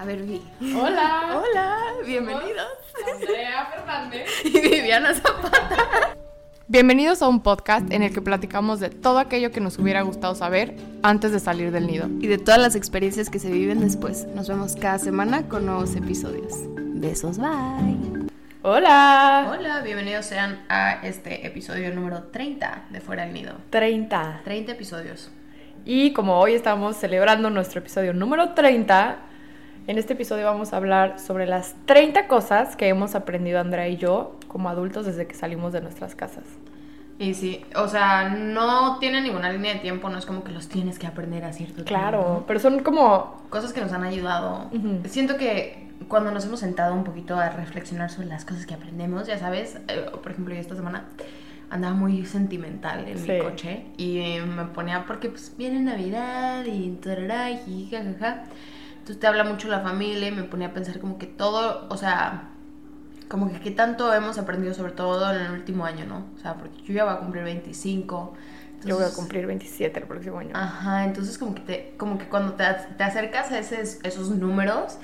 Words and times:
A 0.00 0.04
ver, 0.06 0.22
Vi. 0.22 0.40
Hola. 0.74 1.42
Hola, 1.42 1.76
bienvenidos. 2.06 2.68
Andrea 3.06 3.66
Fernández. 3.66 4.30
Y 4.46 4.58
Viviana 4.58 5.12
Zapata. 5.12 6.16
Bienvenidos 6.68 7.20
a 7.20 7.28
un 7.28 7.42
podcast 7.42 7.92
en 7.92 8.02
el 8.02 8.10
que 8.10 8.22
platicamos 8.22 8.80
de 8.80 8.88
todo 8.88 9.18
aquello 9.18 9.50
que 9.50 9.60
nos 9.60 9.78
hubiera 9.78 10.00
gustado 10.00 10.34
saber 10.34 10.74
antes 11.02 11.32
de 11.32 11.38
salir 11.38 11.70
del 11.70 11.86
nido. 11.86 12.08
Y 12.18 12.28
de 12.28 12.38
todas 12.38 12.58
las 12.58 12.76
experiencias 12.76 13.28
que 13.28 13.38
se 13.38 13.50
viven 13.50 13.80
después. 13.80 14.26
Nos 14.34 14.48
vemos 14.48 14.74
cada 14.74 14.98
semana 14.98 15.46
con 15.50 15.66
nuevos 15.66 15.94
episodios. 15.94 16.54
Besos, 16.78 17.36
bye. 17.36 18.30
Hola. 18.62 19.50
Hola, 19.50 19.82
bienvenidos 19.82 20.24
sean 20.24 20.64
a 20.70 21.06
este 21.06 21.46
episodio 21.46 21.94
número 21.94 22.22
30 22.22 22.84
de 22.88 23.02
Fuera 23.02 23.24
del 23.24 23.34
Nido. 23.34 23.52
30. 23.68 24.40
30 24.44 24.72
episodios. 24.72 25.30
Y 25.84 26.14
como 26.14 26.40
hoy 26.40 26.54
estamos 26.54 26.96
celebrando 26.96 27.50
nuestro 27.50 27.80
episodio 27.80 28.14
número 28.14 28.54
30, 28.54 29.26
en 29.86 29.98
este 29.98 30.12
episodio 30.12 30.44
vamos 30.46 30.72
a 30.72 30.76
hablar 30.76 31.18
sobre 31.18 31.46
las 31.46 31.74
30 31.86 32.28
cosas 32.28 32.76
que 32.76 32.88
hemos 32.88 33.14
aprendido 33.14 33.58
Andrea 33.60 33.88
y 33.88 33.96
yo 33.96 34.36
como 34.48 34.68
adultos 34.68 35.06
desde 35.06 35.26
que 35.26 35.34
salimos 35.34 35.72
de 35.72 35.80
nuestras 35.80 36.14
casas. 36.14 36.44
Y 37.18 37.34
sí, 37.34 37.62
o 37.76 37.86
sea, 37.86 38.30
no 38.30 38.98
tiene 38.98 39.20
ninguna 39.20 39.52
línea 39.52 39.74
de 39.74 39.80
tiempo, 39.80 40.08
no 40.08 40.16
es 40.18 40.24
como 40.24 40.42
que 40.42 40.52
los 40.52 40.68
tienes 40.68 40.98
que 40.98 41.06
aprender 41.06 41.44
a 41.44 41.52
cierto 41.52 41.84
Claro, 41.84 42.20
tiempo. 42.22 42.44
pero 42.46 42.60
son 42.60 42.82
como... 42.82 43.42
Cosas 43.50 43.72
que 43.74 43.80
nos 43.82 43.92
han 43.92 44.04
ayudado. 44.04 44.68
Ujú. 44.72 45.00
Siento 45.06 45.36
que 45.36 45.86
cuando 46.08 46.30
nos 46.30 46.46
hemos 46.46 46.60
sentado 46.60 46.94
un 46.94 47.04
poquito 47.04 47.36
a 47.36 47.50
reflexionar 47.50 48.10
sobre 48.10 48.28
las 48.28 48.46
cosas 48.46 48.64
que 48.64 48.72
aprendemos, 48.72 49.26
ya 49.26 49.38
sabes, 49.38 49.76
eh, 49.88 50.06
por 50.22 50.32
ejemplo, 50.32 50.54
yo 50.54 50.60
esta 50.60 50.74
semana 50.76 51.04
andaba 51.68 51.94
muy 51.94 52.24
sentimental 52.24 53.06
en 53.06 53.18
Sí. 53.18 53.32
mi 53.32 53.38
coche 53.40 53.84
y 53.98 54.38
me 54.46 54.64
ponía 54.66 55.04
porque 55.06 55.28
pues 55.28 55.52
viene 55.58 55.78
Navidad 55.80 56.64
y 56.64 56.90
tarará 57.02 57.50
y 57.50 57.86
jajaja. 57.90 58.44
Entonces 59.10 59.22
te 59.22 59.26
habla 59.26 59.42
mucho 59.42 59.66
la 59.66 59.80
familia 59.80 60.28
y 60.28 60.30
me 60.30 60.44
ponía 60.44 60.68
a 60.68 60.72
pensar 60.72 61.00
como 61.00 61.18
que 61.18 61.26
todo, 61.26 61.88
o 61.90 61.96
sea, 61.96 62.50
como 63.26 63.50
que 63.50 63.58
qué 63.58 63.72
tanto 63.72 64.14
hemos 64.14 64.38
aprendido 64.38 64.72
sobre 64.72 64.92
todo 64.92 65.34
en 65.34 65.40
el 65.46 65.50
último 65.50 65.84
año, 65.84 66.06
¿no? 66.06 66.26
O 66.36 66.38
sea, 66.38 66.54
porque 66.54 66.80
yo 66.84 66.94
ya 66.94 67.02
voy 67.04 67.14
a 67.14 67.16
cumplir 67.18 67.42
25. 67.42 68.34
Yo 68.84 68.94
voy 68.94 69.02
a 69.02 69.06
entonces- 69.08 69.16
cumplir 69.16 69.46
27 69.48 69.98
el 69.98 70.06
próximo 70.06 70.38
año. 70.38 70.50
Ajá, 70.54 71.02
entonces 71.02 71.38
como 71.38 71.56
que, 71.56 71.60
te, 71.62 71.94
como 71.96 72.18
que 72.18 72.26
cuando 72.26 72.52
te, 72.52 72.62
te 72.96 73.02
acercas 73.02 73.50
a 73.50 73.58
esos, 73.58 73.98
esos 74.04 74.30
números, 74.30 74.96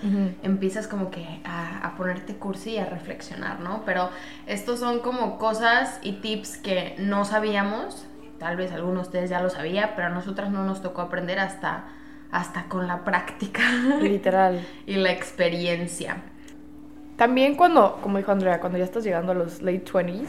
empiezas 0.44 0.86
como 0.86 1.10
que 1.10 1.26
a, 1.44 1.84
a 1.84 1.96
ponerte 1.96 2.36
cursi 2.36 2.74
y 2.74 2.78
a 2.78 2.86
reflexionar, 2.86 3.58
¿no? 3.58 3.82
Pero 3.84 4.10
estos 4.46 4.78
son 4.78 5.00
como 5.00 5.36
cosas 5.36 5.98
y 6.02 6.12
tips 6.20 6.58
que 6.58 6.94
no 7.00 7.24
sabíamos, 7.24 8.06
tal 8.38 8.56
vez 8.56 8.70
algunos 8.70 9.02
de 9.02 9.06
ustedes 9.08 9.30
ya 9.30 9.40
lo 9.40 9.50
sabía, 9.50 9.96
pero 9.96 10.06
a 10.06 10.10
nosotras 10.10 10.52
no 10.52 10.64
nos 10.64 10.80
tocó 10.80 11.00
aprender 11.00 11.40
hasta, 11.40 11.86
hasta 12.36 12.64
con 12.64 12.86
la 12.86 13.02
práctica 13.02 13.62
Literal. 14.00 14.60
y 14.86 14.96
la 14.96 15.10
experiencia. 15.10 16.18
También 17.16 17.54
cuando, 17.54 17.98
como 18.02 18.18
dijo 18.18 18.30
Andrea, 18.30 18.60
cuando 18.60 18.76
ya 18.78 18.84
estás 18.84 19.04
llegando 19.04 19.32
a 19.32 19.34
los 19.34 19.62
late 19.62 19.84
20s, 19.86 20.28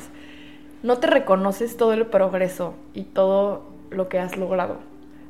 no 0.83 0.97
te 0.99 1.07
reconoces 1.07 1.75
todo 1.75 1.91
el 1.91 2.05
progreso 2.05 2.75
y 2.93 3.03
todo 3.03 3.69
lo 3.89 4.07
que 4.07 4.19
has 4.19 4.37
logrado. 4.37 4.77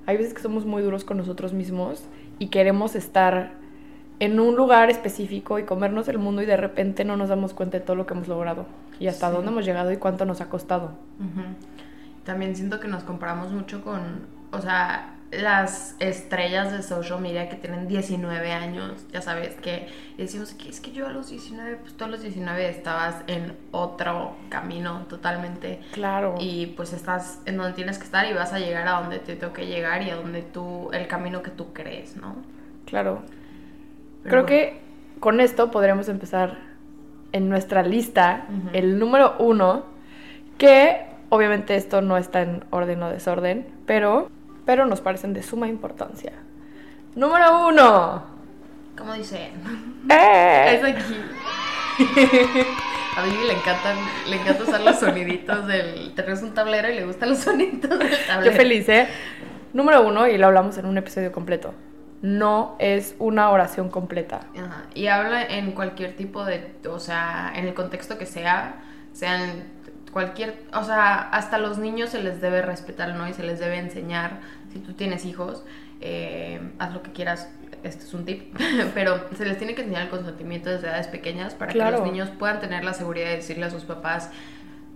Hay 0.06 0.18
veces 0.18 0.36
que 0.36 0.42
somos 0.42 0.66
muy 0.66 0.84
duros 0.84 1.04
con 1.04 1.18
nosotros 1.18 1.52
mismos 1.54 2.04
y 2.38 2.48
queremos 2.50 2.96
estar 2.96 3.54
en 4.20 4.40
un 4.40 4.56
lugar 4.56 4.92
específico 4.92 5.58
y 5.58 5.64
comernos 5.64 6.08
el 6.10 6.20
mundo 6.20 6.44
y 6.44 6.46
de 6.46 6.58
repente 6.58 7.06
no 7.06 7.18
nos 7.18 7.30
damos 7.30 7.54
cuenta 7.56 7.80
de 7.80 7.84
todo 7.86 7.96
lo 7.96 8.06
que 8.06 8.14
hemos 8.14 8.28
logrado 8.28 8.66
y 9.00 9.08
hasta 9.08 9.30
Sí. 9.30 9.36
dónde 9.36 9.52
hemos 9.52 9.66
llegado 9.66 9.92
y 9.92 9.98
cuánto 9.98 10.26
nos 10.26 10.42
ha 10.42 10.50
costado. 10.50 10.92
Ujú. 11.20 11.42
También 12.24 12.56
siento 12.56 12.80
que 12.80 12.88
nos 12.88 13.04
comparamos 13.04 13.52
mucho 13.52 13.84
con, 13.84 14.28
o 14.52 14.62
sea, 14.62 15.16
las 15.32 15.96
estrellas 16.00 16.72
de 16.72 16.82
social 16.82 17.20
media 17.20 17.50
que 17.50 17.58
tienen 17.58 17.88
19 17.88 18.52
años, 18.54 19.06
ya 19.12 19.22
sabes, 19.22 19.56
que 19.56 19.88
decimos 20.18 20.54
que 20.54 20.70
es 20.70 20.80
que 20.80 20.92
yo 20.92 21.06
a 21.08 21.10
los 21.12 21.30
19, 21.30 21.76
pues 21.78 21.94
tú 21.98 22.06
a 22.06 22.08
los 22.08 22.22
19 22.22 22.70
estabas 22.70 23.16
en 23.28 23.54
otro 23.72 24.36
camino 24.50 25.06
totalmente 25.10 25.80
Claro. 25.92 26.36
y 26.40 26.68
pues 26.78 26.94
estás 26.94 27.40
en 27.46 27.58
donde 27.58 27.74
tienes 27.74 27.98
que 27.98 28.06
estar 28.06 28.26
y 28.26 28.34
vas 28.34 28.54
a 28.54 28.60
llegar 28.60 28.88
a 28.88 29.02
donde 29.02 29.20
te 29.20 29.36
toque 29.36 29.66
llegar 29.68 30.02
y 30.02 30.10
a 30.12 30.16
donde 30.16 30.42
tú, 30.44 30.90
el 30.94 31.08
camino 31.08 31.42
que 31.44 31.52
tú 31.52 31.74
crees, 31.74 32.16
¿no? 32.16 32.36
Claro. 32.86 33.24
Pero 34.24 34.30
Creo 34.30 34.44
bueno. 34.44 34.46
que 34.46 34.80
con 35.20 35.42
esto 35.42 35.72
podríamos 35.72 36.08
empezar 36.10 36.58
en 37.34 37.50
nuestra 37.50 37.84
lista 37.84 38.46
el 38.74 38.98
número 38.98 39.36
uno, 39.40 39.84
que 40.58 41.02
obviamente 41.30 41.76
esto 41.76 42.02
no 42.02 42.18
está 42.18 42.42
en 42.42 42.64
orden 42.70 43.04
o 43.04 43.10
desorden, 43.10 43.68
pero, 43.86 44.30
pero 44.68 44.86
nos 44.86 45.00
parecen 45.00 45.34
de 45.34 45.42
suma 45.42 45.70
importancia. 45.70 46.34
Número 47.16 47.68
uno. 47.68 48.22
¿Cómo 48.98 49.14
dicen? 49.14 49.54
¡Eh! 50.10 50.76
Es 50.76 50.84
aquí. 50.84 51.16
A 53.18 53.24
Vivi 53.24 53.48
le 53.48 53.54
encantan, 53.54 53.98
le 54.30 54.36
encanta 54.36 54.64
usar 54.64 54.82
los 54.82 54.98
soniditos 55.00 55.66
del. 55.68 56.14
Tenemos 56.14 56.42
un 56.44 56.54
tablero 56.54 56.90
y 56.90 56.96
le 56.96 57.06
gustan 57.06 57.30
los 57.30 57.40
soniditos 57.40 57.98
del 57.98 58.28
tablero. 58.28 58.52
Yo 58.52 58.58
feliz, 58.58 58.90
¿eh? 58.90 59.08
Número 59.72 60.06
uno, 60.06 60.28
y 60.28 60.38
lo 60.38 60.48
hablamos 60.48 60.78
en 60.78 60.86
un 60.86 60.98
episodio 60.98 61.32
completo. 61.32 61.74
No 62.22 62.76
es 62.78 63.16
una 63.20 63.50
oración 63.50 63.90
completa. 63.90 64.42
Ajá, 64.56 64.84
Y 64.94 65.08
habla 65.08 65.46
en 65.46 65.72
cualquier 65.72 66.16
tipo 66.18 66.44
de. 66.44 66.76
O 66.90 67.00
sea, 67.00 67.54
en 67.56 67.66
el 67.66 67.74
contexto 67.74 68.18
que 68.18 68.26
sea, 68.26 68.82
sean 69.14 69.64
cualquier. 70.12 70.64
O 70.74 70.84
sea, 70.84 71.30
hasta 71.30 71.58
los 71.58 71.78
niños 71.78 72.10
se 72.10 72.22
les 72.24 72.42
debe 72.42 72.62
respetar, 72.62 73.14
¿no? 73.16 73.28
Y 73.28 73.34
se 73.34 73.44
les 73.44 73.60
debe 73.60 73.78
enseñar. 73.78 74.40
Si 74.74 74.80
tú 74.80 74.94
tienes 74.94 75.26
hijos, 75.26 75.64
eh, 76.02 76.62
haz 76.80 76.94
lo 76.94 77.02
que 77.04 77.12
quieras. 77.12 77.50
Este 77.84 78.04
es 78.06 78.14
un 78.14 78.26
tip. 78.26 78.56
Pero 78.94 79.24
se 79.36 79.46
les 79.46 79.58
tiene 79.58 79.76
que 79.76 79.82
enseñar 79.82 80.04
el 80.04 80.10
consentimiento 80.10 80.70
desde 80.70 80.88
edades 80.88 81.08
pequeñas 81.08 81.54
para 81.54 81.72
que 81.74 81.80
los 81.92 82.02
niños 82.12 82.30
puedan 82.38 82.60
tener 82.60 82.84
la 82.84 82.94
seguridad 82.94 83.28
de 83.28 83.36
decirle 83.38 83.66
a 83.66 83.70
sus 83.70 83.84
papás. 83.86 84.30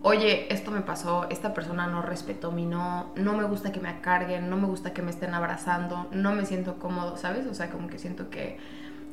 Oye, 0.04 0.52
esto 0.52 0.72
me 0.72 0.82
pasó, 0.82 1.28
esta 1.30 1.54
persona 1.54 1.86
no 1.86 2.02
respetó 2.02 2.52
mi 2.52 2.66
no, 2.66 3.14
no 3.16 3.34
me 3.34 3.44
gusta 3.44 3.72
que 3.72 3.80
me 3.80 4.02
carguen, 4.02 4.50
no 4.50 4.58
me 4.58 4.66
gusta 4.66 4.94
que 4.94 5.04
me 5.04 5.12
estén 5.12 5.36
abrazando, 5.36 6.08
no 6.12 6.34
me 6.34 6.48
siento 6.48 6.80
cómodo, 6.80 7.18
¿sabes? 7.18 7.46
O 7.46 7.54
sea, 7.54 7.70
como 7.70 7.88
que 7.88 8.00
siento 8.00 8.32
que, 8.32 8.58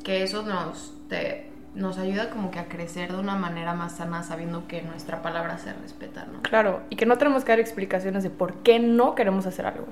que 0.03 0.23
eso 0.23 0.43
nos, 0.45 0.95
te- 1.11 1.48
nos 1.75 1.99
ayuda 1.99 2.31
como 2.31 2.51
que 2.51 2.59
a 2.59 2.65
crecer 2.65 3.13
de 3.13 3.19
una 3.19 3.37
manera 3.37 3.75
más 3.75 3.93
sana 3.93 4.23
sabiendo 4.23 4.67
que 4.67 4.83
nuestra 4.83 5.23
palabra 5.23 5.59
se 5.59 5.73
respeta, 5.73 6.27
¿no? 6.33 6.43
Claro, 6.43 6.81
y 6.91 6.97
que 6.97 7.07
no 7.07 7.19
tenemos 7.19 7.45
que 7.45 7.53
dar 7.53 7.61
explicaciones 7.61 8.23
de 8.23 8.31
por 8.31 8.55
qué 8.55 8.79
no 8.79 9.15
queremos 9.15 9.47
hacer 9.47 9.67
algo. 9.67 9.87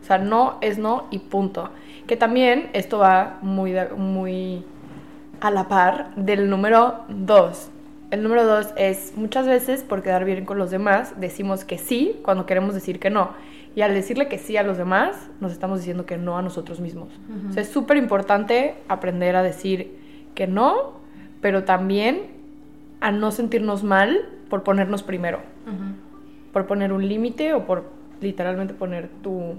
O 0.00 0.04
sea, 0.04 0.18
no 0.18 0.58
es 0.60 0.78
no 0.78 1.06
y 1.10 1.18
punto. 1.18 1.70
Que 2.06 2.16
también 2.16 2.70
esto 2.72 2.98
va 2.98 3.38
muy, 3.42 3.74
muy 3.96 4.64
a 5.40 5.50
la 5.50 5.68
par 5.68 6.14
del 6.16 6.48
número 6.48 7.04
dos. 7.08 7.70
El 8.10 8.22
número 8.22 8.46
dos 8.46 8.68
es 8.76 9.12
muchas 9.16 9.46
veces 9.46 9.82
por 9.82 10.02
quedar 10.02 10.24
bien 10.24 10.46
con 10.46 10.56
los 10.56 10.70
demás 10.70 11.14
decimos 11.18 11.64
que 11.64 11.76
sí 11.76 12.18
cuando 12.22 12.46
queremos 12.46 12.74
decir 12.74 12.98
que 12.98 13.10
no. 13.10 13.32
Y 13.74 13.82
al 13.82 13.92
decirle 13.92 14.28
que 14.28 14.38
sí 14.38 14.56
a 14.56 14.62
los 14.62 14.78
demás 14.78 15.28
nos 15.40 15.52
estamos 15.52 15.80
diciendo 15.80 16.06
que 16.06 16.16
no 16.16 16.38
a 16.38 16.42
nosotros 16.42 16.80
mismos. 16.80 17.08
O 17.50 17.52
sea, 17.52 17.62
es 17.62 17.68
súper 17.68 17.98
importante 17.98 18.76
aprender 18.88 19.36
a 19.36 19.42
decir 19.42 19.98
que 20.34 20.46
no, 20.46 20.97
pero 21.40 21.64
también 21.64 22.22
a 23.00 23.10
no 23.12 23.30
sentirnos 23.30 23.82
mal 23.84 24.28
por 24.50 24.62
ponernos 24.64 25.02
primero 25.02 25.38
Ujú. 25.66 26.52
por 26.52 26.66
poner 26.66 26.92
un 26.92 27.06
límite 27.06 27.52
o 27.54 27.64
por 27.66 27.90
literalmente 28.20 28.74
poner 28.74 29.08
tu 29.22 29.54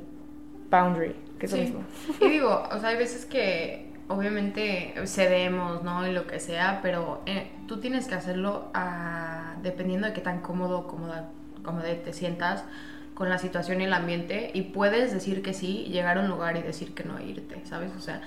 boundary, 0.72 1.16
que 1.39 1.45
es 1.45 1.51
lo 1.51 1.57
Sí. 1.57 1.63
mismo. 1.63 1.84
Y 2.22 2.29
digo, 2.29 2.63
o 2.72 2.79
sea, 2.79 2.89
hay 2.89 2.97
veces 2.97 3.25
que 3.25 3.88
obviamente 4.07 4.94
cedemos, 5.06 5.84
¿no? 5.84 6.06
Y 6.07 6.12
lo 6.12 6.28
que 6.28 6.39
sea, 6.39 6.79
pero 6.81 7.22
eh, 7.25 7.47
tú 7.68 7.78
tienes 7.79 8.07
que 8.07 8.16
hacerlo 8.16 8.69
ah, 8.73 9.56
dependiendo 9.63 10.07
de 10.07 10.13
qué 10.13 10.22
tan 10.22 10.41
cómodo, 10.41 10.88
cómoda, 10.88 11.29
cómoda 11.63 11.85
te 12.03 12.12
sientas 12.12 12.66
con 13.13 13.29
la 13.29 13.38
situación 13.38 13.81
y 13.81 13.84
el 13.85 13.94
ambiente 13.94 14.50
y 14.53 14.63
puedes 14.63 15.13
decir 15.13 15.41
que 15.41 15.53
sí, 15.53 15.85
llegar 15.89 16.18
a 16.18 16.22
un 16.22 16.28
lugar 16.29 16.57
y 16.57 16.62
decir 16.62 16.94
que 16.94 17.03
no 17.03 17.18
e 17.18 17.25
irte, 17.25 17.62
¿sabes? 17.66 17.91
O 17.97 18.01
sea, 18.01 18.22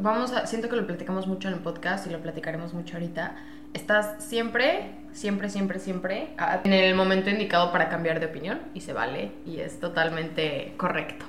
vamos 0.00 0.32
a, 0.32 0.46
siento 0.46 0.68
que 0.68 0.76
lo 0.76 0.86
platicamos 0.86 1.26
mucho 1.26 1.48
en 1.48 1.54
el 1.54 1.60
podcast 1.60 2.06
y 2.06 2.10
lo 2.10 2.20
platicaremos 2.20 2.74
mucho 2.74 2.96
ahorita. 2.96 3.36
Estás 3.74 4.24
siempre, 4.24 4.92
siempre, 5.12 5.50
siempre, 5.50 5.78
siempre 5.78 6.30
en 6.64 6.72
el 6.72 6.94
momento 6.94 7.28
indicado 7.28 7.70
para 7.70 7.88
cambiar 7.88 8.18
de 8.18 8.26
opinión 8.26 8.60
y 8.74 8.80
se 8.80 8.92
vale 8.92 9.32
y 9.44 9.60
es 9.60 9.78
totalmente 9.78 10.72
correcto. 10.76 11.26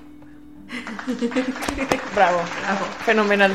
Bravo, 2.16 2.40
Bravo. 2.62 2.86
fenomenal. 3.04 3.52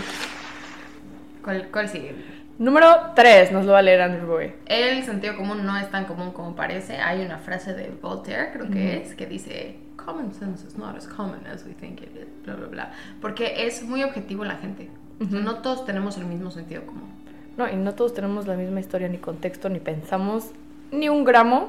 ¿Cuál, 1.42 1.68
cuál 1.70 1.88
sigue? 1.88 2.14
Número 2.58 3.12
3, 3.16 3.52
nos 3.52 3.64
lo 3.64 3.72
va 3.72 3.78
a 3.80 3.82
leer 3.82 4.00
Andrew 4.00 4.26
Boy. 4.26 4.52
El 4.66 5.02
sentido 5.04 5.36
común 5.36 5.66
no 5.66 5.76
es 5.76 5.90
tan 5.90 6.04
común 6.04 6.32
como 6.32 6.54
parece. 6.54 6.98
Hay 6.98 7.24
una 7.24 7.38
frase 7.38 7.74
de 7.74 7.88
Voltaire, 7.88 8.50
creo 8.52 8.70
que 8.70 9.02
es, 9.02 9.14
que 9.14 9.26
dice, 9.26 9.76
common 10.04 10.32
sense 10.32 10.66
is 10.66 10.76
not 10.76 10.96
as 10.96 11.06
common 11.06 11.46
as 11.46 11.64
we 11.64 11.72
think 11.72 12.00
it 12.02 12.14
is, 12.16 12.26
bla, 12.44 12.54
bla, 12.54 12.66
bla. 12.68 12.92
Porque 13.20 13.66
es 13.66 13.82
muy 13.82 14.02
objetivo 14.02 14.44
la 14.44 14.56
gente. 14.56 14.90
Ujú. 15.20 15.36
No 15.36 15.56
todos 15.58 15.84
tenemos 15.84 16.16
el 16.18 16.26
mismo 16.26 16.50
sentido 16.50 16.84
común. 16.86 17.08
No, 17.56 17.68
y 17.68 17.76
no 17.76 17.94
todos 17.94 18.14
tenemos 18.14 18.46
la 18.46 18.56
misma 18.56 18.80
historia 18.80 19.08
ni 19.08 19.18
contexto, 19.18 19.68
ni 19.68 19.78
pensamos 19.78 20.50
ni 20.90 21.08
un 21.08 21.22
gramo 21.24 21.68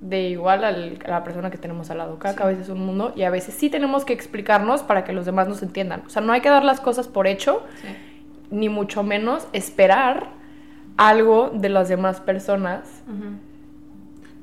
de 0.00 0.28
igual 0.30 0.64
al- 0.64 0.98
a 1.06 1.10
la 1.10 1.24
persona 1.24 1.50
que 1.50 1.58
tenemos 1.58 1.90
al 1.90 1.98
lado. 1.98 2.18
Cada 2.18 2.34
Sí. 2.34 2.38
cabeza 2.38 2.60
es 2.62 2.68
un 2.68 2.84
mundo 2.84 3.12
y 3.16 3.22
a 3.22 3.30
veces 3.30 3.54
sí 3.54 3.70
tenemos 3.70 4.04
que 4.04 4.12
explicarnos 4.12 4.82
para 4.82 5.04
que 5.04 5.12
los 5.12 5.24
demás 5.24 5.48
nos 5.48 5.62
entiendan. 5.62 6.02
O 6.06 6.10
sea, 6.10 6.20
no 6.22 6.32
hay 6.32 6.40
que 6.40 6.48
dar 6.50 6.64
las 6.64 6.80
cosas 6.80 7.08
por 7.08 7.26
hecho 7.26 7.62
Sí. 7.80 7.88
ni 8.50 8.68
mucho 8.68 9.02
menos 9.04 9.46
esperar 9.52 10.30
algo 10.96 11.50
de 11.54 11.68
las 11.68 11.88
demás 11.88 12.20
personas. 12.20 13.02
Ujú. 13.08 13.36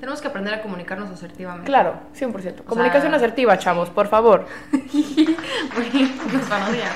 Tenemos 0.00 0.22
que 0.22 0.28
aprender 0.28 0.54
a 0.54 0.62
comunicarnos 0.62 1.10
asertivamente. 1.10 1.66
Claro, 1.66 2.00
100%. 2.18 2.64
Comunicación 2.64 3.10
sea, 3.10 3.16
asertiva, 3.16 3.58
chavos, 3.58 3.90
por 3.90 4.08
favor. 4.08 4.46
Uy, 4.72 6.14
nos 6.32 6.48
van 6.48 6.62
a 6.62 6.68
odiar. 6.70 6.92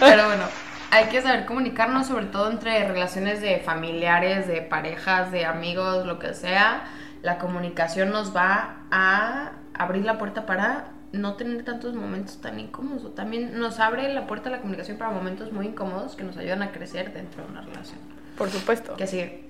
Pero 0.00 0.26
bueno, 0.26 0.42
hay 0.90 1.04
que 1.04 1.22
saber 1.22 1.46
comunicarnos, 1.46 2.08
sobre 2.08 2.26
todo 2.26 2.50
entre 2.50 2.88
relaciones 2.88 3.40
de 3.40 3.60
familiares, 3.60 4.48
de 4.48 4.60
parejas, 4.60 5.30
de 5.30 5.46
amigos, 5.46 6.04
lo 6.04 6.18
que 6.18 6.34
sea. 6.34 6.82
La 7.22 7.38
comunicación 7.38 8.10
nos 8.10 8.34
va 8.36 8.78
a 8.90 9.52
abrir 9.72 10.04
la 10.04 10.18
puerta 10.18 10.44
para 10.44 10.86
no 11.12 11.34
tener 11.34 11.64
tantos 11.64 11.94
momentos 11.94 12.40
tan 12.40 12.58
incómodos. 12.58 13.04
O 13.04 13.10
también 13.10 13.56
nos 13.60 13.78
abre 13.78 14.12
la 14.12 14.26
puerta 14.26 14.48
a 14.48 14.52
la 14.52 14.58
comunicación 14.58 14.98
para 14.98 15.12
momentos 15.12 15.52
muy 15.52 15.66
incómodos 15.66 16.16
que 16.16 16.24
nos 16.24 16.36
ayudan 16.36 16.62
a 16.62 16.72
crecer 16.72 17.12
dentro 17.12 17.44
de 17.44 17.52
una 17.52 17.60
relación. 17.60 18.00
Por 18.36 18.50
supuesto. 18.50 18.96
Que 18.96 19.06
sigue. 19.06 19.44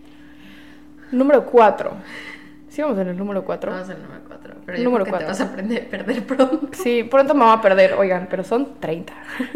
Número 1.10 1.46
4. 1.46 1.90
Sí, 2.72 2.80
vamos 2.80 2.96
en 2.98 3.08
el 3.08 3.19
número 3.19 3.44
4. 3.44 3.70
Vamos 3.70 3.90
al 3.90 4.02
número 4.02 4.20
4. 4.26 4.54
Pero 4.64 4.78
yo 4.78 4.84
Número 4.84 5.04
creo 5.04 5.19
que 5.19 5.24
te 5.24 5.26
cuatro. 5.26 5.28
vas 5.28 5.40
a 5.42 5.52
aprender, 5.52 5.88
perder 5.90 6.26
pronto. 6.26 6.69
Sí, 6.72 7.04
pronto 7.04 7.34
me 7.34 7.44
voy 7.44 7.54
a 7.54 7.60
perder, 7.60 7.92
oigan, 7.94 8.28
pero 8.30 8.44
son 8.44 8.80
30. 8.80 9.12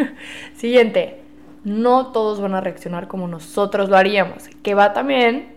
Siguiente. 0.54 1.22
No 1.64 2.08
todos 2.12 2.40
van 2.42 2.54
a 2.54 2.60
reaccionar 2.60 3.08
como 3.08 3.26
nosotros 3.26 3.88
lo 3.88 3.96
haríamos, 3.96 4.48
que 4.62 4.74
va 4.74 4.92
también 4.92 5.54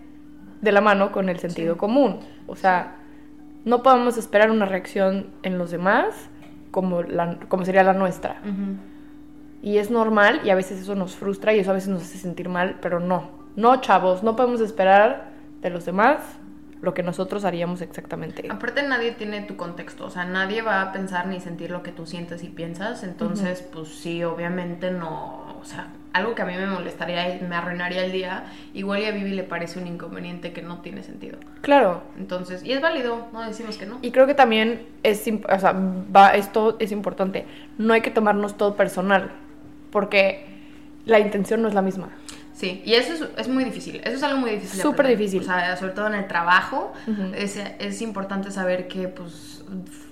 de 0.61 0.71
la 0.71 0.79
mano 0.79 1.11
con 1.11 1.27
el 1.27 1.37
sentido 1.39 1.73
Sí. 1.73 1.79
común. 1.79 2.19
O 2.47 2.55
sea, 2.55 2.95
no 3.65 3.83
podemos 3.83 4.17
esperar 4.17 4.51
una 4.51 4.65
reacción 4.65 5.27
en 5.43 5.57
los 5.57 5.69
demás 5.69 6.29
como, 6.71 7.03
la, 7.03 7.39
como 7.49 7.65
sería 7.65 7.83
la 7.83 7.93
nuestra. 7.93 8.37
Y 9.61 9.79
es 9.79 9.91
normal 9.91 10.39
y 10.45 10.49
a 10.49 10.55
veces 10.55 10.79
eso 10.81 10.95
nos 10.95 11.17
frustra 11.17 11.53
y 11.53 11.59
eso 11.59 11.71
a 11.71 11.73
veces 11.73 11.89
nos 11.89 12.03
hace 12.03 12.17
sentir 12.19 12.47
mal, 12.47 12.77
pero 12.81 13.01
no. 13.01 13.31
No, 13.57 13.81
chavos, 13.81 14.23
no 14.23 14.37
podemos 14.37 14.61
esperar 14.61 15.31
de 15.61 15.69
los 15.69 15.83
demás 15.85 16.21
lo 16.81 16.93
que 16.93 17.03
nosotros 17.03 17.45
haríamos 17.45 17.81
exactamente. 17.81 18.47
Aparte 18.49 18.83
nadie 18.83 19.11
tiene 19.11 19.41
tu 19.41 19.55
contexto, 19.55 20.05
o 20.05 20.09
sea, 20.09 20.25
nadie 20.25 20.61
va 20.61 20.81
a 20.81 20.91
pensar 20.91 21.27
ni 21.27 21.39
sentir 21.39 21.71
lo 21.71 21.83
que 21.83 21.91
tú 21.91 22.05
sientes 22.05 22.43
y 22.43 22.47
piensas, 22.47 23.03
entonces 23.03 23.61
pues 23.61 23.89
sí, 23.89 24.23
obviamente 24.23 24.91
no, 24.91 25.57
o 25.59 25.65
sea, 25.65 25.87
algo 26.13 26.35
que 26.35 26.41
a 26.41 26.45
mí 26.45 26.55
me 26.55 26.65
molestaría 26.65 27.35
y 27.35 27.41
me 27.41 27.55
arruinaría 27.55 28.05
el 28.05 28.11
día, 28.11 28.45
igual 28.73 29.01
y 29.01 29.05
a 29.05 29.11
Vivi 29.11 29.31
le 29.31 29.43
parece 29.43 29.79
un 29.79 29.87
inconveniente 29.87 30.53
que 30.53 30.61
no 30.61 30.79
tiene 30.79 31.03
sentido. 31.03 31.37
Claro, 31.61 32.03
Entonces, 32.17 32.63
y 32.63 32.71
es 32.71 32.81
válido, 32.81 33.27
no 33.33 33.41
decimos 33.41 33.77
que 33.77 33.85
no. 33.85 33.99
Y 34.01 34.11
creo 34.11 34.25
que 34.25 34.33
también 34.33 34.87
es, 35.03 35.21
o 35.27 35.59
sea, 35.59 35.73
va, 35.73 36.29
esto 36.29 36.77
es 36.79 36.91
importante. 36.91 37.45
No 37.77 37.93
hay 37.93 38.01
que 38.01 38.11
tomarnos 38.11 38.57
todo 38.57 38.75
personal, 38.75 39.31
porque 39.91 40.45
la 41.05 41.19
intención 41.19 41.61
no 41.61 41.67
es 41.67 41.73
la 41.73 41.81
misma. 41.81 42.09
Sí, 42.59 42.81
y 42.83 42.93
eso 42.95 43.13
es, 43.13 43.23
es 43.37 43.47
muy 43.47 43.63
difícil, 43.63 44.01
eso 44.03 44.17
es 44.17 44.23
algo 44.23 44.37
muy 44.37 44.51
difícil. 44.51 44.81
Súper 44.81 45.07
difícil. 45.07 45.39
O 45.39 45.45
sea, 45.45 45.77
sobre 45.77 45.93
todo 45.93 46.07
en 46.07 46.15
el 46.15 46.27
trabajo, 46.27 46.91
Ujú. 47.07 47.31
es, 47.33 47.55
es 47.55 48.01
importante 48.01 48.51
saber 48.51 48.89
que 48.89 49.07
pues 49.07 49.63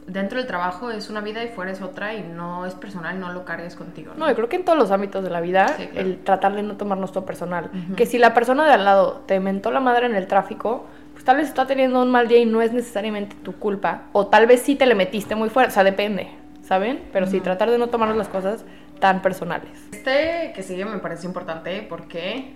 dentro 0.07 0.38
del 0.38 0.47
trabajo 0.47 0.89
es 0.89 1.09
una 1.09 1.19
vida 1.19 1.44
y 1.44 1.49
fuera 1.49 1.71
es 1.73 1.81
otra 1.81 2.13
y 2.13 2.23
no 2.23 2.65
es 2.65 2.73
personal, 2.73 3.19
no 3.19 3.33
lo 3.33 3.44
cargues 3.44 3.75
contigo. 3.75 4.13
No, 4.15 4.29
yo 4.29 4.35
creo 4.35 4.47
que 4.47 4.55
en 4.55 4.63
todos 4.63 4.79
los 4.79 4.91
ámbitos 4.91 5.25
de 5.25 5.29
la 5.29 5.41
vida, 5.41 5.67
Sí, 5.77 5.88
claro. 5.88 6.07
el 6.07 6.19
tratar 6.23 6.55
de 6.55 6.63
no 6.63 6.77
tomarnos 6.77 7.11
todo 7.11 7.25
personal. 7.25 7.65
Ujú. 7.65 7.95
Que 7.97 8.05
si 8.05 8.17
la 8.17 8.33
persona 8.33 8.65
de 8.65 8.71
al 8.71 8.85
lado 8.85 9.23
te 9.25 9.41
mentó 9.41 9.69
la 9.71 9.81
madre 9.81 10.05
en 10.05 10.15
el 10.15 10.25
tráfico, 10.27 10.85
pues 11.11 11.25
tal 11.25 11.35
vez 11.35 11.50
está 11.50 11.67
teniendo 11.67 12.01
un 12.01 12.09
mal 12.11 12.29
día 12.29 12.38
y 12.38 12.45
no 12.45 12.61
es 12.61 12.71
necesariamente 12.71 13.35
tu 13.43 13.55
culpa. 13.59 14.03
O 14.13 14.27
tal 14.27 14.47
vez 14.47 14.61
sí 14.61 14.75
te 14.77 14.85
le 14.85 14.95
metiste 14.95 15.35
muy 15.35 15.50
fuerte, 15.50 15.71
o 15.71 15.73
sea, 15.73 15.83
depende, 15.83 16.29
¿saben? 16.63 17.01
Pero 17.11 17.25
sí, 17.27 17.35
Ujú. 17.38 17.43
tratar 17.43 17.69
de 17.71 17.77
no 17.77 17.88
tomarnos 17.88 18.15
las 18.15 18.29
cosas 18.29 18.63
tan 18.99 19.21
personales. 19.21 19.71
Este 19.91 20.51
que 20.55 20.63
sigue 20.63 20.85
me 20.85 20.99
parece 20.99 21.25
importante 21.25 21.85
porque 21.88 22.55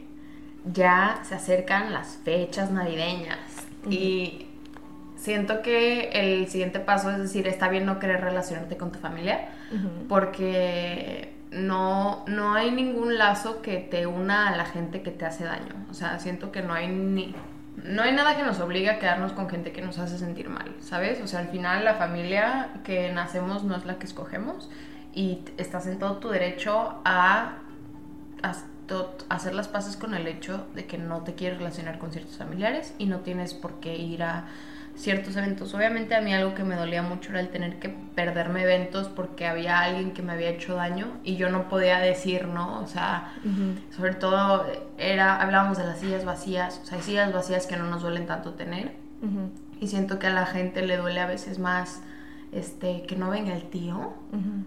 ya 0.65 1.19
se 1.23 1.35
acercan 1.35 1.93
las 1.93 2.19
fechas 2.23 2.71
navideñas 2.71 3.39
y 3.89 4.47
siento 5.15 5.61
que 5.61 6.09
el 6.09 6.47
siguiente 6.47 6.79
paso 6.79 7.11
es 7.11 7.17
decir, 7.17 7.47
está 7.47 7.69
bien 7.69 7.85
no 7.85 7.99
querer 7.99 8.21
relacionarte 8.21 8.77
con 8.77 8.91
tu 8.91 8.99
familia 8.99 9.49
porque 10.07 11.33
no, 11.51 12.23
no 12.27 12.53
hay 12.53 12.71
ningún 12.71 13.17
lazo 13.17 13.61
que 13.61 13.77
te 13.77 14.07
una 14.07 14.49
a 14.49 14.55
la 14.55 14.65
gente 14.65 15.01
que 15.01 15.11
te 15.11 15.25
hace 15.25 15.43
daño. 15.43 15.75
O 15.89 15.93
sea, 15.93 16.19
siento 16.19 16.51
que 16.51 16.61
no 16.61 16.73
hay 16.73 16.87
ni... 16.87 17.35
No 17.83 18.03
hay 18.03 18.11
nada 18.11 18.35
que 18.35 18.43
nos 18.43 18.59
obligue 18.59 18.89
a 18.89 18.99
quedarnos 18.99 19.31
con 19.31 19.49
gente 19.49 19.71
que 19.71 19.81
nos 19.81 19.97
hace 19.97 20.17
sentir 20.17 20.49
mal, 20.49 20.75
¿sabes? 20.81 21.21
O 21.21 21.27
sea, 21.27 21.39
al 21.39 21.47
final 21.47 21.85
la 21.85 21.95
familia 21.95 22.69
que 22.83 23.11
nacemos 23.11 23.63
no 23.63 23.75
es 23.75 23.85
la 23.85 23.95
que 23.95 24.05
escogemos 24.05 24.69
y 25.13 25.39
estás 25.57 25.87
en 25.87 25.99
todo 25.99 26.17
tu 26.17 26.29
derecho 26.29 27.01
a, 27.05 27.57
hacer 29.29 29.53
las 29.53 29.69
paces 29.69 29.95
con 29.95 30.13
el 30.13 30.27
hecho 30.27 30.67
de 30.75 30.85
que 30.85 30.97
no 30.97 31.21
te 31.21 31.33
quieres 31.33 31.59
relacionar 31.59 31.97
con 31.97 32.11
ciertos 32.11 32.37
familiares 32.37 32.93
y 32.97 33.05
no 33.05 33.19
tienes 33.19 33.53
por 33.53 33.79
qué 33.79 33.95
ir 33.95 34.21
a 34.23 34.47
ciertos 34.95 35.37
eventos. 35.37 35.73
Obviamente 35.73 36.13
a 36.15 36.21
mí 36.21 36.33
algo 36.33 36.53
que 36.55 36.65
me 36.65 36.75
dolía 36.75 37.01
mucho 37.01 37.29
era 37.29 37.39
el 37.39 37.49
tener 37.49 37.79
que 37.79 37.87
perderme 37.87 38.63
eventos 38.63 39.07
porque 39.07 39.47
había 39.47 39.79
alguien 39.79 40.11
que 40.11 40.21
me 40.21 40.33
había 40.33 40.49
hecho 40.49 40.75
daño 40.75 41.07
y 41.23 41.37
yo 41.37 41.49
no 41.49 41.69
podía 41.69 41.99
decir 41.99 42.47
no, 42.47 42.81
o 42.81 42.87
sea, 42.87 43.31
sobre 43.95 44.15
todo 44.15 44.65
era 44.97 45.41
hablábamos 45.41 45.77
de 45.77 45.85
las 45.85 45.99
sillas 45.99 46.25
vacías, 46.25 46.81
o 46.83 46.85
sea, 46.85 46.97
hay 46.97 47.03
sillas 47.03 47.31
vacías 47.31 47.67
que 47.67 47.77
no 47.77 47.85
nos 47.85 48.01
duelen 48.01 48.25
tanto 48.25 48.55
tener. 48.55 48.91
Y 49.79 49.87
siento 49.87 50.19
que 50.19 50.27
a 50.27 50.31
la 50.31 50.45
gente 50.45 50.85
le 50.85 50.97
duele 50.97 51.21
a 51.21 51.27
veces 51.27 51.59
más 51.59 52.01
este 52.51 53.03
que 53.03 53.15
no 53.15 53.29
venga 53.29 53.53
el 53.53 53.69
tío 53.69 54.13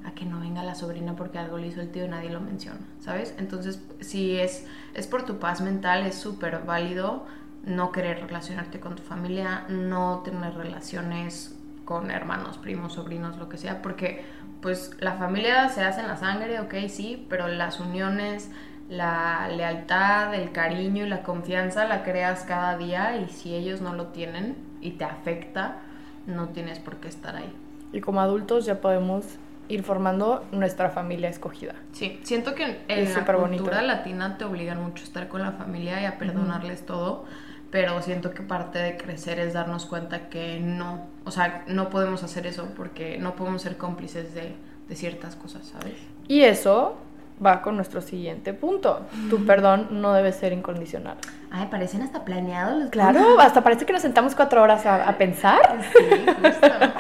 a 0.05 0.13
que 0.13 0.25
no 0.25 0.41
venga 0.41 0.63
la 0.63 0.75
sobrina 0.75 1.17
porque 1.17 1.39
algo 1.39 1.59
le 1.59 1.67
hizo 1.67 1.81
el 1.81 1.91
tío 1.91 2.05
y 2.05 2.09
nadie 2.09 2.31
lo 2.31 2.41
menciona, 2.41 2.81
¿sabes? 3.01 3.35
Entonces, 3.39 3.83
si 4.01 4.39
es, 4.39 4.67
es 4.95 5.07
por 5.07 5.25
tu 5.25 5.39
paz 5.39 5.61
mental, 5.61 6.07
es 6.07 6.15
súper 6.15 6.61
válido 6.65 7.27
no 7.67 7.93
querer 7.93 8.21
relacionarte 8.21 8.81
con 8.81 8.95
tu 8.97 9.03
familia, 9.03 9.65
no 9.69 10.21
tener 10.25 10.55
relaciones 10.55 11.57
con 11.85 12.11
hermanos, 12.11 12.59
primos, 12.59 12.95
sobrinos, 12.95 13.37
lo 13.39 13.49
que 13.49 13.59
sea, 13.59 13.83
porque 13.83 14.25
pues 14.61 14.93
la 15.01 15.13
familia 15.15 15.69
se 15.69 15.83
hace 15.83 16.01
en 16.01 16.09
la 16.09 16.17
sangre, 16.17 16.61
ok, 16.61 16.75
sí, 16.89 17.27
pero 17.29 17.49
las 17.49 17.81
uniones, 17.81 18.51
la 18.89 19.49
lealtad, 19.49 20.35
el 20.35 20.53
cariño 20.53 21.05
y 21.05 21.09
la 21.09 21.23
confianza 21.23 21.87
la 21.87 22.03
creas 22.03 22.45
cada 22.45 22.77
día 22.77 23.17
y 23.19 23.29
si 23.29 23.55
ellos 23.55 23.81
no 23.81 23.95
lo 23.95 24.09
tienen 24.09 24.57
y 24.81 24.93
te 24.93 25.05
afecta, 25.05 25.79
no 26.27 26.49
tienes 26.49 26.79
por 26.79 26.97
qué 26.97 27.09
estar 27.09 27.37
ahí. 27.37 27.53
Y 27.95 28.01
como 28.01 28.21
adultos 28.21 28.67
ya 28.67 28.81
podemos 28.81 29.25
ir 29.69 29.83
formando 29.83 30.45
nuestra 30.53 30.91
familia 30.91 31.29
escogida. 31.31 31.75
Sí, 31.93 32.21
siento 32.23 32.55
que 32.55 32.65
en 32.65 32.77
Es 32.89 33.17
la 33.17 33.23
bonito. 33.33 33.63
cultura 33.63 33.81
latina 33.83 34.37
te 34.37 34.45
obligan 34.45 34.83
mucho 34.83 35.03
a 35.05 35.07
estar 35.07 35.29
con 35.29 35.41
la 35.43 35.53
familia 35.53 36.03
y 36.03 36.05
a 36.05 36.19
perdonarles 36.19 36.85
todo, 36.85 37.25
pero 37.71 38.03
siento 38.03 38.33
que 38.33 38.43
parte 38.43 38.79
de 38.79 38.97
crecer 38.97 39.39
es 39.39 39.55
darnos 39.55 39.87
cuenta 39.87 40.29
que 40.29 40.61
no, 40.61 41.07
o 41.25 41.31
sea, 41.31 41.65
no 41.67 41.89
podemos 41.89 42.23
hacer 42.23 42.47
eso 42.47 42.69
porque 42.77 43.17
no 43.19 43.37
podemos 43.37 43.63
ser 43.63 43.77
cómplices 43.79 44.35
de, 44.35 44.55
de 44.89 44.97
ciertas 44.97 45.35
cosas, 45.37 45.67
¿sabes? 45.67 45.95
Y 46.29 46.43
eso 46.43 46.97
va 47.45 47.63
con 47.63 47.77
nuestro 47.77 48.01
siguiente 48.01 48.55
punto. 48.55 49.01
Tu 49.31 49.45
perdón 49.45 49.89
no 49.91 50.13
debe 50.13 50.33
ser 50.33 50.53
incondicional. 50.53 51.17
Ay, 51.51 51.69
parecen 51.71 52.03
hasta 52.03 52.25
planeados 52.25 52.79
los 52.81 52.91
Claro, 52.91 53.39
hasta 53.41 53.63
parece 53.63 53.87
que 53.87 53.93
nos 53.93 54.03
sentamos 54.03 54.35
cuatro 54.35 54.63
horas 54.63 54.87
a, 54.87 55.09
a 55.09 55.19
pensar. 55.19 55.61
Sí, 55.93 56.05
justo. 56.43 56.69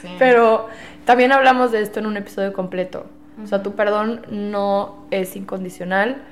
Sí. 0.00 0.14
Pero 0.16 0.68
también 1.04 1.32
hablamos 1.32 1.72
de 1.72 1.82
esto 1.82 1.98
en 1.98 2.06
un 2.06 2.16
episodio 2.16 2.52
completo. 2.52 3.06
O 3.42 3.46
sea, 3.48 3.64
tu 3.64 3.74
perdón 3.74 4.22
no 4.30 5.06
es 5.10 5.34
incondicional. 5.34 6.22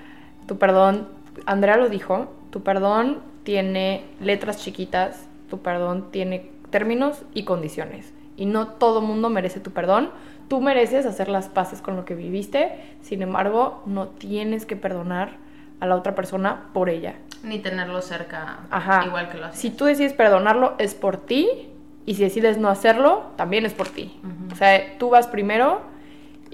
Tu 0.47 0.57
perdón, 0.57 1.09
Andrea 1.47 1.77
lo 1.77 1.89
dijo, 1.89 2.33
tu 2.51 2.63
perdón 2.63 3.23
tiene 3.43 4.05
letras 4.21 4.59
chiquitas, 4.59 5.27
tu 5.51 5.63
perdón 5.63 6.11
tiene 6.13 6.51
términos 6.71 7.23
y 7.35 7.45
condiciones. 7.45 8.13
Y 8.37 8.47
no 8.47 8.69
todo 8.69 9.01
mundo 9.01 9.31
merece 9.31 9.61
tu 9.61 9.71
perdón. 9.71 10.11
Tú 10.49 10.61
mereces 10.61 11.07
hacer 11.07 11.29
las 11.29 11.49
paces 11.49 11.81
con 11.81 11.97
lo 11.97 12.05
que 12.05 12.15
viviste. 12.15 12.73
Sin 13.03 13.23
embargo, 13.23 13.83
no 13.87 14.09
tienes 14.09 14.67
que 14.67 14.77
perdonar 14.77 15.37
a 15.81 15.87
la 15.87 15.97
otra 15.97 16.15
persona 16.15 16.67
por 16.73 16.89
ella. 16.89 17.15
Ni 17.43 17.59
tenerlo 17.59 18.01
cerca 18.03 18.61
Ajá. 18.71 19.05
igual 19.07 19.29
que 19.29 19.39
lo 19.39 19.47
haces. 19.47 19.61
Si 19.61 19.71
tú 19.71 19.85
decides 19.85 20.13
perdonarlo, 20.13 20.75
es 20.79 20.95
por 20.95 21.17
ti. 21.17 21.71
Y 22.07 22.15
si 22.15 22.23
decides 22.23 22.59
no 22.59 22.69
hacerlo, 22.69 23.33
también 23.37 23.67
es 23.67 23.75
por 23.75 23.89
ti. 23.89 24.21
O 24.53 24.55
sea, 24.55 24.97
tú 24.99 25.11
vas 25.11 25.27
primero 25.27 25.81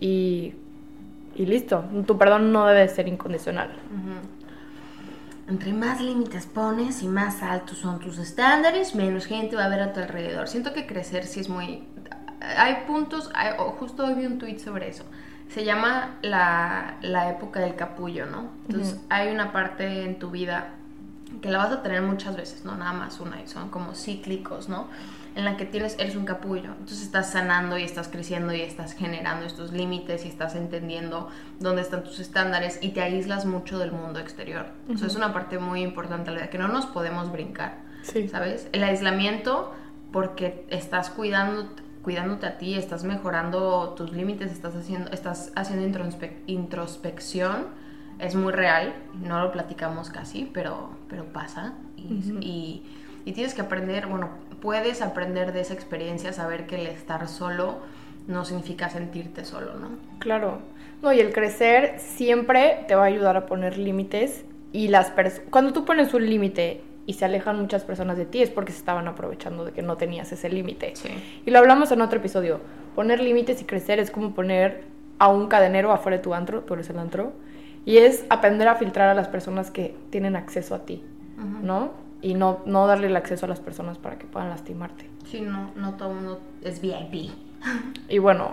y, 0.01 0.55
y 1.35 1.45
listo. 1.45 1.85
Tu 2.07 2.17
perdón 2.17 2.53
no 2.53 2.67
debe 2.67 2.89
ser 2.89 3.07
incondicional. 3.07 3.71
Entre 5.49 5.75
más 5.75 6.01
límites 6.01 6.47
pones 6.47 7.03
y 7.03 7.09
más 7.09 7.43
altos 7.43 7.79
son 7.79 7.99
tus 7.99 8.17
estándares, 8.17 8.95
menos 8.95 9.27
gente 9.27 9.55
va 9.55 9.67
a 9.67 9.69
ver 9.69 9.81
a 9.81 9.93
tu 9.93 10.01
alrededor. 10.01 10.49
Siento 10.49 10.73
que 10.73 10.87
crecer 10.87 11.27
sí 11.27 11.41
es 11.41 11.51
muy... 11.51 11.85
Hay 12.59 12.85
puntos, 12.87 13.31
hay- 13.35 13.53
justo 13.79 14.05
hoy 14.07 14.15
vi 14.15 14.27
un 14.27 14.39
tweet 14.39 14.59
sobre 14.59 14.89
eso. 14.89 15.05
Se 15.49 15.65
llama 15.65 16.17
la, 16.23 16.97
la 17.03 17.29
época 17.31 17.61
del 17.61 17.75
capullo, 17.77 18.27
¿no? 18.27 18.51
Entonces 18.69 18.99
hay 19.11 19.33
una 19.33 19.53
parte 19.53 20.05
en 20.05 20.19
tu 20.19 20.31
vida 20.31 20.71
que 21.41 21.51
la 21.51 21.59
vas 21.59 21.73
a 21.73 21.83
tener 21.83 22.03
muchas 22.03 22.37
veces, 22.37 22.65
no 22.65 22.75
nada 22.77 22.93
más 22.93 23.21
una, 23.21 23.41
y 23.43 23.49
son 23.49 23.69
como 23.71 23.95
cíclicos, 23.95 24.69
¿no? 24.69 24.89
en 25.35 25.47
la 25.47 25.57
que 25.57 25.65
tienes, 25.65 25.97
eres 25.99 26.15
un 26.15 26.27
capullo. 26.27 26.73
Entonces 26.73 27.01
estás 27.01 27.31
sanando 27.31 27.79
y 27.79 27.85
estás 27.85 28.09
creciendo 28.09 28.53
y 28.53 28.61
estás 28.61 28.93
generando 28.93 29.47
estos 29.47 29.73
límites 29.73 30.27
y 30.27 30.29
estás 30.29 30.55
entendiendo 30.55 31.31
dónde 31.59 31.81
están 31.81 32.05
tus 32.05 32.21
estándares 32.21 32.79
y 32.83 32.91
te 32.91 33.01
aíslas 33.01 33.47
mucho 33.47 33.79
del 33.79 33.93
mundo 33.93 34.19
exterior. 34.21 34.67
Eso 34.93 35.07
es 35.07 35.17
una 35.17 35.33
parte 35.33 35.59
muy 35.59 35.81
importante 35.81 36.31
la 36.33 36.51
que 36.51 36.59
no 36.59 36.69
nos 36.69 36.85
podemos 36.85 37.33
brincar. 37.33 37.79
Sí. 38.03 38.29
¿Sabes? 38.29 38.69
El 38.73 38.85
aislamiento 38.85 39.73
porque 40.13 40.67
estás 40.69 41.09
cuidando 41.09 41.71
cuidándote 42.02 42.47
a 42.47 42.59
ti, 42.59 42.75
estás 42.75 43.04
mejorando 43.04 43.94
tus 43.97 44.12
límites, 44.12 44.50
estás 44.50 44.75
haciendo, 44.75 45.11
estás 45.12 45.52
haciendo 45.54 46.00
introspección, 46.47 47.66
es 48.18 48.35
muy 48.35 48.52
real, 48.52 48.94
no 49.23 49.40
lo 49.40 49.52
platicamos 49.52 50.11
casi, 50.11 50.50
pero, 50.52 50.90
pero 51.09 51.25
pasa. 51.26 51.75
Y, 51.97 52.82
y, 53.25 53.32
tienes 53.32 53.54
que 53.54 53.62
aprender, 53.62 54.06
bueno, 54.06 54.30
puedes 54.61 55.02
aprender 55.02 55.52
de 55.52 55.61
esa 55.61 55.75
experiencia, 55.75 56.32
saber 56.32 56.66
que 56.66 56.76
el 56.76 56.87
estar 56.88 57.28
solo 57.28 57.78
no 58.26 58.44
significa 58.44 58.88
sentirte 58.90 59.44
solo, 59.44 59.75
¿no? 59.75 59.90
Claro. 60.18 60.59
No, 61.02 61.12
y 61.12 61.21
el 61.21 61.32
crecer 61.32 61.99
siempre 61.99 62.85
te 62.87 62.94
va 62.94 63.02
a 63.02 63.06
ayudar 63.06 63.37
a 63.37 63.47
poner 63.47 63.78
límites 63.78 64.44
y 64.73 64.88
las 64.88 65.11
personas, 65.11 65.49
cuando 65.50 65.73
tú 65.73 65.85
pones 65.85 66.14
un 66.14 66.28
límite 66.28 66.82
y 67.06 67.14
se 67.14 67.25
alejan 67.25 67.61
muchas 67.61 67.85
personas 67.85 68.16
de 68.16 68.26
ti 68.26 68.42
es 68.42 68.50
porque 68.50 68.73
se 68.73 68.78
estaban 68.78 69.09
aprovechando 69.09 69.64
de 69.64 69.73
que 69.73 69.82
no 69.82 69.97
tenías 69.97 70.30
ese 70.32 70.49
límite. 70.49 70.94
Y 71.44 71.50
lo 71.50 71.59
hablamos 71.59 71.90
en 71.92 72.00
otro 72.00 72.18
episodio. 72.18 72.61
Poner 72.94 73.21
límites 73.21 73.61
y 73.61 73.64
crecer 73.64 73.99
es 73.99 74.11
como 74.11 74.35
poner 74.35 74.85
a 75.18 75.28
un 75.28 75.49
cadenero 75.49 75.92
afuera 75.92 76.18
de 76.18 76.23
tu 76.23 76.35
antro, 76.35 76.61
tú 76.62 76.75
eres 76.75 76.90
el 76.90 76.99
antro, 76.99 77.32
y 77.85 77.99
es 77.99 78.25
aprender 78.30 78.68
a 78.68 78.76
filtrar 78.76 79.09
a 79.09 79.14
las 79.14 79.28
personas 79.28 79.71
que 79.71 79.97
tienen 80.11 80.37
acceso 80.37 80.75
a 80.75 80.80
ti, 80.80 81.02
¿no? 81.62 81.90
Y 82.21 82.35
no, 82.35 82.61
no 82.66 82.87
darle 82.87 83.09
el 83.09 83.16
acceso 83.16 83.47
a 83.47 83.49
las 83.49 83.61
personas 83.61 83.99
para 83.99 84.18
que 84.18 84.26
puedan 84.26 84.50
lastimarte. 84.50 85.09
Sí, 85.25 85.40
no, 85.40 85.71
no 85.75 85.94
todo 85.94 86.14
mundo 86.14 86.40
es 86.62 86.80
VIP. 86.80 87.30
Y 88.09 88.18
bueno, 88.18 88.50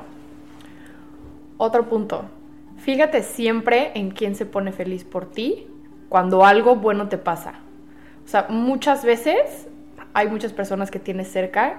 otro 1.58 1.90
punto. 1.90 2.26
Fíjate 2.78 3.24
siempre 3.24 3.92
en 3.96 4.12
quién 4.12 4.36
se 4.36 4.46
pone 4.46 4.72
feliz 4.72 5.04
por 5.04 5.26
ti 5.26 5.68
cuando 6.08 6.46
algo 6.46 6.76
bueno 6.76 7.10
te 7.10 7.18
pasa. 7.18 7.56
O 8.30 8.32
sea, 8.32 8.46
muchas 8.48 9.04
veces 9.04 9.68
hay 10.14 10.28
muchas 10.28 10.54
personas 10.54 10.92
que 10.92 11.00
tienes 11.00 11.32
cerca 11.32 11.78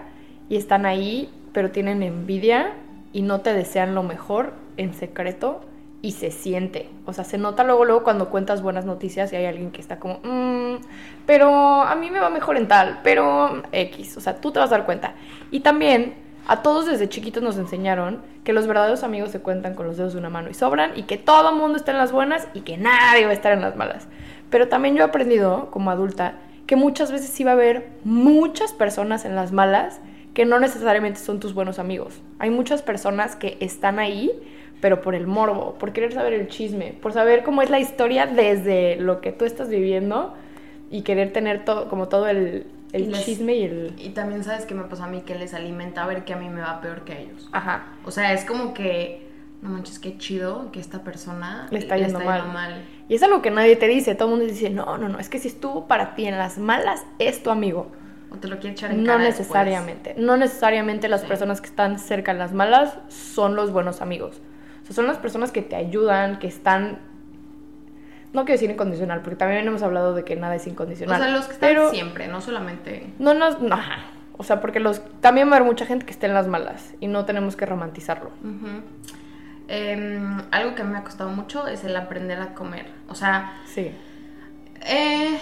y 0.49 0.57
están 0.57 0.85
ahí, 0.85 1.33
pero 1.52 1.71
tienen 1.71 2.02
envidia 2.02 2.73
y 3.12 3.23
no 3.23 3.40
te 3.40 3.54
desean 3.54 3.95
lo 3.95 4.02
mejor 4.02 4.54
en 4.76 4.92
secreto 4.92 5.61
y 6.02 6.11
se 6.11 6.33
siente. 6.33 6.90
O 7.07 7.12
sea, 7.12 7.23
se 7.23 7.38
nota 7.38 7.62
luego, 7.62 7.85
luego 7.85 8.02
cuando 8.02 8.30
cuentas 8.30 8.62
buenas 8.62 8.85
noticias 8.85 9.33
y 9.33 9.37
hay 9.37 9.45
alguien 9.47 9.71
que 9.71 9.80
está 9.80 10.00
como, 10.00 10.19
mmm, 10.25 10.78
pero 11.25 11.49
a 11.83 11.95
mí 11.95 12.11
me 12.11 12.19
va 12.19 12.30
mejor 12.30 12.57
en 12.57 12.66
tal, 12.66 12.99
pero 13.04 13.62
X. 13.71 14.16
O 14.16 14.21
sea, 14.21 14.40
tú 14.40 14.50
te 14.50 14.59
vas 14.59 14.73
a 14.73 14.78
dar 14.78 14.87
cuenta. 14.87 15.14
Y 15.52 15.61
también 15.61 16.16
a 16.49 16.62
todos 16.62 16.87
desde 16.87 17.09
chiquitos 17.09 17.45
nos 17.45 17.59
enseñaron 17.59 18.23
que 18.42 18.52
los 18.52 18.66
verdaderos 18.66 19.04
amigos 19.04 19.30
se 19.30 19.38
cuentan 19.38 19.75
con 19.75 19.87
los 19.87 19.99
dedos 19.99 20.14
de 20.14 20.19
una 20.19 20.30
mano 20.30 20.50
y 20.50 20.54
sobran 20.54 20.99
y 20.99 21.04
que 21.04 21.16
todo 21.16 21.50
el 21.50 21.54
mundo 21.54 21.76
está 21.76 21.92
en 21.92 21.99
las 21.99 22.11
buenas 22.11 22.49
y 22.54 22.62
que 22.62 22.76
nadie 22.76 23.25
va 23.25 23.30
a 23.30 23.35
estar 23.35 23.52
en 23.52 23.61
las 23.61 23.76
malas. 23.76 24.09
Pero 24.50 24.69
también 24.69 24.97
yo 24.97 25.02
he 25.02 25.07
aprendido 25.07 25.71
como 25.71 25.90
adulta 25.90 26.35
que 26.66 26.76
muchas 26.76 27.11
veces 27.11 27.30
sí 27.30 27.45
va 27.45 27.52
a 27.52 27.54
haber 27.54 27.88
muchas 28.04 28.73
personas 28.73 29.25
en 29.25 29.35
las 29.35 29.52
malas 29.52 30.00
que 30.35 30.45
no 30.45 30.61
necesariamente 30.61 31.19
son 31.19 31.40
tus 31.40 31.54
buenos 31.54 31.78
amigos. 31.78 32.21
Hay 32.38 32.50
muchas 32.50 32.83
personas 32.83 33.37
que 33.37 33.57
están 33.61 33.99
ahí, 33.99 34.30
pero 34.80 35.00
por 35.00 35.14
el 35.14 35.26
morbo, 35.26 35.75
por 35.75 35.92
querer 35.92 36.12
saber 36.12 36.33
el 36.33 36.49
chisme, 36.49 36.95
por 37.00 37.12
saber 37.12 37.42
cómo 37.42 37.62
es 37.62 37.71
la 37.71 37.80
historia 37.80 38.26
desde 38.26 38.97
lo 38.97 39.21
que 39.21 39.33
tú 39.33 39.45
estás 39.45 39.69
viviendo 39.69 40.35
y 40.90 41.02
querer 41.02 41.33
tener 41.33 41.64
todo, 41.64 41.88
como 41.88 42.09
todo 42.09 42.28
el, 42.28 42.66
el 42.92 43.12
chisme 43.12 43.54
y 43.57 43.64
el... 43.64 43.95
Y 43.99 44.11
también 44.11 44.45
sabes 44.45 44.64
que 44.66 44.75
me 44.75 44.85
pasa 44.85 45.04
a 45.04 45.09
mí 45.09 45.23
que 45.23 45.35
les 45.35 45.54
alimenta 45.54 46.04
a 46.04 46.07
ver 46.07 46.25
que 46.25 46.33
a 46.33 46.37
mí 46.37 46.49
me 46.49 46.61
va 46.61 46.80
peor 46.80 47.04
que 47.04 47.12
a 47.12 47.19
ellos. 47.19 47.49
Ajá. 47.52 47.87
O 48.04 48.11
sea, 48.11 48.33
es 48.33 48.45
como 48.45 48.75
que 48.75 49.29
no 49.62 49.69
manches, 49.69 49.99
qué 49.99 50.17
chido 50.17 50.73
que 50.73 50.81
esta 50.81 51.02
persona 51.02 51.69
le 51.71 51.81
está 51.81 51.97
yendo, 51.97 52.19
mal. 52.21 52.83
Y 53.09 53.14
es 53.14 53.23
algo 53.23 53.43
que 53.43 53.50
nadie 53.50 53.76
te 53.76 53.88
dice, 53.88 54.14
todo 54.14 54.29
el 54.29 54.37
mundo 54.37 54.52
dice, 54.52 54.71
no, 54.71 54.97
no, 54.97 55.09
no, 55.09 55.19
es 55.19 55.29
que 55.29 55.38
si 55.38 55.49
estuvo 55.49 55.87
para 55.87 56.14
ti 56.14 56.26
en 56.26 56.38
las 56.38 56.59
malas, 56.59 57.05
es 57.19 57.43
tu 57.43 57.50
amigo. 57.50 57.90
O 58.31 58.37
te 58.37 58.49
lo 58.49 58.59
quiere 58.59 58.73
echar 58.73 58.93
en 58.93 59.05
No 59.05 59.19
necesariamente, 59.19 60.14
no 60.17 60.37
necesariamente 60.37 61.09
las 61.09 61.25
personas 61.25 61.61
que 61.61 61.67
están 61.67 61.99
cerca 61.99 62.31
en 62.33 62.38
las 62.38 62.52
malas 62.52 62.97
son 63.09 63.55
los 63.55 63.73
buenos 63.73 64.00
amigos. 64.00 64.40
O 64.83 64.87
sea, 64.87 64.95
son 64.95 65.07
las 65.07 65.19
personas 65.19 65.52
que 65.52 65.62
te 65.62 65.76
ayudan, 65.76 66.38
que 66.38 66.47
están... 66.47 67.00
No 68.33 68.45
quiero 68.45 68.61
decir 68.61 68.71
incondicional, 68.71 69.21
porque 69.23 69.37
también 69.37 69.67
hemos 69.67 69.83
hablado 69.83 70.14
de 70.14 70.25
que 70.25 70.37
nada 70.37 70.55
es 70.55 70.67
incondicional. 70.67 71.21
O 71.21 71.25
sea, 71.25 71.33
los 71.33 71.47
que 71.47 71.52
están 71.55 71.90
siempre, 71.90 72.29
no 72.29 72.40
solamente... 72.40 73.12
No, 73.19 73.35
no, 73.35 73.59
no, 73.59 73.79
O 74.37 74.45
sea, 74.45 74.61
porque 74.61 74.79
los, 74.79 75.02
también 75.21 75.49
va 75.49 75.55
a 75.55 75.57
haber 75.57 75.67
mucha 75.67 75.85
gente 75.85 76.07
que 76.07 76.12
esté 76.12 76.26
en 76.26 76.35
las 76.35 76.47
malas 76.47 76.95
y 77.00 77.09
no 77.09 77.25
tenemos 77.25 77.57
que 77.57 77.67
romantizarlo. 77.67 78.31
Em, 79.72 80.42
algo 80.50 80.74
que 80.74 80.82
me 80.82 80.98
ha 80.98 81.04
costado 81.04 81.30
mucho 81.30 81.68
es 81.68 81.84
el 81.84 81.94
aprender 81.94 82.40
a 82.40 82.54
comer. 82.54 82.86
O 83.08 83.14
sea, 83.14 83.60
sí. 83.66 83.92
Eh, 84.84 85.38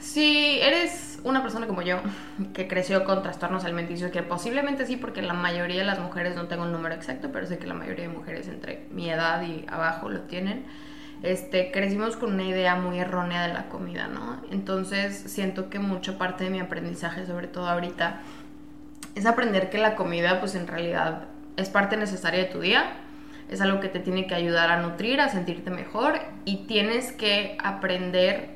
si 0.00 0.60
eres 0.60 1.18
una 1.24 1.42
persona 1.42 1.66
como 1.66 1.82
yo, 1.82 1.98
que 2.52 2.68
creció 2.68 3.02
con 3.02 3.24
trastornos 3.24 3.64
alimenticios, 3.64 4.12
que 4.12 4.22
posiblemente 4.22 4.86
sí, 4.86 4.96
porque 4.96 5.22
la 5.22 5.32
mayoría 5.32 5.80
de 5.80 5.86
las 5.86 5.98
mujeres, 5.98 6.36
no 6.36 6.46
tengo 6.46 6.62
un 6.62 6.70
número 6.70 6.94
exacto, 6.94 7.30
pero 7.32 7.48
sé 7.48 7.58
que 7.58 7.66
la 7.66 7.74
mayoría 7.74 8.06
de 8.06 8.14
mujeres 8.14 8.46
entre 8.46 8.86
mi 8.92 9.10
edad 9.10 9.42
y 9.42 9.66
abajo 9.68 10.08
lo 10.08 10.20
tienen, 10.20 10.66
este, 11.24 11.72
crecimos 11.72 12.16
con 12.16 12.34
una 12.34 12.44
idea 12.44 12.76
muy 12.76 13.00
errónea 13.00 13.44
de 13.44 13.54
la 13.54 13.68
comida, 13.68 14.06
¿no? 14.06 14.40
Entonces 14.52 15.16
siento 15.16 15.68
que 15.68 15.80
mucha 15.80 16.16
parte 16.16 16.44
de 16.44 16.50
mi 16.50 16.60
aprendizaje, 16.60 17.26
sobre 17.26 17.48
todo 17.48 17.66
ahorita, 17.66 18.20
es 19.16 19.26
aprender 19.26 19.68
que 19.68 19.78
la 19.78 19.96
comida, 19.96 20.38
pues 20.38 20.54
en 20.54 20.68
realidad 20.68 21.24
es 21.56 21.70
parte 21.70 21.96
necesaria 21.96 22.38
de 22.38 22.46
tu 22.50 22.60
día, 22.60 23.00
es 23.48 23.60
algo 23.60 23.80
que 23.80 23.88
te 23.88 24.00
tiene 24.00 24.26
que 24.26 24.34
ayudar 24.34 24.70
a 24.70 24.80
nutrir, 24.80 25.20
a 25.20 25.28
sentirte 25.28 25.70
mejor 25.70 26.18
y 26.44 26.64
tienes 26.66 27.12
que 27.12 27.56
aprender 27.62 28.54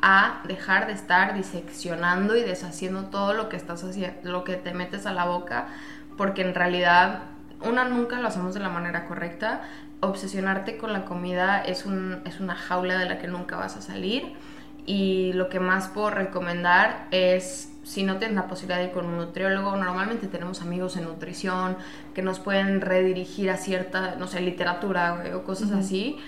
a 0.00 0.42
dejar 0.46 0.86
de 0.86 0.92
estar 0.92 1.34
diseccionando 1.34 2.36
y 2.36 2.42
deshaciendo 2.42 3.06
todo 3.06 3.34
lo 3.34 3.48
que 3.48 3.56
estás 3.56 3.82
haciendo, 3.82 4.30
lo 4.30 4.44
que 4.44 4.54
te 4.54 4.72
metes 4.72 5.06
a 5.06 5.12
la 5.12 5.24
boca, 5.24 5.68
porque 6.16 6.42
en 6.42 6.54
realidad 6.54 7.22
una 7.62 7.84
nunca 7.84 8.20
lo 8.20 8.28
hacemos 8.28 8.54
de 8.54 8.60
la 8.60 8.68
manera 8.68 9.06
correcta. 9.06 9.62
Obsesionarte 10.00 10.76
con 10.76 10.92
la 10.92 11.04
comida 11.04 11.60
es, 11.60 11.84
un, 11.84 12.22
es 12.24 12.38
una 12.38 12.54
jaula 12.54 12.98
de 12.98 13.06
la 13.06 13.18
que 13.18 13.26
nunca 13.26 13.56
vas 13.56 13.76
a 13.76 13.82
salir 13.82 14.34
y 14.86 15.32
lo 15.32 15.48
que 15.48 15.58
más 15.60 15.88
puedo 15.88 16.10
recomendar 16.10 17.08
es 17.10 17.72
si 17.88 18.02
no 18.02 18.18
tienes 18.18 18.36
la 18.36 18.46
posibilidad 18.46 18.80
de 18.80 18.88
ir 18.88 18.92
con 18.92 19.06
un 19.06 19.16
nutriólogo, 19.16 19.74
normalmente 19.74 20.26
tenemos 20.26 20.60
amigos 20.60 20.98
en 20.98 21.04
nutrición 21.04 21.78
que 22.14 22.20
nos 22.20 22.38
pueden 22.38 22.82
redirigir 22.82 23.48
a 23.48 23.56
cierta, 23.56 24.14
no 24.16 24.26
sé, 24.26 24.42
literatura 24.42 25.24
o 25.34 25.42
cosas 25.42 25.70
así 25.70 26.18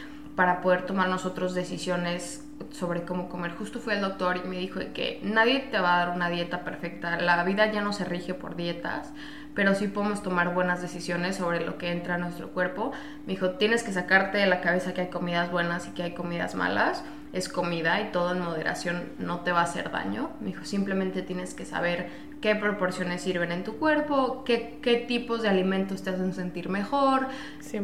para 0.41 0.63
poder 0.63 0.87
tomar 0.87 1.11
nosotros 1.11 1.53
decisiones 1.53 2.43
sobre 2.71 3.03
cómo 3.03 3.29
comer. 3.29 3.51
Justo 3.59 3.79
fue 3.79 3.93
el 3.97 4.01
doctor 4.01 4.41
y 4.43 4.49
me 4.49 4.57
dijo 4.57 4.81
que 4.95 5.21
nadie 5.23 5.69
te 5.71 5.79
va 5.79 5.97
a 5.97 6.07
dar 6.07 6.17
una 6.17 6.31
dieta 6.31 6.65
perfecta. 6.65 7.21
La 7.21 7.45
vida 7.45 7.71
ya 7.71 7.83
no 7.83 7.93
se 7.93 8.07
rige 8.07 8.33
por 8.33 8.57
dietas, 8.57 9.13
pero 9.55 9.75
sí 9.75 9.87
podemos 9.87 10.23
tomar 10.23 10.55
buenas 10.55 10.81
decisiones 10.81 11.37
sobre 11.37 11.61
lo 11.61 11.77
que 11.77 11.93
entra 11.93 12.15
a 12.15 12.17
nuestro 12.17 12.53
cuerpo. 12.53 12.91
Me 13.27 13.35
dijo, 13.35 13.51
tienes 13.51 13.83
que 13.83 13.93
sacarte 13.93 14.39
de 14.39 14.47
la 14.47 14.63
cabeza 14.63 14.95
que 14.95 15.03
hay 15.03 15.09
comidas 15.09 15.51
buenas 15.51 15.87
y 15.89 15.91
que 15.91 16.05
hay 16.05 16.15
comidas 16.15 16.55
malas 16.55 17.05
es 17.33 17.49
comida 17.49 18.01
y 18.01 18.11
todo 18.11 18.33
en 18.33 18.41
moderación 18.41 19.13
no 19.19 19.41
te 19.41 19.53
va 19.53 19.61
a 19.61 19.65
hacer 19.65 19.91
daño. 19.91 20.31
Me 20.41 20.49
dijo, 20.49 20.65
simplemente 20.65 21.23
tienes 21.23 21.55
que 21.55 21.65
saber 21.65 22.09
qué 22.41 22.55
proporciones 22.55 23.23
sirven 23.23 23.53
en 23.53 23.65
tu 23.65 23.77
cuerpo, 23.77 24.45
qué, 24.45 24.79
qué 24.83 24.97
tipos 24.97 25.43
de 25.43 25.49
alimentos 25.49 26.03
te 26.03 26.11
hacen 26.11 26.33
sentir 26.33 26.69
mejor, 26.69 27.27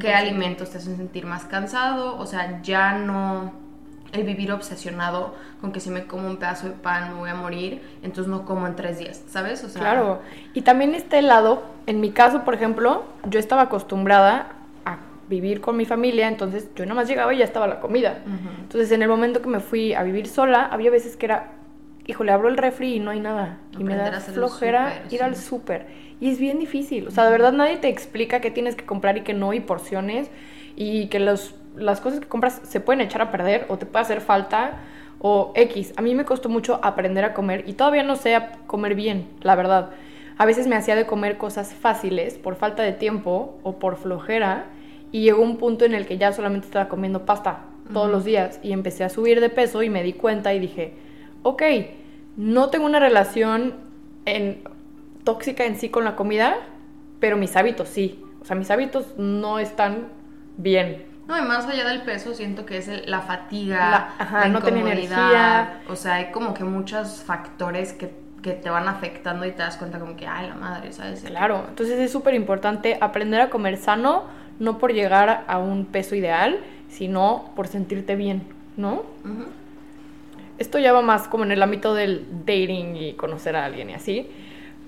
qué 0.01 0.15
alimentos 0.15 0.71
te 0.71 0.79
hacen 0.79 0.97
sentir 0.97 1.27
más 1.27 1.45
cansado. 1.45 2.19
O 2.19 2.27
sea, 2.27 2.61
ya 2.63 2.97
no 2.99 3.53
el 4.13 4.25
vivir 4.25 4.53
obsesionado 4.53 5.35
con 5.61 5.73
que 5.73 5.81
si 5.81 5.91
me 5.91 6.07
como 6.07 6.27
un 6.27 6.37
pedazo 6.37 6.69
de 6.69 6.75
pan 6.75 7.15
me 7.15 7.21
voy 7.21 7.31
a 7.31 7.35
morir, 7.35 7.83
entonces 8.03 8.31
no 8.31 8.45
como 8.45 8.67
en 8.67 8.77
tres 8.77 8.99
días, 8.99 9.23
¿sabes? 9.29 9.63
O 9.65 9.69
sea, 9.69 9.81
claro. 9.81 10.21
Y 10.55 10.63
también 10.63 10.95
este 10.95 11.21
lado, 11.23 11.65
en 11.87 12.01
mi 12.01 12.11
caso, 12.11 12.45
por 12.45 12.55
ejemplo, 12.55 13.05
yo 13.29 13.39
estaba 13.39 13.63
acostumbrada 13.63 14.53
vivir 15.29 15.61
con 15.61 15.77
mi 15.77 15.85
familia, 15.85 16.29
entonces 16.29 16.69
yo 16.77 16.85
nada 16.85 16.95
más 16.95 17.09
llegaba 17.09 17.35
y 17.35 17.39
ya 17.39 17.45
estaba 17.45 17.67
la 17.67 17.81
comida. 17.81 18.19
Entonces 18.61 18.93
en 18.93 19.03
el 19.03 19.09
momento 19.09 19.43
que 19.43 19.49
me 19.49 19.61
fui 19.61 19.93
a 19.95 20.03
vivir 20.03 20.29
sola, 20.29 20.67
había 20.67 20.91
veces 20.91 21.17
que 21.17 21.27
era, 21.27 21.53
híjole, 22.07 22.33
abro 22.33 22.49
el 22.49 22.57
refri 22.57 22.95
y 22.95 23.01
no 23.01 23.11
hay 23.11 23.21
nada. 23.21 23.59
y 23.79 23.85
me 23.85 23.97
da 23.97 24.21
flojera 24.21 25.03
ir 25.11 25.23
al 25.23 25.37
súper. 25.37 25.87
Y 26.21 26.31
es 26.31 26.39
bien 26.39 26.59
difícil. 26.59 27.09
O 27.09 27.11
sea, 27.11 27.25
de 27.25 27.31
verdad 27.31 27.53
nadie 27.53 27.77
te 27.77 27.89
explica 27.89 28.41
qué 28.41 28.51
tienes 28.51 28.75
que 28.77 28.87
comprar 28.87 29.17
y 29.19 29.21
qué 29.23 29.35
no, 29.35 29.53
y 29.53 29.61
porciones, 29.61 30.31
y 30.77 31.09
que 31.09 31.19
los, 31.19 31.55
las 31.77 32.01
cosas 32.01 32.21
que 32.21 32.27
compras 32.27 32.61
se 32.65 32.81
pueden 32.81 33.01
echar 33.01 33.23
a 33.23 33.31
perder 33.31 33.67
o 33.69 33.77
te 33.77 33.87
puede 33.87 34.05
hacer 34.05 34.21
falta. 34.21 34.79
O 35.19 35.53
X, 35.55 35.95
a 35.97 36.03
mí 36.03 36.15
me 36.15 36.27
costó 36.27 36.51
mucho 36.51 36.79
aprender 36.83 37.25
a 37.25 37.33
comer 37.33 37.65
y 37.67 37.73
todavía 37.73 38.03
no 38.03 38.17
sé 38.17 38.39
comer 38.67 38.95
bien, 38.95 39.27
la 39.41 39.55
verdad. 39.55 39.91
A 40.37 40.45
veces 40.45 40.67
me 40.67 40.77
hacía 40.77 40.95
de 40.95 41.07
comer 41.07 41.39
cosas 41.39 41.73
fáciles 41.73 42.35
por 42.37 42.57
falta 42.57 42.83
de 42.83 42.93
tiempo 42.93 43.59
o 43.63 43.79
por 43.79 43.97
flojera 43.97 44.67
y 45.13 45.23
llegó 45.23 45.43
un 45.43 45.57
punto 45.57 45.87
en 45.87 45.95
el 45.95 46.07
que 46.07 46.19
ya 46.19 46.33
solamente 46.33 46.67
estaba 46.67 46.89
comiendo 46.89 47.25
pasta 47.25 47.61
todos 47.91 48.11
los 48.11 48.27
días 48.27 48.61
y 48.63 48.73
empecé 48.73 49.05
a 49.05 49.09
subir 49.09 49.41
de 49.41 49.49
peso 49.49 49.83
y 49.83 49.89
me 49.89 50.03
di 50.03 50.13
cuenta 50.13 50.53
y 50.53 50.59
dije, 50.59 50.93
ok, 51.47 51.63
no 52.37 52.71
tengo 52.71 52.87
una 52.87 52.99
relación 52.99 53.75
en 54.25 54.63
tóxica 55.23 55.65
en 55.65 55.79
sí 55.79 55.91
con 55.91 56.05
la 56.05 56.17
comida, 56.17 56.57
pero 57.21 57.37
mis 57.37 57.55
hábitos 57.57 57.89
sí. 57.89 58.21
O 58.41 58.45
sea, 58.45 58.57
mis 58.57 58.71
hábitos 58.71 59.17
no 59.17 59.59
están 59.61 60.09
bien. 60.57 61.05
No, 61.29 61.39
y 61.39 61.43
más 61.43 61.67
allá 61.67 61.87
del 61.89 62.03
peso, 62.03 62.35
siento 62.35 62.67
que 62.67 62.79
es 62.79 62.89
el- 62.89 63.09
la 63.11 63.21
fatiga, 63.21 63.91
La- 63.91 64.15
ajá, 64.19 64.41
la 64.41 64.61
no 64.61 64.69
energía. 64.69 65.81
O 65.89 65.95
sea, 65.97 66.15
hay 66.17 66.31
como 66.33 66.53
que 66.53 66.65
muchos 66.65 67.23
factores 67.23 67.93
que, 67.93 68.11
que 68.43 68.53
te 68.53 68.69
van 68.71 68.89
afectando 68.89 69.47
y 69.47 69.53
te 69.53 69.59
das 69.59 69.77
cuenta 69.77 69.99
como 70.01 70.17
que, 70.17 70.27
ay, 70.27 70.49
la 70.49 70.55
madre, 70.57 70.93
¿sabes? 70.93 71.23
Claro, 71.23 71.65
entonces 71.69 71.99
es 71.99 72.11
súper 72.11 72.35
importante 72.35 72.99
aprender 73.01 73.41
a 73.41 73.51
comer 73.51 73.77
sano, 73.77 74.25
no 74.59 74.79
por 74.79 74.93
llegar 74.93 75.45
a 75.47 75.59
un 75.59 75.87
peso 75.87 76.15
ideal, 76.17 76.59
sino 76.89 77.51
por 77.55 77.69
sentirte 77.69 78.17
bien, 78.17 78.43
¿no? 78.77 79.03
Ujú. 79.25 79.47
Esto 80.59 80.79
ya 80.79 80.93
va 80.93 81.03
más 81.03 81.29
como 81.29 81.45
en 81.45 81.53
el 81.53 81.63
ámbito 81.63 81.95
del 81.95 82.27
dating 82.45 82.97
y 82.97 83.13
conocer 83.15 83.57
a 83.57 83.65
alguien 83.65 83.91
y 83.91 83.95
así. 83.95 84.31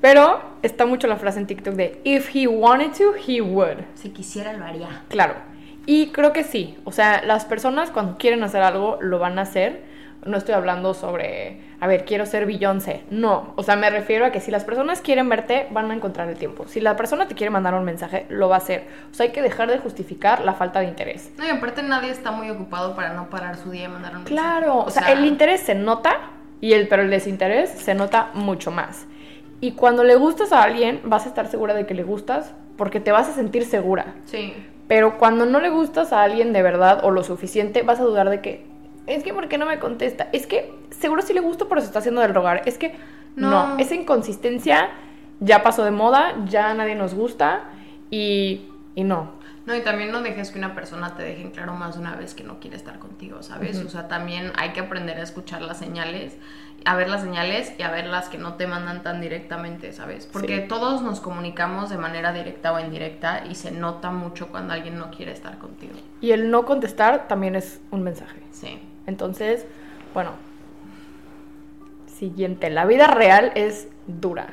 Pero 0.00 0.40
está 0.62 0.86
mucho 0.86 1.08
la 1.08 1.16
frase 1.16 1.40
en 1.40 1.46
TikTok 1.46 1.74
de 1.74 2.00
if 2.04 2.34
he 2.34 2.46
wanted 2.46 2.92
to, 2.92 3.14
he 3.14 3.40
would. 3.40 3.78
Si 3.94 4.10
quisiera, 4.10 4.52
lo 4.52 4.64
haría. 4.64 5.02
Claro. 5.08 5.34
Y 5.86 6.08
creo 6.08 6.32
que 6.32 6.44
sí. 6.44 6.76
O 6.84 6.92
sea, 6.92 7.22
las 7.24 7.44
personas 7.44 7.90
cuando 7.90 8.18
quieren 8.18 8.42
hacer 8.44 8.62
algo, 8.62 8.98
lo 9.00 9.18
van 9.18 9.38
a 9.38 9.42
hacer. 9.42 9.82
No 10.28 10.36
estoy 10.36 10.54
hablando 10.54 10.94
sobre, 10.94 11.60
a 11.80 11.86
ver, 11.86 12.04
quiero 12.04 12.26
ser 12.26 12.46
Beyoncé. 12.46 13.02
No. 13.10 13.54
O 13.56 13.62
sea, 13.62 13.76
me 13.76 13.90
refiero 13.90 14.24
a 14.24 14.30
que 14.30 14.40
si 14.40 14.50
las 14.50 14.64
personas 14.64 15.00
quieren 15.00 15.28
verte, 15.28 15.66
van 15.70 15.90
a 15.90 15.94
encontrar 15.94 16.28
el 16.28 16.36
tiempo. 16.36 16.66
Si 16.68 16.80
la 16.80 16.96
persona 16.96 17.26
te 17.26 17.34
quiere 17.34 17.50
mandar 17.50 17.74
un 17.74 17.84
mensaje, 17.84 18.26
lo 18.28 18.48
va 18.48 18.56
a 18.56 18.58
hacer. 18.58 18.86
O 19.10 19.14
sea, 19.14 19.26
hay 19.26 19.32
que 19.32 19.42
dejar 19.42 19.70
de 19.70 19.78
justificar 19.78 20.44
la 20.44 20.54
falta 20.54 20.80
de 20.80 20.86
interés. 20.86 21.32
No, 21.38 21.46
y 21.46 21.50
aparte 21.50 21.82
nadie 21.82 22.10
está 22.10 22.30
muy 22.30 22.50
ocupado 22.50 22.94
para 22.94 23.14
no 23.14 23.30
parar 23.30 23.56
su 23.56 23.70
día 23.70 23.84
y 23.84 23.88
mandar 23.88 24.12
un 24.12 24.24
mensaje. 24.24 24.34
Claro, 24.34 24.78
o 24.78 24.90
sea, 24.90 25.12
el 25.12 25.24
interés 25.24 25.60
se 25.62 25.74
nota, 25.74 26.16
y 26.60 26.72
el, 26.72 26.88
pero 26.88 27.02
el 27.02 27.10
desinterés 27.10 27.70
se 27.70 27.94
nota 27.94 28.30
mucho 28.34 28.70
más. 28.70 29.06
Y 29.60 29.72
cuando 29.72 30.04
le 30.04 30.14
gustas 30.14 30.52
a 30.52 30.62
alguien, 30.62 31.00
vas 31.04 31.26
a 31.26 31.28
estar 31.28 31.48
segura 31.48 31.74
de 31.74 31.86
que 31.86 31.94
le 31.94 32.04
gustas 32.04 32.54
porque 32.76 33.00
te 33.00 33.10
vas 33.10 33.28
a 33.28 33.32
sentir 33.32 33.64
segura. 33.64 34.14
Sí. 34.24 34.54
Pero 34.86 35.18
cuando 35.18 35.46
no 35.46 35.60
le 35.60 35.68
gustas 35.68 36.12
a 36.12 36.22
alguien 36.22 36.52
de 36.52 36.62
verdad 36.62 37.00
o 37.04 37.10
lo 37.10 37.24
suficiente, 37.24 37.82
vas 37.82 38.00
a 38.00 38.04
dudar 38.04 38.30
de 38.30 38.40
que, 38.40 38.64
es 39.08 39.22
que 39.24 39.32
¿por 39.34 39.48
qué 39.48 39.58
no 39.58 39.66
me 39.66 39.78
contesta? 39.78 40.28
Es 40.32 40.46
que 40.46 40.72
seguro 40.90 41.22
sí 41.22 41.32
le 41.32 41.40
gusto, 41.40 41.68
pero 41.68 41.80
se 41.80 41.86
está 41.88 41.98
haciendo 42.00 42.20
del 42.20 42.34
rogar. 42.34 42.62
Es 42.66 42.78
que 42.78 42.94
no, 43.36 43.68
No. 43.68 43.78
esa 43.78 43.94
inconsistencia 43.94 44.90
ya 45.40 45.62
pasó 45.62 45.84
de 45.84 45.90
moda, 45.90 46.34
ya 46.46 46.74
nadie 46.74 46.94
nos 46.94 47.14
gusta 47.14 47.64
y, 48.10 48.68
y 48.94 49.04
no. 49.04 49.36
No, 49.66 49.74
y 49.76 49.82
también 49.82 50.10
no 50.10 50.22
dejes 50.22 50.50
que 50.50 50.58
una 50.58 50.74
persona 50.74 51.14
te 51.14 51.22
deje 51.22 51.42
en 51.42 51.50
claro 51.50 51.74
más 51.74 51.94
de 51.94 52.00
una 52.00 52.16
vez 52.16 52.32
que 52.34 52.42
no 52.42 52.58
quiere 52.58 52.74
estar 52.76 52.98
contigo, 52.98 53.42
¿sabes? 53.42 53.84
O 53.84 53.90
sea, 53.90 54.08
también 54.08 54.50
hay 54.56 54.70
que 54.70 54.80
aprender 54.80 55.18
a 55.18 55.22
escuchar 55.22 55.60
las 55.60 55.76
señales, 55.78 56.38
a 56.86 56.96
ver 56.96 57.10
las 57.10 57.20
señales 57.20 57.74
y 57.78 57.82
a 57.82 57.90
ver 57.90 58.06
las 58.06 58.30
que 58.30 58.38
no 58.38 58.54
te 58.54 58.66
mandan 58.66 59.02
tan 59.02 59.20
directamente, 59.20 59.92
¿sabes? 59.92 60.24
Porque 60.26 60.62
Sí. 60.62 60.68
todos 60.68 61.02
nos 61.02 61.20
comunicamos 61.20 61.90
de 61.90 61.98
manera 61.98 62.32
directa 62.32 62.72
o 62.72 62.80
indirecta 62.80 63.44
y 63.46 63.56
se 63.56 63.70
nota 63.70 64.10
mucho 64.10 64.48
cuando 64.48 64.72
alguien 64.72 64.96
no 64.98 65.10
quiere 65.10 65.32
estar 65.32 65.58
contigo. 65.58 65.92
Y 66.22 66.30
el 66.30 66.50
no 66.50 66.64
contestar 66.64 67.28
también 67.28 67.54
es 67.54 67.78
un 67.90 68.02
mensaje. 68.02 68.40
Sí. 68.52 68.78
Entonces, 69.08 69.64
bueno. 70.12 70.32
Siguiente, 72.06 72.68
la 72.68 72.84
vida 72.84 73.06
real 73.06 73.52
es 73.54 73.88
dura. 74.06 74.48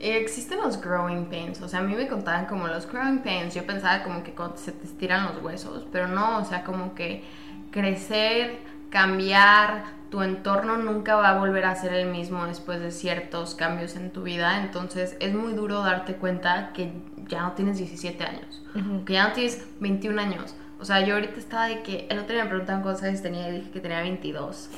Eh, 0.00 0.18
Existen 0.18 0.58
los 0.60 0.80
growing 0.80 1.26
pains, 1.26 1.60
o 1.60 1.68
sea, 1.68 1.80
a 1.80 1.82
mí 1.82 1.94
me 1.94 2.08
contaban 2.08 2.46
como 2.46 2.68
los 2.68 2.90
growing 2.90 3.18
pains, 3.18 3.54
yo 3.54 3.66
pensaba 3.66 4.02
como 4.02 4.22
que 4.22 4.32
se 4.56 4.72
te 4.72 4.84
estiran 4.84 5.26
los 5.26 5.42
huesos, 5.42 5.86
pero 5.90 6.06
no, 6.06 6.38
o 6.38 6.44
sea, 6.44 6.64
como 6.64 6.94
que 6.94 7.24
crecer, 7.70 8.58
cambiar, 8.90 9.84
tu 10.10 10.22
entorno 10.22 10.76
nunca 10.76 11.16
va 11.16 11.30
a 11.30 11.38
volver 11.38 11.64
a 11.64 11.74
ser 11.74 11.92
el 11.94 12.08
mismo 12.08 12.46
después 12.46 12.80
de 12.80 12.90
ciertos 12.90 13.54
cambios 13.54 13.96
en 13.96 14.10
tu 14.10 14.22
vida, 14.22 14.62
entonces 14.62 15.16
es 15.18 15.34
muy 15.34 15.54
duro 15.54 15.82
darte 15.82 16.14
cuenta 16.16 16.72
que 16.72 16.92
ya 17.26 17.42
no 17.42 17.52
tienes 17.52 17.78
17 17.78 18.22
años, 18.22 18.62
que 19.04 19.14
ya 19.14 19.28
no 19.28 19.32
tienes 19.32 19.66
21 19.80 20.20
años, 20.20 20.54
o 20.78 20.84
sea, 20.84 21.00
yo 21.00 21.14
ahorita 21.14 21.38
estaba 21.38 21.68
de 21.68 21.82
que, 21.82 22.06
el 22.10 22.18
otro 22.18 22.34
día 22.34 22.44
me 22.44 22.50
preguntaban 22.50 22.82
cuántos 22.82 23.02
años 23.04 23.22
tenía 23.22 23.48
y 23.48 23.52
dije 23.52 23.70
que 23.70 23.80
tenía 23.80 24.00
22. 24.00 24.70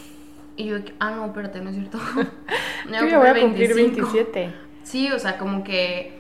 Y 0.57 0.67
yo, 0.67 0.77
ah, 0.99 1.11
no, 1.11 1.27
espérate, 1.27 1.61
no 1.61 1.71
es 1.71 1.77
cierto. 1.77 1.99
Yo 3.11 3.19
voy 3.19 3.29
a 3.29 3.41
cumplir 3.41 3.75
27. 3.75 4.53
Sí, 4.83 5.11
o 5.13 5.19
sea, 5.19 5.39
como 5.39 5.63
que 5.63 6.19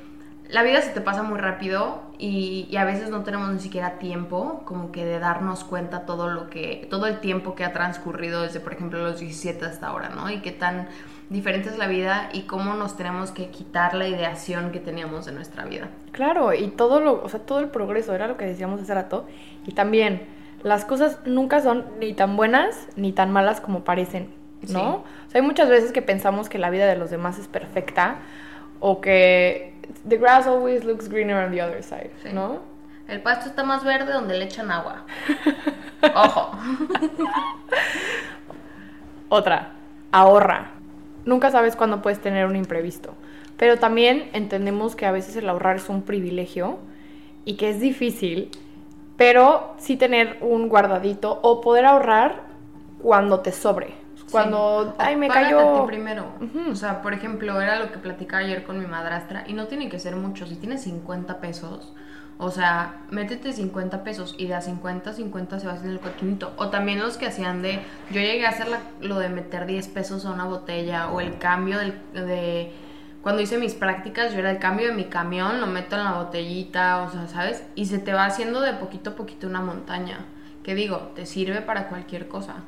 la 0.48 0.62
vida 0.62 0.80
se 0.82 0.90
te 0.90 1.00
pasa 1.00 1.22
muy 1.22 1.38
rápido 1.38 2.02
y, 2.18 2.66
y 2.70 2.76
a 2.76 2.84
veces 2.84 3.10
no 3.10 3.22
tenemos 3.22 3.50
ni 3.50 3.60
siquiera 3.60 3.98
tiempo 3.98 4.62
como 4.64 4.92
que 4.92 5.04
de 5.04 5.18
darnos 5.18 5.64
cuenta 5.64 6.06
todo 6.06 6.28
lo 6.28 6.50
que, 6.50 6.86
todo 6.90 7.06
el 7.06 7.20
tiempo 7.20 7.54
que 7.54 7.64
ha 7.64 7.72
transcurrido 7.72 8.42
desde, 8.42 8.60
por 8.60 8.72
ejemplo, 8.72 8.98
los 9.02 9.20
17 9.20 9.64
hasta 9.64 9.88
ahora, 9.88 10.10
¿no? 10.10 10.30
Y 10.30 10.40
qué 10.40 10.52
tan 10.52 10.88
diferente 11.30 11.68
es 11.68 11.78
la 11.78 11.86
vida 11.86 12.28
y 12.32 12.42
cómo 12.42 12.74
nos 12.74 12.96
tenemos 12.96 13.30
que 13.32 13.48
quitar 13.50 13.94
la 13.94 14.08
ideación 14.08 14.72
que 14.72 14.80
teníamos 14.80 15.26
de 15.26 15.32
nuestra 15.32 15.64
vida. 15.64 15.88
Claro, 16.12 16.54
y 16.54 16.68
todo 16.68 17.00
lo, 17.00 17.22
o 17.22 17.28
sea, 17.28 17.40
todo 17.40 17.60
el 17.60 17.68
progreso, 17.68 18.14
era 18.14 18.26
lo 18.28 18.36
que 18.36 18.46
decíamos 18.46 18.80
hace 18.80 18.94
rato. 18.94 19.26
Y 19.66 19.72
también, 19.72 20.22
las 20.62 20.84
cosas 20.84 21.18
nunca 21.26 21.60
son 21.60 21.84
ni 22.00 22.14
tan 22.14 22.36
buenas 22.36 22.88
ni 22.96 23.12
tan 23.12 23.30
malas 23.30 23.60
como 23.60 23.84
parecen, 23.84 24.30
¿no? 24.62 24.68
Sí. 24.68 24.76
O 24.78 25.30
sea, 25.30 25.40
hay 25.40 25.46
muchas 25.46 25.68
veces 25.68 25.92
que 25.92 26.02
pensamos 26.02 26.48
que 26.48 26.58
la 26.58 26.70
vida 26.70 26.86
de 26.86 26.96
los 26.96 27.10
demás 27.10 27.38
es 27.38 27.46
perfecta 27.48 28.16
o 28.80 29.00
que 29.00 29.74
the 30.08 30.16
grass 30.16 30.46
always 30.46 30.84
looks 30.84 31.08
greener 31.08 31.44
on 31.44 31.52
the 31.52 31.62
other 31.62 31.82
side, 31.82 32.10
Sí. 32.22 32.30
¿no? 32.32 32.60
El 33.06 33.22
pasto 33.22 33.48
está 33.48 33.64
más 33.64 33.84
verde 33.84 34.12
donde 34.12 34.36
le 34.36 34.44
echan 34.44 34.70
agua. 34.70 35.04
Ojo. 36.14 36.52
Otra, 39.30 39.72
ahorra. 40.12 40.72
Nunca 41.28 41.50
sabes 41.50 41.76
cuándo 41.76 42.00
puedes 42.00 42.20
tener 42.20 42.46
un 42.46 42.56
imprevisto. 42.56 43.12
Pero 43.58 43.76
también 43.76 44.30
entendemos 44.32 44.96
que 44.96 45.04
a 45.04 45.12
veces 45.12 45.36
el 45.36 45.46
ahorrar 45.46 45.76
es 45.76 45.90
un 45.90 46.00
privilegio 46.00 46.78
y 47.44 47.56
que 47.56 47.68
es 47.68 47.80
difícil, 47.80 48.50
pero 49.18 49.74
sí 49.76 49.98
tener 49.98 50.38
un 50.40 50.70
guardadito 50.70 51.38
o 51.42 51.60
poder 51.60 51.84
ahorrar 51.84 52.44
cuando 53.02 53.40
te 53.40 53.52
sobre. 53.52 53.92
Cuando, 54.30 54.84
Sí. 54.86 54.94
ay, 54.98 55.16
me 55.16 55.28
cayó. 55.28 55.84
primero. 55.84 56.24
O 56.70 56.74
sea, 56.74 57.02
por 57.02 57.12
ejemplo, 57.12 57.60
era 57.60 57.78
lo 57.78 57.92
que 57.92 57.98
platicaba 57.98 58.42
ayer 58.42 58.64
con 58.64 58.78
mi 58.78 58.86
madrastra 58.86 59.44
y 59.46 59.52
no 59.52 59.66
tiene 59.66 59.90
que 59.90 59.98
ser 59.98 60.16
mucho. 60.16 60.46
Si 60.46 60.56
tienes 60.56 60.82
50 60.84 61.40
pesos, 61.40 61.92
o 62.40 62.53
sea, 62.53 63.01
métete 63.11 63.53
50 63.53 64.05
pesos 64.05 64.37
y 64.38 64.46
de 64.46 64.55
a 64.55 64.61
50, 64.61 65.12
50 65.12 65.59
se 65.59 65.66
va 65.66 65.72
haciendo 65.72 65.94
el 65.94 66.01
coquinito. 66.01 66.53
O 66.57 66.68
también 66.68 67.01
los 67.01 67.16
que 67.16 67.27
hacían 67.27 67.62
de. 67.62 67.81
Yo 68.11 68.20
llegué 68.20 68.46
a 68.46 68.51
hacer 68.51 68.68
lo 69.01 69.18
de 69.18 69.29
meter 69.29 69.66
10 69.66 69.88
pesos 69.88 70.24
a 70.24 70.31
una 70.31 70.44
botella 70.44 71.09
o 71.09 71.20
el 71.20 71.37
cambio 71.38 71.79
del, 71.79 71.94
de. 72.12 72.70
Cuando 73.22 73.42
hice 73.42 73.59
mis 73.59 73.74
prácticas, 73.74 74.33
yo 74.33 74.38
era 74.38 74.53
el 74.53 74.61
cambio 74.61 74.87
de 74.87 74.94
mi 74.94 75.07
camión, 75.07 75.61
lo 75.61 75.66
meto 75.66 75.96
en 75.96 76.05
la 76.05 76.12
botellita, 76.12 77.03
o 77.03 77.11
sea, 77.11 77.27
¿sabes? 77.27 77.64
Y 77.74 77.87
se 77.87 77.98
te 77.98 78.12
va 78.12 78.27
haciendo 78.27 78.61
de 78.61 78.72
poquito 78.74 79.11
a 79.11 79.16
poquito 79.16 79.48
una 79.48 79.61
montaña. 79.61 80.20
Que 80.62 80.77
digo, 80.77 81.11
te 81.16 81.27
sirve 81.27 81.61
para 81.61 81.88
cualquier 81.88 82.29
cosa. 82.29 82.62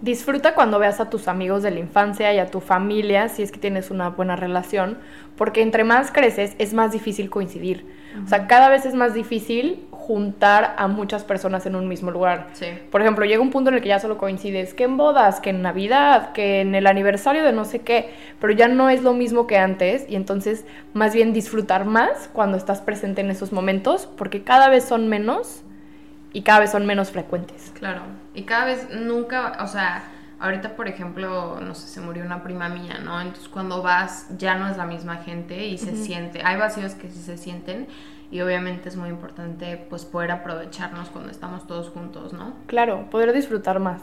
Disfruta 0.00 0.54
cuando 0.54 0.78
veas 0.78 1.00
a 1.00 1.10
tus 1.10 1.26
amigos 1.26 1.64
de 1.64 1.72
la 1.72 1.80
infancia 1.80 2.32
y 2.32 2.38
a 2.38 2.46
tu 2.46 2.60
familia, 2.60 3.28
si 3.28 3.42
es 3.42 3.50
que 3.50 3.58
tienes 3.58 3.90
una 3.90 4.10
buena 4.10 4.36
relación, 4.36 4.98
porque 5.36 5.62
entre 5.62 5.82
más 5.82 6.12
creces 6.12 6.54
es 6.58 6.74
más 6.74 6.92
difícil 6.92 7.28
coincidir. 7.28 8.03
O 8.22 8.28
sea, 8.28 8.46
cada 8.46 8.68
vez 8.68 8.86
es 8.86 8.94
más 8.94 9.14
difícil 9.14 9.86
juntar 9.90 10.74
a 10.76 10.86
muchas 10.86 11.24
personas 11.24 11.64
en 11.66 11.74
un 11.76 11.88
mismo 11.88 12.10
lugar. 12.10 12.48
Sí. 12.52 12.66
Por 12.90 13.00
ejemplo, 13.00 13.24
llega 13.24 13.40
un 13.40 13.50
punto 13.50 13.70
en 13.70 13.76
el 13.76 13.82
que 13.82 13.88
ya 13.88 13.98
solo 13.98 14.18
coincides 14.18 14.74
que 14.74 14.84
en 14.84 14.96
bodas, 14.96 15.40
que 15.40 15.50
en 15.50 15.62
Navidad, 15.62 16.32
que 16.32 16.60
en 16.60 16.74
el 16.74 16.86
aniversario 16.86 17.42
de 17.42 17.52
no 17.52 17.64
sé 17.64 17.80
qué, 17.80 18.10
pero 18.40 18.52
ya 18.52 18.68
no 18.68 18.90
es 18.90 19.02
lo 19.02 19.14
mismo 19.14 19.46
que 19.46 19.58
antes 19.58 20.04
y 20.08 20.16
entonces 20.16 20.64
más 20.92 21.14
bien 21.14 21.32
disfrutar 21.32 21.86
más 21.86 22.28
cuando 22.32 22.58
estás 22.58 22.82
presente 22.82 23.22
en 23.22 23.30
esos 23.30 23.52
momentos, 23.52 24.06
porque 24.18 24.42
cada 24.42 24.68
vez 24.68 24.84
son 24.84 25.08
menos 25.08 25.62
y 26.32 26.42
cada 26.42 26.60
vez 26.60 26.70
son 26.70 26.84
menos 26.84 27.10
frecuentes. 27.10 27.72
Claro. 27.78 28.02
Y 28.34 28.42
cada 28.42 28.66
vez 28.66 28.88
nunca, 28.90 29.56
o 29.60 29.66
sea, 29.66 30.04
ahorita 30.38 30.76
por 30.76 30.88
ejemplo, 30.88 31.60
no 31.60 31.74
sé, 31.74 31.88
se 31.88 32.00
murió 32.00 32.24
una 32.24 32.42
prima 32.42 32.68
mía, 32.68 32.98
¿no? 33.02 33.20
Entonces 33.20 33.48
cuando 33.48 33.82
vas 33.82 34.28
ya 34.36 34.56
no 34.56 34.68
es 34.68 34.76
la 34.76 34.86
misma 34.86 35.16
gente 35.16 35.66
y 35.66 35.78
se 35.78 35.96
siente, 35.96 36.42
hay 36.44 36.56
vacíos 36.56 36.94
que 36.94 37.08
sí 37.08 37.20
se 37.20 37.36
sienten 37.36 37.86
y 38.30 38.40
obviamente 38.40 38.88
es 38.88 38.96
muy 38.96 39.10
importante 39.10 39.76
pues 39.88 40.04
poder 40.04 40.30
aprovecharnos 40.32 41.10
cuando 41.10 41.30
estamos 41.30 41.66
todos 41.66 41.90
juntos, 41.90 42.32
¿no? 42.32 42.54
Claro, 42.66 43.08
poder 43.10 43.32
disfrutar 43.32 43.78
más. 43.78 44.02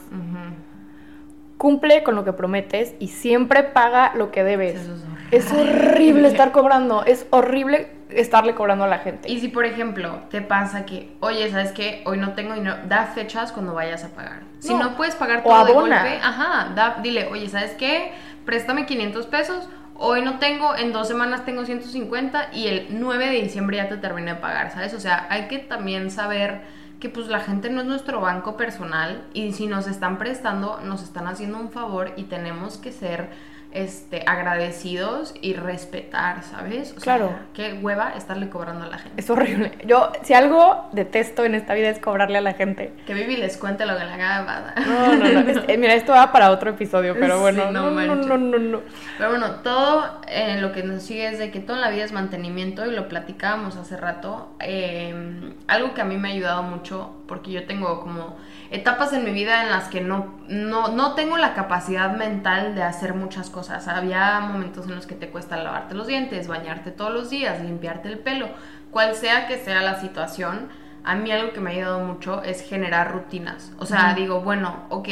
Cumple 1.57 2.03
con 2.03 2.15
lo 2.15 2.23
que 2.23 2.33
prometes 2.33 2.95
y 2.99 3.09
siempre 3.09 3.63
paga 3.63 4.15
lo 4.15 4.31
que 4.31 4.43
debes. 4.43 4.81
Eso 4.81 4.95
es 4.95 5.01
horrible. 5.03 5.20
Es 5.31 5.51
horrible 5.53 6.27
estar 6.27 6.51
cobrando, 6.51 7.05
es 7.05 7.25
horrible 7.29 7.89
estarle 8.09 8.53
cobrando 8.53 8.83
a 8.83 8.87
la 8.87 8.99
gente. 8.99 9.31
Y 9.31 9.39
si 9.39 9.47
por 9.47 9.65
ejemplo 9.65 10.19
te 10.29 10.41
pasa 10.41 10.85
que, 10.85 11.15
oye, 11.21 11.49
¿sabes 11.49 11.71
qué? 11.71 12.01
Hoy 12.05 12.17
no 12.17 12.33
tengo 12.33 12.53
dinero, 12.53 12.75
da 12.87 13.05
fechas 13.05 13.53
cuando 13.53 13.73
vayas 13.73 14.03
a 14.03 14.09
pagar. 14.09 14.41
Si 14.59 14.73
No. 14.73 14.83
no 14.83 14.97
puedes 14.97 15.15
pagar 15.15 15.39
O 15.39 15.49
todo 15.49 15.65
de 15.65 15.71
abona. 15.71 16.01
golpe, 16.03 16.19
ajá, 16.21 16.71
da, 16.75 16.97
dile, 17.01 17.27
oye, 17.27 17.47
¿sabes 17.47 17.71
qué? 17.75 18.11
Préstame 18.45 18.85
500 18.85 19.25
pesos, 19.27 19.69
hoy 19.95 20.21
no 20.21 20.37
tengo, 20.39 20.75
en 20.75 20.91
dos 20.91 21.07
semanas 21.07 21.45
tengo 21.45 21.63
150 21.63 22.49
y 22.51 22.67
el 22.67 22.87
9 22.89 23.27
de 23.27 23.41
diciembre 23.41 23.77
ya 23.77 23.87
te 23.87 23.95
terminé 23.97 24.33
de 24.33 24.39
pagar, 24.41 24.71
¿sabes? 24.71 24.93
O 24.93 24.99
sea, 24.99 25.27
hay 25.29 25.47
que 25.47 25.59
también 25.59 26.11
saber 26.11 26.61
que 26.99 27.07
pues 27.07 27.27
la 27.27 27.39
gente 27.39 27.69
no 27.69 27.79
es 27.81 27.87
nuestro 27.87 28.19
banco 28.19 28.57
personal 28.57 29.23
y 29.33 29.53
si 29.53 29.67
nos 29.67 29.87
están 29.87 30.17
prestando, 30.17 30.81
nos 30.83 31.01
están 31.01 31.27
haciendo 31.27 31.57
un 31.57 31.71
favor 31.71 32.11
y 32.17 32.23
tenemos 32.23 32.77
que 32.77 32.91
ser 32.91 33.29
este, 33.73 34.23
agradecidos 34.27 35.33
y 35.41 35.53
respetar, 35.53 36.43
¿sabes? 36.43 36.93
O 36.97 37.01
Claro. 37.01 37.27
Sea, 37.29 37.45
qué 37.53 37.73
hueva 37.81 38.13
estarle 38.17 38.49
cobrando 38.49 38.85
a 38.85 38.89
la 38.89 38.97
gente. 38.97 39.19
Es 39.21 39.29
horrible. 39.29 39.71
Yo, 39.85 40.11
si 40.23 40.33
algo 40.33 40.89
detesto 40.91 41.43
en 41.45 41.55
esta 41.55 41.73
vida 41.73 41.89
es 41.89 41.99
cobrarle 41.99 42.37
a 42.37 42.41
la 42.41 42.53
gente. 42.53 42.93
Que 43.05 43.13
Vivi 43.13 43.37
les 43.37 43.57
cuente 43.57 43.85
lo 43.85 43.97
que 43.97 44.03
le 44.05 44.11
acaba 44.13 44.73
de 44.75 44.81
No, 44.85 45.15
no, 45.15 45.41
no. 45.41 45.49
Es- 45.51 45.61
eh, 45.67 45.77
mira, 45.77 45.93
esto 45.93 46.11
va 46.13 46.31
para 46.31 46.51
otro 46.51 46.71
episodio, 46.71 47.15
pero 47.19 47.39
bueno. 47.39 47.71
no 47.71 47.89
no, 47.91 48.01
no, 48.05 48.15
no, 48.15 48.37
no, 48.37 48.57
no. 48.59 48.81
Pero 49.17 49.29
bueno, 49.29 49.51
todo 49.63 50.21
eh, 50.27 50.57
lo 50.59 50.71
que 50.71 50.83
nos 50.83 51.03
sigue 51.03 51.27
es 51.27 51.39
de 51.39 51.51
que 51.51 51.59
todo 51.59 51.75
en 51.77 51.81
la 51.81 51.89
vida 51.89 52.03
es 52.03 52.11
mantenimiento 52.11 52.85
y 52.85 52.91
lo 52.95 53.07
platicábamos 53.07 53.75
hace 53.77 53.97
rato. 53.97 54.55
Eh, 54.59 55.53
algo 55.67 55.93
que 55.93 56.01
a 56.01 56.05
mí 56.05 56.17
me 56.17 56.29
ha 56.29 56.31
ayudado 56.33 56.63
mucho, 56.63 57.11
porque 57.27 57.51
yo 57.51 57.65
tengo 57.65 58.01
como 58.01 58.37
etapas 58.71 59.11
en 59.11 59.25
mi 59.25 59.31
vida 59.31 59.63
en 59.63 59.69
las 59.69 59.89
que 59.89 59.99
no, 59.99 60.39
no, 60.47 60.87
no 60.87 61.13
tengo 61.13 61.37
la 61.37 61.53
capacidad 61.53 62.15
mental 62.15 62.73
de 62.73 62.83
hacer 62.83 63.13
muchas 63.13 63.49
cosas. 63.49 63.87
Había 63.89 64.39
momentos 64.39 64.87
en 64.87 64.95
los 64.95 65.05
que 65.05 65.15
te 65.15 65.29
cuesta 65.29 65.57
lavarte 65.57 65.93
los 65.93 66.07
dientes, 66.07 66.47
bañarte 66.47 66.91
todos 66.91 67.13
los 67.13 67.29
días, 67.29 67.61
limpiarte 67.61 68.07
el 68.07 68.19
pelo, 68.19 68.47
cual 68.89 69.13
sea 69.15 69.45
que 69.45 69.57
sea 69.57 69.81
la 69.81 69.99
situación. 69.99 70.69
A 71.03 71.15
mí 71.15 71.31
algo 71.31 71.51
que 71.51 71.59
me 71.59 71.71
ha 71.71 71.73
ayudado 71.73 71.99
mucho 71.99 72.43
es 72.43 72.61
generar 72.61 73.11
rutinas. 73.11 73.73
O 73.77 73.85
sea, 73.85 74.13
digo, 74.13 74.39
bueno, 74.39 74.85
ok, 74.89 75.09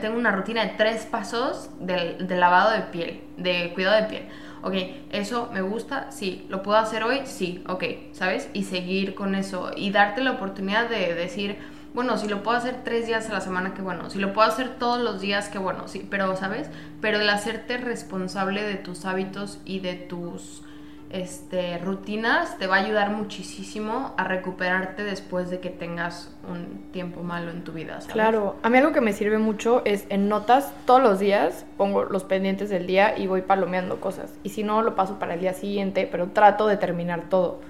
tengo 0.00 0.18
una 0.18 0.32
rutina 0.32 0.62
de 0.62 0.74
tres 0.76 1.06
pasos 1.06 1.70
del, 1.80 2.26
del 2.26 2.38
lavado 2.38 2.72
de 2.72 2.82
piel, 2.82 3.22
de 3.38 3.72
cuidado 3.74 3.96
de 3.96 4.08
piel. 4.08 4.28
Ok, 4.62 4.74
eso 5.10 5.48
me 5.54 5.62
gusta, 5.62 6.10
sí. 6.10 6.44
¿Lo 6.50 6.62
puedo 6.62 6.76
hacer 6.76 7.02
hoy? 7.02 7.22
Sí, 7.24 7.64
ok, 7.66 7.84
¿sabes? 8.12 8.50
Y 8.52 8.64
seguir 8.64 9.14
con 9.14 9.34
eso 9.34 9.70
y 9.74 9.90
darte 9.90 10.22
la 10.22 10.32
oportunidad 10.32 10.88
de 10.90 11.14
decir, 11.14 11.56
bueno, 11.94 12.16
si 12.18 12.28
lo 12.28 12.42
puedo 12.42 12.56
hacer 12.56 12.76
tres 12.84 13.06
días 13.06 13.28
a 13.30 13.32
la 13.32 13.40
semana, 13.40 13.74
qué 13.74 13.82
bueno. 13.82 14.10
Si 14.10 14.18
lo 14.18 14.32
puedo 14.32 14.48
hacer 14.48 14.78
todos 14.78 15.00
los 15.00 15.20
días, 15.20 15.48
qué 15.48 15.58
bueno, 15.58 15.88
sí. 15.88 16.06
Pero, 16.08 16.36
¿sabes? 16.36 16.68
Pero 17.00 17.20
el 17.20 17.28
hacerte 17.28 17.78
responsable 17.78 18.62
de 18.62 18.76
tus 18.76 19.04
hábitos 19.04 19.58
y 19.64 19.80
de 19.80 19.94
tus 19.94 20.62
este, 21.10 21.78
rutinas 21.78 22.56
te 22.58 22.68
va 22.68 22.76
a 22.76 22.84
ayudar 22.84 23.10
muchísimo 23.10 24.14
a 24.16 24.24
recuperarte 24.24 25.02
después 25.02 25.50
de 25.50 25.58
que 25.58 25.68
tengas 25.68 26.32
un 26.48 26.92
tiempo 26.92 27.22
malo 27.22 27.50
en 27.50 27.64
tu 27.64 27.72
vida. 27.72 27.98
Claro, 28.12 28.56
a 28.62 28.70
mí 28.70 28.78
algo 28.78 28.92
que 28.92 29.00
me 29.00 29.12
sirve 29.12 29.38
mucho 29.38 29.82
es 29.84 30.06
en 30.08 30.28
notas 30.28 30.72
todos 30.86 31.02
los 31.02 31.18
días 31.18 31.66
pongo 31.76 32.04
los 32.04 32.22
pendientes 32.22 32.70
del 32.70 32.86
día 32.86 33.18
y 33.18 33.26
voy 33.26 33.42
palomeando 33.42 34.00
cosas. 34.00 34.32
Y 34.44 34.50
si 34.50 34.62
no, 34.62 34.82
lo 34.82 34.94
paso 34.94 35.18
para 35.18 35.34
el 35.34 35.40
día 35.40 35.52
siguiente, 35.52 36.08
pero 36.10 36.28
trato 36.28 36.68
de 36.68 36.76
terminar 36.76 37.28
todo. 37.28 37.60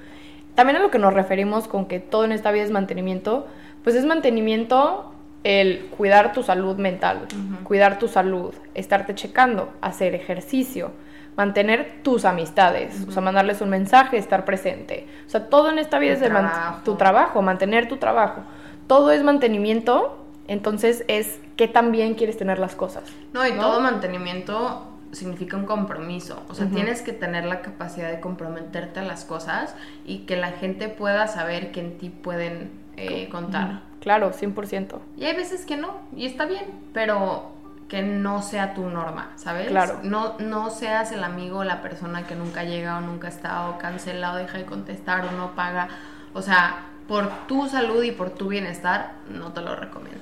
También 0.54 0.76
a 0.76 0.80
lo 0.80 0.90
que 0.90 0.98
nos 0.98 1.14
referimos 1.14 1.68
con 1.68 1.86
que 1.86 2.00
todo 2.00 2.24
en 2.26 2.32
esta 2.32 2.50
vida 2.50 2.64
es 2.64 2.70
mantenimiento, 2.70 3.46
pues 3.82 3.96
es 3.96 4.04
mantenimiento 4.04 5.12
el 5.44 5.86
cuidar 5.96 6.32
tu 6.32 6.42
salud 6.42 6.76
mental, 6.76 7.26
cuidar 7.64 7.98
tu 7.98 8.08
salud, 8.08 8.54
estarte 8.74 9.14
checando, 9.14 9.72
hacer 9.80 10.14
ejercicio, 10.14 10.92
mantener 11.36 12.00
tus 12.02 12.24
amistades, 12.26 13.06
o 13.08 13.12
sea, 13.12 13.22
mandarles 13.22 13.62
un 13.62 13.70
mensaje, 13.70 14.18
estar 14.18 14.44
presente. 14.44 15.06
O 15.26 15.30
sea, 15.30 15.48
todo 15.48 15.70
en 15.70 15.78
esta 15.78 15.98
vida 15.98 16.14
Tu 16.16 16.24
es 16.24 16.30
trabajo. 16.30 16.80
tu 16.84 16.96
trabajo, 16.96 17.42
mantener 17.42 17.88
tu 17.88 17.96
trabajo. 17.96 18.42
Todo 18.86 19.12
es 19.12 19.22
mantenimiento, 19.22 20.18
entonces 20.48 21.04
es 21.08 21.38
qué 21.56 21.68
tan 21.68 21.92
bien 21.92 22.14
quieres 22.14 22.36
tener 22.36 22.58
las 22.58 22.74
cosas. 22.74 23.04
No, 23.32 23.46
y 23.46 23.52
¿no? 23.52 23.62
todo 23.62 23.80
mantenimiento 23.80 24.86
significa 25.12 25.56
un 25.56 25.64
compromiso. 25.64 26.42
O 26.48 26.54
sea, 26.54 26.66
tienes 26.66 27.02
que 27.02 27.12
tener 27.12 27.44
la 27.44 27.62
capacidad 27.62 28.10
de 28.10 28.20
comprometerte 28.20 29.00
a 29.00 29.04
las 29.04 29.24
cosas 29.24 29.74
y 30.04 30.18
que 30.20 30.36
la 30.36 30.52
gente 30.52 30.88
pueda 30.88 31.26
saber 31.28 31.72
que 31.72 31.80
en 31.80 31.98
ti 31.98 32.10
pueden 32.10 32.70
eh, 33.00 33.28
contar. 33.28 33.82
Claro, 34.00 34.32
100%. 34.32 34.98
Y 35.16 35.24
hay 35.24 35.36
veces 35.36 35.66
que 35.66 35.76
no, 35.76 35.98
y 36.16 36.26
está 36.26 36.46
bien, 36.46 36.64
pero 36.92 37.52
que 37.88 38.02
no 38.02 38.40
sea 38.40 38.72
tu 38.72 38.88
norma, 38.88 39.30
¿sabes? 39.34 39.66
Claro. 39.68 39.98
No, 40.04 40.38
no 40.38 40.70
seas 40.70 41.10
el 41.12 41.24
amigo 41.24 41.58
o 41.58 41.64
la 41.64 41.82
persona 41.82 42.26
que 42.26 42.36
nunca 42.36 42.62
llega 42.62 42.96
o 42.98 43.00
nunca 43.00 43.28
está 43.28 43.68
o 43.68 43.78
cancela 43.78 44.32
o 44.32 44.36
deja 44.36 44.58
de 44.58 44.64
contestar 44.64 45.26
o 45.26 45.32
no 45.32 45.56
paga. 45.56 45.88
O 46.32 46.40
sea, 46.40 46.86
por 47.08 47.28
tu 47.48 47.66
salud 47.68 48.02
y 48.04 48.12
por 48.12 48.30
tu 48.30 48.48
bienestar, 48.48 49.14
no 49.28 49.52
te 49.52 49.60
lo 49.60 49.74
recomiendo. 49.74 50.20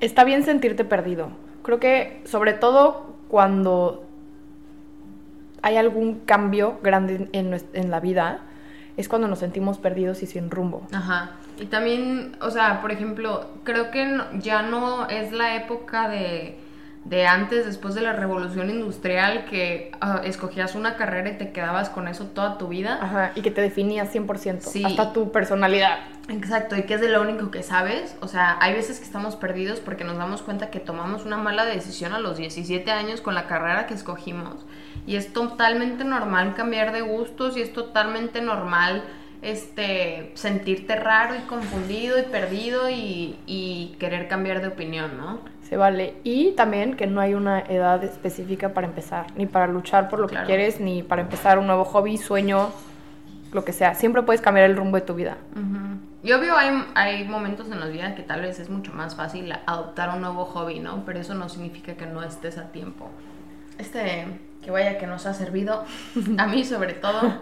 Está 0.00 0.24
bien 0.24 0.44
sentirte 0.44 0.84
perdido. 0.84 1.30
Creo 1.62 1.80
que 1.80 2.22
sobre 2.26 2.52
todo 2.52 3.16
cuando 3.28 4.04
hay 5.62 5.78
algún 5.78 6.20
cambio 6.20 6.78
grande 6.82 7.30
en, 7.32 7.58
en 7.72 7.90
la 7.90 8.00
vida, 8.00 8.40
es 8.98 9.08
cuando 9.08 9.26
nos 9.26 9.38
sentimos 9.38 9.78
perdidos 9.78 10.22
y 10.22 10.26
sin 10.26 10.50
rumbo. 10.50 10.86
Ajá. 10.92 11.30
Y 11.58 11.66
también, 11.66 12.36
o 12.40 12.50
sea, 12.50 12.80
por 12.80 12.92
ejemplo, 12.92 13.46
creo 13.64 13.90
que 13.90 14.04
no- 14.06 14.24
ya 14.38 14.62
no 14.62 15.08
es 15.08 15.32
la 15.32 15.56
época 15.56 16.08
de, 16.08 16.58
de 17.04 17.26
antes, 17.26 17.64
después 17.64 17.94
de 17.94 18.00
la 18.02 18.12
revolución 18.12 18.68
industrial, 18.68 19.44
que 19.46 19.92
ah, 20.00 20.20
escogías 20.24 20.74
una 20.74 20.96
carrera 20.96 21.30
y 21.30 21.38
te 21.38 21.52
quedabas 21.52 21.88
con 21.88 22.08
eso 22.08 22.26
toda 22.26 22.58
tu 22.58 22.68
vida. 22.68 22.98
Ajá, 23.00 23.32
y 23.36 23.42
que 23.42 23.50
te 23.50 23.60
definía 23.60 24.04
100%, 24.06 24.70
Sí. 24.70 24.84
hasta 24.84 25.12
tu 25.12 25.30
personalidad. 25.32 25.98
Exacto, 26.28 26.76
y 26.76 26.82
que 26.82 26.94
es 26.94 27.00
de 27.00 27.08
lo 27.08 27.22
único 27.22 27.50
que 27.52 27.62
sabes. 27.62 28.16
O 28.20 28.26
sea, 28.28 28.58
hay 28.60 28.74
veces 28.74 28.98
que 28.98 29.04
estamos 29.04 29.36
perdidos 29.36 29.78
porque 29.78 30.02
nos 30.02 30.18
damos 30.18 30.42
cuenta 30.42 30.70
que 30.70 30.80
tomamos 30.80 31.24
una 31.24 31.36
mala 31.36 31.64
decisión 31.64 32.12
a 32.12 32.18
los 32.18 32.36
17 32.36 32.90
años 32.90 33.20
con 33.20 33.34
la 33.36 33.46
carrera 33.46 33.86
que 33.86 33.94
escogimos. 33.94 34.66
Y 35.06 35.14
es 35.14 35.32
totalmente 35.32 36.02
normal 36.04 36.54
cambiar 36.54 36.92
de 36.92 37.02
gustos 37.02 37.56
y 37.56 37.62
es 37.62 37.72
totalmente 37.72 38.40
normal 38.42 39.04
este 39.50 40.32
sentirte 40.34 40.96
raro 40.96 41.34
y 41.34 41.40
confundido 41.46 42.18
y 42.18 42.22
perdido 42.22 42.90
y, 42.90 43.38
y 43.46 43.96
querer 43.98 44.28
cambiar 44.28 44.60
de 44.60 44.68
opinión, 44.68 45.16
¿no? 45.16 45.38
Se 45.68 45.76
vale. 45.76 46.14
Y 46.24 46.52
también 46.52 46.94
que 46.94 47.06
no 47.06 47.20
hay 47.20 47.34
una 47.34 47.60
edad 47.60 48.02
específica 48.04 48.70
para 48.74 48.86
empezar, 48.86 49.26
ni 49.36 49.46
para 49.46 49.66
luchar 49.66 50.08
por 50.08 50.20
lo 50.20 50.26
Claro. 50.28 50.46
que 50.46 50.52
quieres, 50.54 50.80
ni 50.80 51.02
para 51.02 51.22
empezar 51.22 51.58
un 51.58 51.66
nuevo 51.66 51.84
hobby, 51.84 52.16
sueño, 52.18 52.70
lo 53.52 53.64
que 53.64 53.72
sea. 53.72 53.94
Siempre 53.94 54.22
puedes 54.22 54.40
cambiar 54.40 54.66
el 54.70 54.76
rumbo 54.76 54.96
de 54.96 55.02
tu 55.02 55.14
vida. 55.14 55.38
Ujú. 55.54 55.96
Y 56.22 56.32
obvio 56.32 56.56
hay, 56.56 56.70
hay 56.94 57.24
momentos 57.24 57.70
en 57.70 57.78
los 57.80 57.92
días 57.92 58.14
que 58.14 58.22
tal 58.22 58.42
vez 58.42 58.58
es 58.60 58.68
mucho 58.70 58.92
más 58.92 59.14
fácil 59.16 59.52
adoptar 59.66 60.10
un 60.10 60.20
nuevo 60.20 60.44
hobby, 60.44 60.80
¿no? 60.80 61.04
Pero 61.04 61.20
eso 61.20 61.34
no 61.34 61.48
significa 61.48 61.94
que 61.94 62.06
no 62.06 62.22
estés 62.22 62.58
a 62.58 62.68
tiempo. 62.72 63.08
Este, 63.78 64.26
que 64.62 64.70
vaya 64.70 64.98
que 64.98 65.06
nos 65.06 65.26
ha 65.26 65.34
servido, 65.34 65.84
a 66.38 66.46
mí 66.46 66.64
sobre 66.64 66.94
todo, 66.94 67.40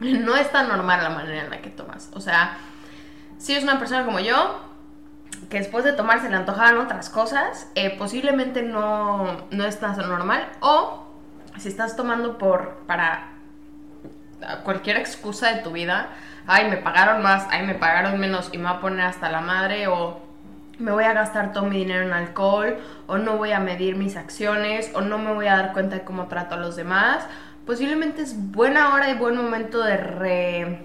no 0.24 0.36
es 0.36 0.50
tan 0.50 0.68
normal 0.68 1.02
la 1.02 1.10
manera 1.10 1.44
en 1.44 1.50
la 1.50 1.60
que 1.60 1.70
tomas. 1.70 2.10
O 2.14 2.20
sea, 2.20 2.56
si 3.38 3.54
es 3.54 3.62
una 3.62 3.78
persona 3.78 4.04
como 4.04 4.18
yo, 4.20 4.60
que 5.48 5.58
después 5.58 5.84
de 5.84 5.92
tomar 5.92 6.20
se 6.20 6.28
le 6.28 6.36
antojaban 6.36 6.78
otras 6.78 7.10
cosas, 7.10 7.68
eh, 7.74 7.96
posiblemente 7.96 8.62
no, 8.62 9.46
no 9.50 9.64
es 9.64 9.78
tan 9.78 9.96
normal. 9.96 10.46
O 10.60 11.06
si 11.58 11.68
estás 11.68 11.96
tomando 11.96 12.38
por 12.38 12.78
para 12.86 13.28
cualquier 14.64 14.96
excusa 14.96 15.52
de 15.52 15.62
tu 15.62 15.70
vida, 15.70 16.08
ay, 16.46 16.70
me 16.70 16.78
pagaron 16.78 17.22
más, 17.22 17.46
ay, 17.50 17.66
me 17.66 17.74
pagaron 17.74 18.18
menos 18.18 18.48
y 18.52 18.58
me 18.58 18.68
voy 18.68 18.78
a 18.78 18.80
poner 18.80 19.06
hasta 19.06 19.30
la 19.30 19.40
madre 19.40 19.86
o 19.86 20.20
me 20.78 20.92
voy 20.92 21.04
a 21.04 21.12
gastar 21.12 21.52
todo 21.52 21.64
mi 21.64 21.76
dinero 21.76 22.06
en 22.06 22.12
alcohol 22.12 22.78
o 23.06 23.18
no 23.18 23.36
voy 23.36 23.52
a 23.52 23.60
medir 23.60 23.96
mis 23.96 24.16
acciones 24.16 24.90
o 24.94 25.02
no 25.02 25.18
me 25.18 25.34
voy 25.34 25.46
a 25.46 25.56
dar 25.56 25.72
cuenta 25.72 25.96
de 25.96 26.02
cómo 26.04 26.26
trato 26.26 26.54
a 26.54 26.58
los 26.58 26.74
demás, 26.74 27.26
posiblemente 27.66 28.22
es 28.22 28.34
buena 28.52 28.94
hora 28.94 29.10
y 29.10 29.14
buen 29.14 29.36
momento 29.36 29.82
de 29.82 29.96
re- 29.96 30.78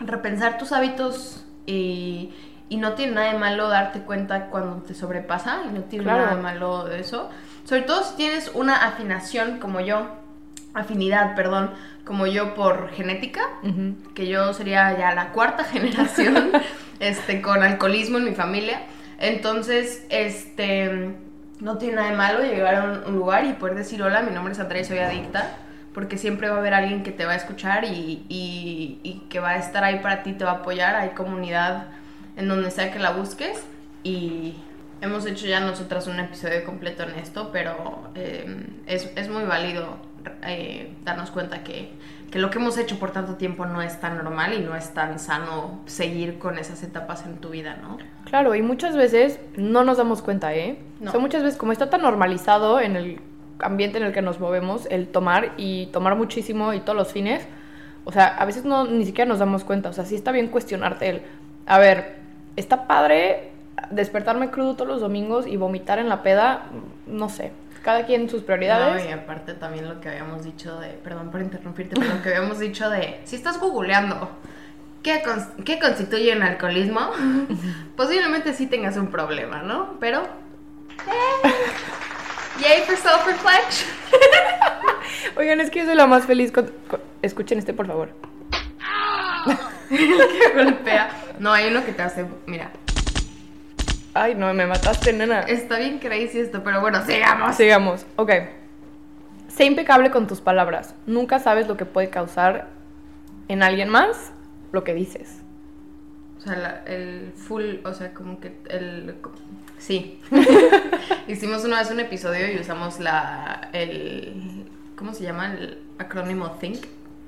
repensar 0.00 0.58
tus 0.58 0.72
hábitos 0.72 1.44
y, 1.66 2.32
y 2.68 2.76
no 2.78 2.92
tiene 2.94 3.12
nada 3.12 3.32
de 3.32 3.38
malo 3.38 3.68
darte 3.68 4.00
cuenta 4.00 4.46
cuando 4.46 4.76
te 4.82 4.94
sobrepasa 4.94 5.62
y 5.68 5.72
no 5.74 5.82
tiene 5.82 6.04
Claro. 6.04 6.22
nada 6.24 6.36
de 6.36 6.42
malo 6.42 6.84
de 6.84 7.00
eso. 7.00 7.30
Sobre 7.64 7.82
todo 7.82 8.02
si 8.02 8.16
tienes 8.16 8.50
una 8.54 8.74
afinación 8.86 9.58
como 9.58 9.80
yo, 9.80 10.06
afinidad, 10.74 11.34
perdón, 11.34 11.70
como 12.04 12.26
yo 12.26 12.54
por 12.54 12.90
genética, 12.90 13.40
que 14.14 14.26
yo 14.26 14.52
sería 14.52 14.98
ya 14.98 15.14
la 15.14 15.30
cuarta 15.32 15.64
generación 15.72 16.50
este, 17.00 17.40
con 17.40 17.62
alcoholismo 17.62 18.18
en 18.18 18.24
mi 18.24 18.34
familia. 18.34 18.82
Entonces, 19.18 20.04
este, 20.10 21.14
no 21.60 21.78
tiene 21.78 21.96
nada 21.96 22.10
de 22.10 22.16
malo 22.16 22.40
llegar 22.42 22.74
a 22.74 22.84
un, 22.84 23.04
un 23.06 23.14
lugar 23.16 23.44
y 23.46 23.52
poder 23.54 23.76
decir, 23.76 24.02
hola, 24.02 24.20
mi 24.22 24.32
nombre 24.32 24.52
es 24.52 24.60
Andrea 24.60 24.82
y 24.82 24.84
soy 24.84 24.98
adicta, 24.98 25.56
porque 25.94 26.18
siempre 26.18 26.48
va 26.50 26.56
a 26.56 26.58
haber 26.58 26.74
alguien 26.74 27.02
que 27.02 27.12
te 27.12 27.24
va 27.24 27.32
a 27.32 27.36
escuchar 27.36 27.84
y, 27.84 28.24
y- 28.28 28.98
y 29.02 29.22
que 29.30 29.40
va 29.40 29.50
a 29.50 29.56
estar 29.58 29.84
ahí 29.84 30.00
para 30.00 30.22
ti, 30.22 30.32
te 30.32 30.44
va 30.44 30.50
a 30.50 30.54
apoyar, 30.56 30.96
hay 30.96 31.10
comunidad 31.10 31.86
en 32.36 32.48
donde 32.48 32.70
sea 32.70 32.90
que 32.92 32.98
la 32.98 33.10
busques 33.10 33.64
y 34.02 34.54
hemos 35.00 35.24
hecho 35.26 35.46
ya 35.46 35.60
nosotras 35.60 36.06
un 36.06 36.18
episodio 36.18 36.64
completo 36.64 37.04
en 37.04 37.10
esto, 37.18 37.50
pero 37.52 38.08
eh, 38.14 38.66
es, 38.86 39.10
es 39.16 39.28
muy 39.28 39.44
válido 39.44 39.96
eh, 40.42 40.92
darnos 41.04 41.30
cuenta 41.30 41.62
que, 41.62 41.90
que 42.30 42.38
lo 42.38 42.50
que 42.50 42.58
hemos 42.58 42.76
hecho 42.78 42.98
por 42.98 43.12
tanto 43.12 43.34
tiempo 43.36 43.66
no 43.66 43.80
es 43.82 44.00
tan 44.00 44.16
normal 44.16 44.54
y 44.54 44.60
no 44.60 44.74
es 44.74 44.92
tan 44.94 45.18
sano 45.18 45.80
seguir 45.86 46.38
con 46.38 46.58
esas 46.58 46.82
etapas 46.82 47.24
en 47.26 47.36
tu 47.36 47.50
vida, 47.50 47.76
¿no? 47.80 47.98
Claro, 48.24 48.54
y 48.54 48.62
muchas 48.62 48.96
veces 48.96 49.38
no 49.56 49.84
nos 49.84 49.98
damos 49.98 50.22
cuenta, 50.22 50.54
¿eh? 50.54 50.78
No. 51.00 51.10
O 51.10 51.12
sea, 51.12 51.20
muchas 51.20 51.42
veces 51.42 51.58
como 51.58 51.72
está 51.72 51.90
tan 51.90 52.02
normalizado 52.02 52.80
en 52.80 52.96
el 52.96 53.20
ambiente 53.60 53.98
en 53.98 54.04
el 54.04 54.12
que 54.12 54.22
nos 54.22 54.40
movemos, 54.40 54.86
el 54.90 55.08
tomar 55.08 55.52
y 55.56 55.86
tomar 55.86 56.16
muchísimo 56.16 56.72
y 56.72 56.80
todos 56.80 56.96
los 56.96 57.12
fines, 57.12 57.46
o 58.04 58.12
sea, 58.12 58.26
a 58.26 58.44
veces 58.44 58.64
no 58.64 58.84
ni 58.86 59.04
siquiera 59.06 59.28
nos 59.28 59.38
damos 59.38 59.64
cuenta, 59.64 59.88
o 59.88 59.92
sea, 59.92 60.04
sí 60.04 60.14
está 60.14 60.32
bien 60.32 60.48
cuestionarte 60.48 61.08
el, 61.08 61.22
a 61.66 61.78
ver, 61.78 62.16
está 62.56 62.86
padre 62.86 63.50
despertarme 63.90 64.50
crudo 64.50 64.74
todos 64.74 64.88
los 64.88 65.00
domingos 65.00 65.46
y 65.46 65.56
vomitar 65.56 65.98
en 65.98 66.08
la 66.08 66.22
peda, 66.22 66.66
no 67.06 67.28
sé. 67.28 67.52
Cada 67.82 68.06
quien 68.06 68.30
sus 68.30 68.40
No, 68.40 68.46
prioridades. 68.46 69.04
y 69.06 69.12
aparte 69.12 69.52
también 69.54 69.86
lo 69.88 70.00
que 70.00 70.08
habíamos 70.08 70.42
dicho 70.44 70.78
de, 70.80 70.88
perdón 70.88 71.30
por 71.30 71.42
interrumpirte, 71.42 71.96
pero 72.00 72.14
lo 72.14 72.22
que 72.22 72.30
habíamos 72.34 72.58
dicho 72.58 72.88
de, 72.88 73.20
si 73.24 73.36
estás 73.36 73.60
googleando 73.60 74.30
qué, 75.02 75.22
cons- 75.22 75.62
qué 75.64 75.78
constituye 75.78 76.34
un 76.34 76.42
alcoholismo, 76.42 77.00
posiblemente 77.96 78.54
sí 78.54 78.66
tengas 78.66 78.96
un 78.96 79.08
problema, 79.08 79.62
¿no? 79.62 79.94
Pero... 80.00 80.22
eh, 80.22 81.48
Yay 82.60 82.82
for 82.82 82.96
self-reflection. 82.96 83.88
Oigan, 85.36 85.60
es 85.60 85.70
que 85.70 85.80
yo 85.80 85.86
soy 85.86 85.94
la 85.96 86.06
más 86.06 86.24
feliz 86.26 86.52
con... 86.52 86.70
con- 86.88 87.00
Escuchen 87.22 87.58
este, 87.58 87.72
por 87.72 87.86
favor. 87.86 88.10
que 89.88 90.52
golpea. 90.54 91.10
No, 91.38 91.52
hay 91.52 91.68
uno 91.68 91.84
que 91.84 91.92
te 91.92 92.02
hace, 92.02 92.26
mira, 92.46 92.70
Ay, 94.16 94.34
no, 94.36 94.52
me 94.54 94.66
mataste, 94.66 95.12
nena. 95.12 95.40
está 95.40 95.78
bien 95.78 95.98
crazy 95.98 96.38
esto, 96.38 96.62
pero 96.62 96.80
bueno, 96.80 97.04
sigamos. 97.04 97.56
Sigamos. 97.56 98.06
Ok. 98.16 98.30
Sé 99.48 99.64
impecable 99.64 100.10
con 100.12 100.26
tus 100.28 100.40
palabras. 100.40 100.94
Nunca 101.06 101.40
sabes 101.40 101.66
lo 101.66 101.76
que 101.76 101.84
puede 101.84 102.10
causar 102.10 102.68
en 103.48 103.62
alguien 103.64 103.88
más 103.88 104.32
lo 104.72 104.84
que 104.84 104.94
dices. 104.94 105.40
O 106.38 106.40
sea, 106.42 106.56
la- 106.56 106.82
el 106.86 107.32
full, 107.34 107.76
o 107.84 107.92
sea, 107.94 108.12
como 108.14 108.38
que 108.38 108.54
el... 108.68 109.16
Sí. 109.86 110.18
Hicimos 111.28 111.62
una 111.64 111.78
vez 111.80 111.90
un 111.90 112.00
episodio 112.00 112.50
y 112.50 112.58
usamos 112.58 113.00
la... 113.00 113.68
el... 113.74 114.64
¿Cómo 114.96 115.12
se 115.12 115.24
llama? 115.24 115.52
El 115.52 115.78
acrónimo 115.98 116.52
THINK. 116.52 116.86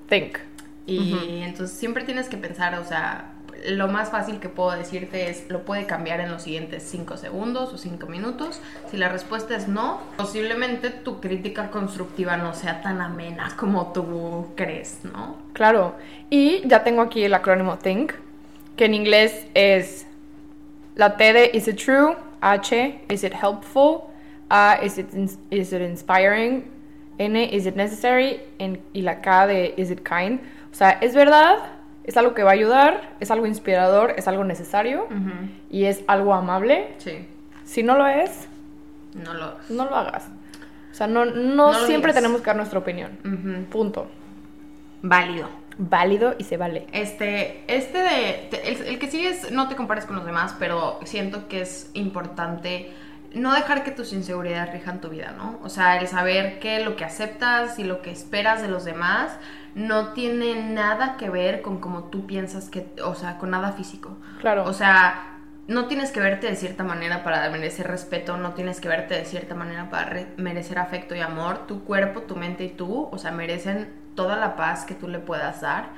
Think. 0.08 0.38
Y 0.86 1.42
entonces 1.42 1.76
siempre 1.76 2.04
tienes 2.04 2.28
que 2.28 2.36
pensar, 2.36 2.78
o 2.78 2.84
sea, 2.84 3.32
lo 3.66 3.88
más 3.88 4.10
fácil 4.10 4.38
que 4.38 4.48
puedo 4.48 4.70
decirte 4.70 5.28
es, 5.28 5.50
lo 5.50 5.64
puede 5.64 5.84
cambiar 5.84 6.20
en 6.20 6.30
los 6.30 6.44
siguientes 6.44 6.84
5 6.84 7.16
segundos 7.18 7.74
o 7.74 7.78
5 7.78 8.06
minutos. 8.06 8.60
Si 8.90 8.96
la 8.96 9.08
respuesta 9.08 9.54
es 9.56 9.68
no, 9.68 10.00
posiblemente 10.16 10.88
tu 10.90 11.20
crítica 11.20 11.70
constructiva 11.70 12.38
no 12.38 12.54
sea 12.54 12.80
tan 12.80 13.02
amena 13.02 13.52
como 13.56 13.92
tú 13.92 14.46
crees, 14.54 15.00
¿no? 15.02 15.36
Claro. 15.52 15.96
Y 16.30 16.66
ya 16.66 16.84
tengo 16.84 17.02
aquí 17.02 17.24
el 17.24 17.34
acrónimo 17.34 17.76
Think, 17.76 18.12
que 18.76 18.86
en 18.86 18.94
inglés 18.94 19.46
es 19.54 20.06
la 20.94 21.16
T 21.16 21.32
de 21.32 21.50
Is 21.52 21.68
it 21.68 21.76
true? 21.84 22.16
H, 22.42 23.00
Is 23.08 23.24
it 23.24 23.32
helpful? 23.34 24.10
A, 24.50 24.78
Is 24.82 24.98
it, 24.98 25.08
is 25.50 25.72
it 25.72 25.80
inspiring? 25.82 26.64
N, 27.18 27.36
Is 27.36 27.66
it 27.66 27.76
necessary? 27.76 28.40
En- 28.58 28.80
y 28.92 29.02
la 29.02 29.20
K 29.20 29.46
de 29.46 29.74
Is 29.76 29.90
it 29.90 30.02
kind? 30.02 30.40
O 30.70 30.74
sea, 30.74 30.98
es 31.00 31.14
verdad, 31.14 31.58
es 32.04 32.16
algo 32.16 32.34
que 32.34 32.42
va 32.42 32.50
a 32.50 32.54
ayudar, 32.54 33.14
es 33.20 33.30
algo 33.30 33.46
inspirador, 33.46 34.12
es 34.16 34.28
algo 34.28 34.44
necesario 34.44 35.06
y 35.70 35.84
es 35.86 36.02
algo 36.06 36.34
amable. 36.34 36.94
Sí, 36.98 37.26
Si 37.64 37.82
no 37.82 37.96
lo 37.96 38.06
es, 38.06 38.46
no 39.14 39.32
lo... 39.34 39.54
no 39.70 39.86
lo 39.86 39.96
hagas. 39.96 40.28
O 40.92 40.94
sea, 40.94 41.06
no, 41.06 41.24
no, 41.24 41.72
siempre 41.86 42.12
digas. 42.12 42.14
tenemos 42.16 42.40
que 42.42 42.46
dar 42.46 42.56
nuestra 42.56 42.78
opinión. 42.78 43.66
Punto. 43.70 44.06
Válido. 45.02 45.48
Válido 45.78 46.34
y 46.38 46.44
se 46.44 46.56
vale. 46.56 46.86
Este, 46.92 47.64
este 47.68 47.98
de, 47.98 48.48
te- 48.50 48.68
el, 48.72 48.82
el 48.82 48.98
que 48.98 49.10
sigue 49.10 49.28
es 49.30 49.50
no 49.50 49.68
te 49.68 49.76
compares 49.76 50.06
con 50.06 50.16
los 50.16 50.24
demás, 50.24 50.54
pero 50.58 50.98
siento 51.04 51.48
que 51.48 51.60
es 51.60 51.90
importante 51.94 52.90
no 53.34 53.52
dejar 53.52 53.84
que 53.84 53.90
tus 53.90 54.14
inseguridades 54.14 54.72
rijan 54.72 55.00
tu 55.02 55.10
vida, 55.10 55.34
¿no? 55.36 55.58
O 55.62 55.68
sea, 55.68 55.98
el 55.98 56.08
saber 56.08 56.58
que 56.60 56.82
lo 56.82 56.96
que 56.96 57.04
aceptas 57.04 57.78
y 57.78 57.84
lo 57.84 58.00
que 58.00 58.10
esperas 58.10 58.62
de 58.62 58.68
los 58.68 58.84
demás 58.86 59.36
no 59.74 60.14
tiene 60.14 60.54
nada 60.72 61.16
que 61.18 61.28
ver 61.28 61.60
con 61.60 61.78
cómo 61.78 62.04
tú 62.04 62.26
piensas 62.26 62.70
que, 62.70 62.86
o 63.04 63.14
sea, 63.14 63.36
con 63.36 63.50
nada 63.50 63.72
físico. 63.72 64.16
Claro. 64.40 64.64
O 64.64 64.72
sea, 64.72 65.40
no 65.68 65.84
tienes 65.86 66.12
que 66.12 66.20
verte 66.20 66.46
de 66.46 66.56
cierta 66.56 66.82
manera 66.84 67.22
para 67.24 67.50
merecer 67.50 67.86
respeto, 67.86 68.38
no 68.38 68.54
tienes 68.54 68.80
que 68.80 68.88
verte 68.88 69.14
de 69.14 69.26
cierta 69.26 69.54
manera 69.54 69.90
para 69.90 70.04
re- 70.08 70.28
merecer 70.38 70.78
afecto 70.78 71.14
y 71.14 71.20
amor. 71.20 71.66
Tu 71.66 71.84
cuerpo, 71.84 72.22
tu 72.22 72.36
mente 72.36 72.64
y 72.64 72.70
tú, 72.70 73.10
o 73.12 73.18
sea, 73.18 73.32
merecen 73.32 73.88
toda 74.16 74.36
la 74.36 74.56
paz 74.56 74.84
que 74.84 74.94
tú 74.94 75.06
le 75.06 75.20
puedas 75.20 75.60
dar. 75.60 75.90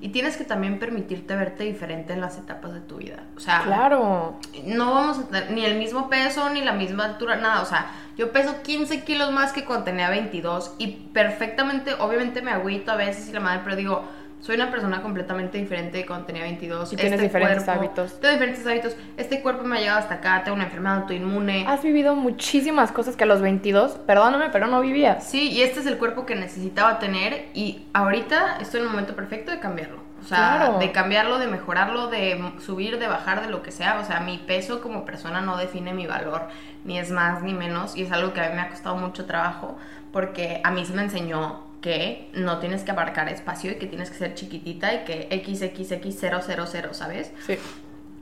Y 0.00 0.10
tienes 0.10 0.36
que 0.36 0.44
también 0.44 0.78
permitirte 0.78 1.34
verte 1.36 1.64
diferente 1.64 2.12
en 2.12 2.20
las 2.20 2.36
etapas 2.36 2.74
de 2.74 2.80
tu 2.80 2.96
vida. 2.96 3.22
O 3.36 3.40
sea, 3.40 3.62
Claro. 3.62 4.38
no 4.64 4.92
vamos 4.92 5.18
a 5.20 5.22
tener 5.28 5.50
ni 5.52 5.64
el 5.64 5.78
mismo 5.78 6.10
peso, 6.10 6.50
ni 6.50 6.60
la 6.62 6.72
misma 6.72 7.04
altura, 7.06 7.36
nada. 7.36 7.62
O 7.62 7.64
sea, 7.64 7.86
yo 8.18 8.30
peso 8.30 8.60
15 8.62 9.04
kilos 9.04 9.32
más 9.32 9.52
que 9.54 9.64
cuando 9.64 9.84
tenía 9.84 10.10
22 10.10 10.74
y 10.78 10.88
perfectamente, 11.14 11.94
obviamente 11.98 12.42
me 12.42 12.50
agüito 12.50 12.92
a 12.92 12.96
veces 12.96 13.28
y 13.28 13.32
la 13.32 13.40
madre, 13.40 13.60
pero 13.64 13.74
digo, 13.76 14.04
soy 14.46 14.54
una 14.54 14.70
persona 14.70 15.02
completamente 15.02 15.58
diferente 15.58 16.06
cuando 16.06 16.26
tenía 16.26 16.42
22. 16.42 16.92
Y 16.92 16.96
tienes 16.96 17.20
diferentes 17.20 17.68
hábitos. 17.68 18.20
Tengo 18.20 18.32
diferentes 18.34 18.64
hábitos. 18.64 18.96
Este 19.16 19.42
cuerpo 19.42 19.64
me 19.64 19.76
ha 19.76 19.80
llegado 19.80 19.98
hasta 19.98 20.14
acá, 20.14 20.42
tengo 20.44 20.54
una 20.54 20.66
enfermedad 20.66 20.98
autoinmune. 20.98 21.66
Has 21.66 21.82
vivido 21.82 22.14
muchísimas 22.14 22.92
cosas 22.92 23.16
que 23.16 23.24
a 23.24 23.26
los 23.26 23.40
22, 23.40 23.94
perdóname, 24.06 24.50
pero 24.52 24.68
no 24.68 24.80
vivías. 24.80 25.24
Sí, 25.24 25.50
y 25.50 25.62
este 25.62 25.80
es 25.80 25.86
el 25.86 25.98
cuerpo 25.98 26.26
que 26.26 26.36
necesitaba 26.36 27.00
tener 27.00 27.48
y 27.54 27.86
ahorita 27.92 28.58
estoy 28.60 28.78
en 28.80 28.86
el 28.86 28.92
momento 28.92 29.16
perfecto 29.16 29.50
de 29.50 29.58
cambiarlo. 29.58 30.06
O 30.22 30.24
sea, 30.28 30.56
Claro. 30.58 30.78
de 30.78 30.92
cambiarlo, 30.92 31.38
de 31.38 31.48
mejorarlo, 31.48 32.06
de 32.06 32.52
subir, 32.64 33.00
de 33.00 33.08
bajar, 33.08 33.42
de 33.42 33.48
lo 33.50 33.62
que 33.62 33.72
sea. 33.72 33.98
O 34.00 34.04
sea, 34.04 34.20
mi 34.20 34.38
peso 34.38 34.80
como 34.80 35.04
persona 35.04 35.40
no 35.40 35.56
define 35.56 35.92
mi 35.92 36.06
valor, 36.06 36.42
ni 36.84 37.00
es 37.00 37.10
más 37.10 37.42
ni 37.42 37.52
menos. 37.52 37.96
Y 37.96 38.02
es 38.04 38.12
algo 38.12 38.32
que 38.32 38.40
a 38.40 38.48
mí 38.48 38.54
me 38.54 38.60
ha 38.62 38.68
costado 38.68 38.96
mucho 38.96 39.26
trabajo 39.26 39.76
porque 40.12 40.60
a 40.62 40.70
mí 40.70 40.86
se 40.86 40.94
me 40.94 41.02
enseñó 41.02 41.65
que 41.80 42.30
no 42.34 42.58
tienes 42.58 42.82
que 42.82 42.90
abarcar 42.90 43.28
espacio 43.28 43.72
y 43.72 43.74
que 43.76 43.86
tienes 43.86 44.10
que 44.10 44.16
ser 44.18 44.34
chiquitita 44.34 44.92
y 44.94 45.04
que 45.04 45.28
XXX000, 45.30 46.92
¿sabes? 46.92 47.32
Sí. 47.46 47.58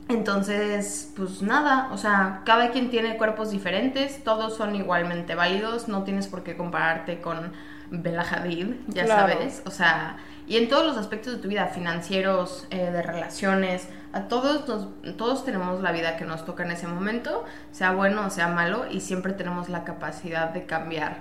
Entonces, 0.09 1.13
pues 1.17 1.41
nada, 1.41 1.89
o 1.91 1.97
sea, 1.97 2.43
cada 2.45 2.71
quien 2.71 2.91
tiene 2.91 3.17
cuerpos 3.17 3.51
diferentes, 3.51 4.23
todos 4.23 4.55
son 4.55 4.75
igualmente 4.75 5.35
válidos, 5.35 5.89
no 5.89 6.03
tienes 6.05 6.27
por 6.27 6.43
qué 6.43 6.57
compararte 6.59 7.21
con 7.23 7.53
Bella 7.91 8.21
Hadid, 8.23 8.75
ya 8.89 9.05
Claro. 9.05 9.33
sabes, 9.33 9.63
o 9.65 9.71
sea, 9.71 10.19
y 10.47 10.59
en 10.59 10.69
todos 10.69 10.85
los 10.85 10.99
aspectos 10.99 11.33
de 11.37 11.39
tu 11.41 11.49
vida, 11.49 11.69
financieros, 11.69 12.67
eh, 12.71 12.91
de 12.91 13.01
relaciones, 13.01 13.89
a 14.13 14.29
todos, 14.29 14.69
nos- 14.69 15.17
todos 15.17 15.43
tenemos 15.47 15.81
la 15.81 15.91
vida 15.91 16.19
que 16.19 16.27
nos 16.27 16.45
toca 16.45 16.65
en 16.65 16.73
ese 16.73 16.87
momento, 16.87 17.45
sea 17.73 17.93
bueno 17.93 18.27
o 18.27 18.31
sea 18.31 18.49
malo, 18.49 18.85
y 18.91 19.01
siempre 19.01 19.33
tenemos 19.33 19.71
la 19.71 19.85
capacidad 19.85 20.51
de 20.51 20.67
cambiar 20.67 21.17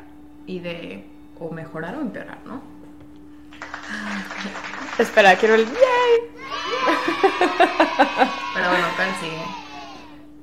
y 0.45 0.59
de 0.59 1.07
o 1.39 1.51
mejorar 1.51 1.95
o 1.95 2.01
empeorar, 2.01 2.39
¿no? 2.45 2.61
Espera, 4.97 5.35
quiero 5.35 5.55
el 5.55 5.65
yay. 5.65 6.33
Pero 8.53 8.69
bueno, 8.69 8.87
persigue. 8.97 9.43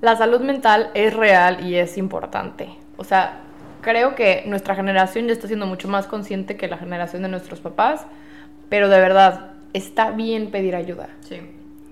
La 0.00 0.16
salud 0.16 0.40
mental 0.40 0.90
es 0.94 1.14
real 1.14 1.64
y 1.66 1.76
es 1.76 1.98
importante. 1.98 2.70
O 2.96 3.04
sea, 3.04 3.40
creo 3.80 4.14
que 4.14 4.44
nuestra 4.46 4.74
generación 4.74 5.26
ya 5.26 5.32
está 5.32 5.46
siendo 5.46 5.66
mucho 5.66 5.88
más 5.88 6.06
consciente 6.06 6.56
que 6.56 6.68
la 6.68 6.78
generación 6.78 7.22
de 7.22 7.28
nuestros 7.28 7.60
papás, 7.60 8.06
pero 8.68 8.88
de 8.88 9.00
verdad, 9.00 9.52
está 9.72 10.10
bien 10.10 10.50
pedir 10.50 10.74
ayuda. 10.74 11.08
Sí. 11.20 11.40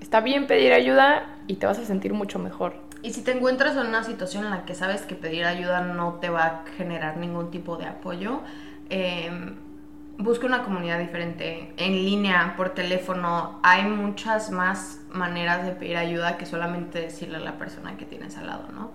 Está 0.01 0.21
bien 0.21 0.47
pedir 0.47 0.73
ayuda 0.73 1.37
y 1.47 1.57
te 1.57 1.67
vas 1.67 1.79
a 1.79 1.85
sentir 1.85 2.15
mucho 2.15 2.39
mejor. 2.39 2.75
Y 3.03 3.13
si 3.13 3.23
te 3.23 3.33
encuentras 3.33 3.77
en 3.77 3.87
una 3.87 4.03
situación 4.03 4.45
en 4.45 4.51
la 4.51 4.65
que 4.65 4.75
sabes 4.75 5.03
que 5.03 5.15
pedir 5.15 5.45
ayuda 5.45 5.83
no 5.83 6.15
te 6.15 6.31
va 6.31 6.47
a 6.47 6.65
generar 6.77 7.17
ningún 7.17 7.51
tipo 7.51 7.77
de 7.77 7.87
apoyo, 7.87 8.41
eh, 8.91 9.31
busca 10.19 10.47
una 10.47 10.63
comunidad 10.65 10.99
diferente, 10.99 11.73
en 11.77 11.93
línea, 11.93 12.55
por 12.57 12.71
teléfono. 12.71 13.61
Hay 13.63 13.85
muchas 13.85 14.51
más 14.51 15.01
maneras 15.13 15.65
de 15.65 15.73
pedir 15.73 15.97
ayuda 15.97 16.37
que 16.39 16.47
solamente 16.47 17.01
decirle 17.01 17.37
a 17.37 17.41
la 17.41 17.59
persona 17.59 17.97
que 17.97 18.05
tienes 18.05 18.37
al 18.37 18.47
lado, 18.47 18.65
¿no? 18.75 18.91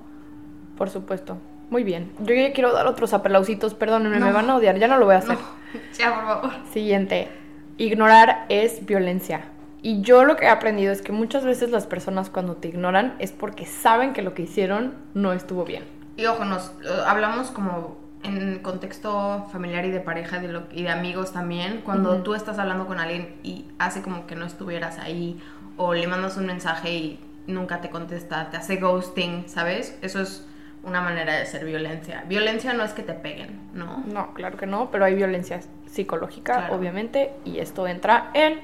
Por 0.78 0.90
supuesto. 0.90 1.38
Muy 1.70 1.84
bien. 1.84 2.12
Yo 2.20 2.36
ya 2.36 2.54
quiero 2.54 2.74
dar 2.74 2.88
otros 2.88 3.14
aplausitos, 3.14 3.74
perdónenme, 3.74 4.20
No. 4.20 4.28
me 4.28 4.32
van 4.32 4.50
a 4.50 4.58
odiar, 4.58 4.78
ya 4.78 4.88
no 4.88 4.98
lo 4.98 5.06
voy 5.06 5.16
a 5.16 5.20
hacer. 5.20 5.38
No, 5.38 5.80
ya, 5.98 6.14
por 6.14 6.24
favor. 6.26 6.52
Siguiente. 6.72 7.30
Ignorar 7.78 8.46
es 8.50 8.86
violencia. 8.86 9.46
Y 9.82 10.02
yo 10.02 10.24
lo 10.24 10.36
que 10.36 10.46
he 10.46 10.50
aprendido 10.50 10.94
es 10.94 11.02
que 11.02 11.12
muchas 11.12 11.44
veces 11.44 11.72
las 11.72 11.88
personas 11.88 12.30
cuando 12.30 12.56
te 12.56 12.68
ignoran 12.70 13.16
es 13.20 13.32
porque 13.32 13.66
saben 13.66 14.14
que 14.14 14.22
lo 14.22 14.34
que 14.34 14.44
hicieron 14.44 14.94
no 15.14 15.34
estuvo 15.34 15.66
bien. 15.66 15.84
Y 16.16 16.26
ojo, 16.26 16.46
nos 16.46 16.68
eh, 16.84 16.90
hablamos 17.06 17.50
como 17.52 17.98
en 18.24 18.60
contexto 18.60 19.48
familiar 19.52 19.86
y 19.86 19.92
de 19.92 20.00
pareja 20.00 20.40
de 20.40 20.48
lo- 20.48 20.64
y 20.72 20.84
de 20.84 20.90
amigos 20.90 21.34
también. 21.34 21.82
Cuando 21.84 22.14
Ujú. 22.14 22.24
tú 22.24 22.36
estás 22.36 22.58
hablando 22.60 22.88
con 22.88 23.00
alguien 23.00 23.36
y 23.44 23.66
hace 23.80 24.02
como 24.02 24.26
que 24.28 24.36
no 24.36 24.46
estuvieras 24.46 24.98
ahí, 25.00 25.42
o 25.78 25.94
le 25.94 26.08
mandas 26.08 26.38
un 26.38 26.46
mensaje 26.46 26.92
y 26.94 27.20
nunca 27.48 27.82
te 27.82 27.90
contesta, 27.90 28.50
te 28.50 28.58
hace 28.58 28.78
ghosting, 28.78 29.46
¿sabes? 29.48 29.98
Eso 30.02 30.22
es 30.22 30.48
una 30.84 31.02
manera 31.02 31.34
de 31.36 31.46
ser 31.46 31.66
violencia. 31.66 32.24
Violencia 32.28 32.74
no 32.74 32.84
es 32.84 32.94
que 32.94 33.04
te 33.04 33.14
peguen, 33.14 33.60
¿no? 33.74 34.04
No, 34.06 34.34
claro 34.34 34.58
que 34.58 34.66
no, 34.68 34.90
pero 34.92 35.06
hay 35.06 35.16
violencia 35.16 35.60
psicológica, 35.86 36.54
Claro. 36.58 36.76
obviamente, 36.76 37.32
y 37.46 37.60
esto 37.60 37.88
entra 37.88 38.30
en 38.34 38.60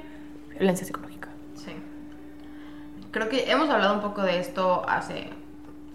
violencia 0.57 0.85
psicológica. 0.85 1.29
Sí. 1.55 1.71
Creo 3.11 3.29
que 3.29 3.49
hemos 3.51 3.69
hablado 3.69 3.95
un 3.95 4.01
poco 4.01 4.21
de 4.21 4.39
esto 4.39 4.83
hace 4.87 5.29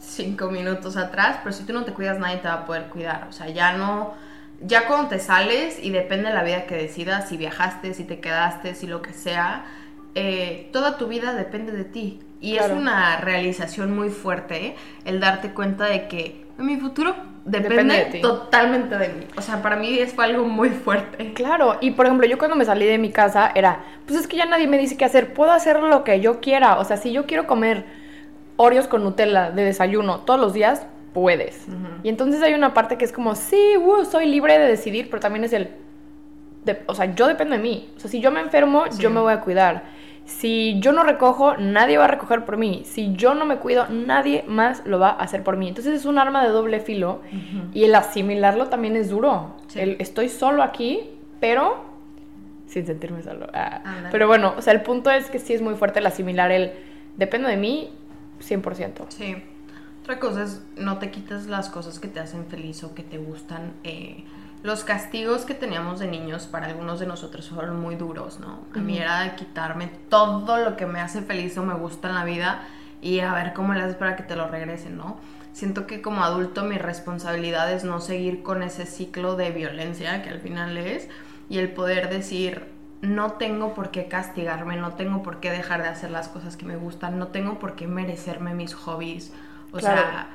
cinco 0.05 0.51
minutos 0.51 0.97
atrás, 0.97 1.39
pero 1.43 1.53
si 1.55 1.65
tú 1.65 1.73
no 1.73 1.85
te 1.85 1.93
cuidas, 1.93 2.19
nadie 2.19 2.39
te 2.39 2.49
va 2.49 2.55
a 2.55 2.65
poder 2.67 2.85
cuidar. 2.85 3.27
O 3.29 3.33
sea, 3.33 3.49
ya 3.49 3.73
no. 3.77 4.15
Ya 4.61 4.87
cuando 4.87 5.09
te 5.09 5.19
sales 5.19 5.79
y 5.83 5.91
depende 5.91 6.29
de 6.29 6.35
la 6.35 6.43
vida 6.45 6.67
que 6.67 6.77
decidas, 6.77 7.29
si 7.29 7.37
viajaste, 7.37 7.93
si 7.93 8.05
te 8.05 8.21
quedaste, 8.21 8.75
si 8.75 8.87
lo 8.87 9.03
que 9.03 9.13
sea, 9.13 9.65
eh, 10.15 10.71
toda 10.73 10.97
tu 10.97 11.09
vida 11.09 11.35
depende 11.35 11.73
de 11.73 11.85
ti. 11.85 12.21
Y 12.41 12.53
Claro. 12.57 12.75
es 12.75 12.81
una 12.81 13.17
realización 13.21 13.95
muy 13.95 14.11
fuerte 14.11 14.67
¿eh? 14.67 14.77
el 15.05 15.19
darte 15.19 15.51
cuenta 15.51 15.87
de 15.87 16.09
que 16.09 16.47
mi 16.57 16.77
futuro 16.77 17.17
depende, 17.45 18.21
totalmente 18.23 18.97
de 18.97 19.09
mí. 19.09 19.27
O 19.37 19.43
sea, 19.43 19.61
para 19.61 19.77
mí 19.77 19.99
es 19.99 20.17
algo 20.19 20.45
muy 20.47 20.71
fuerte. 20.71 21.33
Claro, 21.35 21.79
y 21.81 21.91
por 21.91 22.07
ejemplo, 22.07 22.27
yo 22.27 22.39
cuando 22.39 22.57
me 22.57 22.65
salí 22.65 22.87
de 22.87 22.99
mi 22.99 23.11
casa 23.11 23.51
era, 23.55 23.81
pues 24.07 24.21
es 24.21 24.29
que 24.29 24.37
ya 24.37 24.47
nadie 24.47 24.69
me 24.69 24.79
dice 24.79 24.97
qué 24.97 25.05
hacer, 25.05 25.35
puedo 25.35 25.53
hacer 25.53 25.81
lo 25.81 26.05
que 26.05 26.21
yo 26.21 26.41
quiera. 26.41 26.79
O 26.79 26.85
sea, 26.85 26.97
si 26.97 27.13
yo 27.13 27.27
quiero 27.27 27.47
comer 27.47 27.85
Oreos 28.57 28.87
con 28.87 29.03
Nutella 29.03 29.51
de 29.51 29.65
desayuno 29.65 30.21
todos 30.21 30.41
los 30.41 30.53
días, 30.53 30.87
puedes. 31.13 31.67
Y 32.03 32.09
entonces 32.09 32.43
hay 32.43 32.55
una 32.55 32.75
parte 32.75 32.99
que 32.99 33.05
es 33.05 33.13
como, 33.13 33.35
sí, 33.35 33.77
uh, 33.77 34.05
soy 34.05 34.27
libre 34.27 34.59
de 34.59 34.67
decidir, 34.67 35.09
pero 35.11 35.21
también 35.21 35.45
es 35.45 35.53
el, 35.53 35.71
o 36.87 36.95
sea, 36.95 37.15
yo 37.15 37.27
dependo 37.27 37.57
de 37.57 37.63
mí. 37.63 37.89
O 37.97 38.01
sea, 38.01 38.11
si 38.11 38.21
yo 38.21 38.31
me 38.31 38.41
enfermo, 38.41 38.85
yo 38.99 39.11
me 39.11 39.21
voy 39.21 39.33
a 39.33 39.41
cuidar. 39.41 39.85
Si 40.25 40.81
yo 40.81 40.93
no 40.93 41.03
recojo, 41.03 41.57
nadie 41.59 41.99
va 41.99 42.05
a 42.05 42.09
recoger 42.09 42.45
por 42.45 42.57
mí. 42.57 42.83
Si 42.85 43.15
yo 43.15 43.35
no 43.35 43.45
me 43.45 43.57
cuido, 43.57 43.87
nadie 43.91 44.45
más 44.47 44.83
lo 44.87 44.99
va 44.99 45.11
a 45.11 45.23
hacer 45.23 45.43
por 45.43 45.57
mí. 45.57 45.69
Entonces 45.69 45.95
es 45.95 46.07
un 46.07 46.19
arma 46.19 46.43
de 46.43 46.51
doble 46.51 46.81
filo 46.81 47.21
y 47.75 47.85
el 47.85 47.95
asimilarlo 47.95 48.69
también 48.69 48.97
es 48.97 49.11
duro. 49.11 49.57
El, 49.75 49.97
estoy 49.99 50.31
solo 50.31 50.63
aquí, 50.63 51.11
pero 51.41 51.85
sin 52.67 52.87
sentirme 52.87 53.23
solo. 53.23 53.49
Ah. 53.53 54.09
Pero 54.11 54.27
bueno, 54.27 54.55
o 54.57 54.63
sea, 54.63 54.73
el 54.73 54.81
punto 54.81 55.11
es 55.11 55.29
que 55.29 55.39
sí 55.39 55.53
es 55.53 55.61
muy 55.61 55.75
fuerte 55.75 55.99
el 55.99 56.07
asimilar 56.07 56.51
el 56.51 56.73
dependo 57.17 57.49
de 57.49 57.59
mí 57.59 57.91
100%. 58.49 59.07
Sí. 59.09 59.37
Otra 60.03 60.21
cosa 60.21 60.43
es 60.43 60.61
no 60.77 60.99
te 60.99 61.11
quites 61.11 61.47
las 61.47 61.71
cosas 61.71 61.99
que 61.99 62.09
te 62.09 62.21
hacen 62.21 62.47
feliz 62.47 62.85
o 62.85 62.95
que 62.95 63.03
te 63.03 63.19
gustan. 63.19 63.73
Eh, 63.85 64.25
los 64.63 64.85
castigos 64.85 65.45
que 65.45 65.55
teníamos 65.55 66.01
de 66.01 66.07
niños 66.07 66.47
para 66.47 66.67
algunos 66.67 67.01
de 67.01 67.07
nosotros 67.07 67.51
fueron 67.51 67.81
muy 67.81 67.97
duros, 67.97 68.41
¿no? 68.41 68.61
A 68.75 68.79
mí 68.79 68.99
era 68.99 69.37
quitarme 69.37 69.91
todo 70.09 70.57
lo 70.59 70.77
que 70.77 70.87
me 70.87 71.01
hace 71.01 71.21
feliz 71.23 71.57
o 71.59 71.63
me 71.63 71.75
gusta 71.75 72.09
en 72.09 72.15
la 72.15 72.25
vida 72.25 72.67
y 73.03 73.21
a 73.21 73.35
ver 73.35 73.53
cómo 73.53 73.75
le 73.75 73.83
haces 73.83 73.97
para 73.97 74.17
que 74.17 74.23
te 74.23 74.37
lo 74.37 74.49
regresen, 74.49 74.97
¿no? 74.97 75.19
Siento 75.53 75.87
que 75.87 76.03
como 76.03 76.25
adulto 76.25 76.65
mi 76.65 76.79
responsabilidad 76.79 77.71
es 77.73 77.85
no 77.85 78.01
seguir 78.01 78.43
con 78.43 78.63
ese 78.63 78.87
ciclo 78.87 79.37
de 79.37 79.51
violencia 79.51 80.23
que 80.23 80.31
al 80.31 80.41
final 80.41 80.77
es 80.79 81.09
y 81.49 81.59
el 81.59 81.71
poder 81.71 82.09
decir, 82.09 82.74
no 83.05 83.33
tengo 83.33 83.75
por 83.75 83.91
qué 83.91 84.07
castigarme, 84.07 84.77
no 84.77 84.95
tengo 84.95 85.23
por 85.23 85.41
qué 85.41 85.51
dejar 85.51 85.83
de 85.83 85.89
hacer 85.89 86.11
las 86.11 86.29
cosas 86.29 86.57
que 86.57 86.65
me 86.65 86.77
gustan, 86.77 87.19
no 87.19 87.29
tengo 87.29 87.59
por 87.59 87.75
qué 87.75 87.87
merecerme 87.87 88.55
mis 88.55 88.75
hobbies. 88.75 89.33
O 89.73 89.81
sea, 89.81 90.29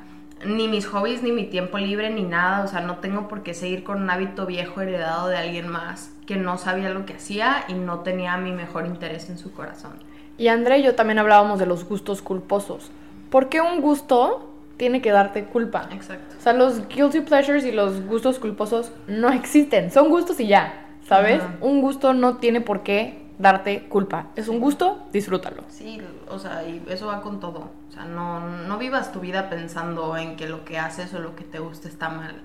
ni 0.45 0.67
mis 0.67 0.85
hobbies, 0.85 1.23
ni 1.23 1.31
mi 1.31 1.45
tiempo 1.45 1.77
libre, 1.77 2.09
ni 2.09 2.23
nada. 2.23 2.63
O 2.63 2.67
sea, 2.67 2.81
no 2.81 2.97
tengo 2.97 3.27
por 3.27 3.43
qué 3.43 3.53
seguir 3.53 3.83
con 3.83 4.01
un 4.01 4.09
hábito 4.09 4.45
viejo 4.45 4.81
heredado 4.81 5.27
de 5.27 5.37
alguien 5.37 5.67
más 5.67 6.11
que 6.25 6.35
no 6.35 6.57
sabía 6.57 6.89
lo 6.89 7.05
que 7.05 7.13
hacía 7.13 7.63
y 7.67 7.73
no 7.73 7.99
tenía 7.99 8.37
mi 8.37 8.51
mejor 8.51 8.85
interés 8.85 9.29
en 9.29 9.37
su 9.37 9.51
corazón. 9.51 9.93
Y 10.37 10.47
André 10.47 10.79
y 10.79 10.83
yo 10.83 10.95
también 10.95 11.19
hablábamos 11.19 11.59
de 11.59 11.65
los 11.65 11.85
gustos 11.85 12.21
culposos. 12.21 12.91
¿Por 13.29 13.49
qué 13.49 13.61
un 13.61 13.81
gusto 13.81 14.49
tiene 14.77 15.01
que 15.01 15.11
darte 15.11 15.45
culpa? 15.45 15.89
Exacto. 15.91 16.35
O 16.37 16.41
sea, 16.41 16.53
los 16.53 16.87
guilty 16.87 17.21
pleasures 17.21 17.65
y 17.65 17.71
los 17.71 18.05
gustos 18.05 18.39
culposos 18.39 18.91
no 19.07 19.29
existen. 19.29 19.91
Son 19.91 20.09
gustos 20.09 20.39
y 20.39 20.47
ya, 20.47 20.88
¿sabes? 21.09 21.43
Un 21.59 21.81
gusto 21.81 22.13
no 22.13 22.37
tiene 22.37 22.61
por 22.61 22.83
qué 22.83 23.25
darte 23.39 23.87
culpa. 23.89 24.27
Es 24.35 24.47
un 24.47 24.59
gusto, 24.59 25.07
disfrútalo. 25.11 25.63
Sí, 25.67 25.99
o 26.29 26.37
sea, 26.37 26.63
y 26.67 26.83
eso 26.87 27.07
va 27.07 27.21
con 27.21 27.39
todo. 27.39 27.71
O 27.89 27.91
sea, 27.91 28.05
no, 28.05 28.41
no 28.41 28.77
vivas 28.77 29.11
tu 29.11 29.19
vida 29.19 29.49
pensando 29.49 30.15
en 30.15 30.35
que 30.35 30.47
lo 30.47 30.63
que 30.65 30.77
haces 30.77 31.11
o 31.15 31.19
lo 31.19 31.35
que 31.35 31.43
te 31.43 31.57
gusta 31.57 31.87
está 31.87 32.09
mal. 32.09 32.35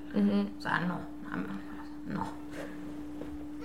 O 0.58 0.62
sea, 0.62 0.80
no, 0.80 1.00
no. 2.06 2.26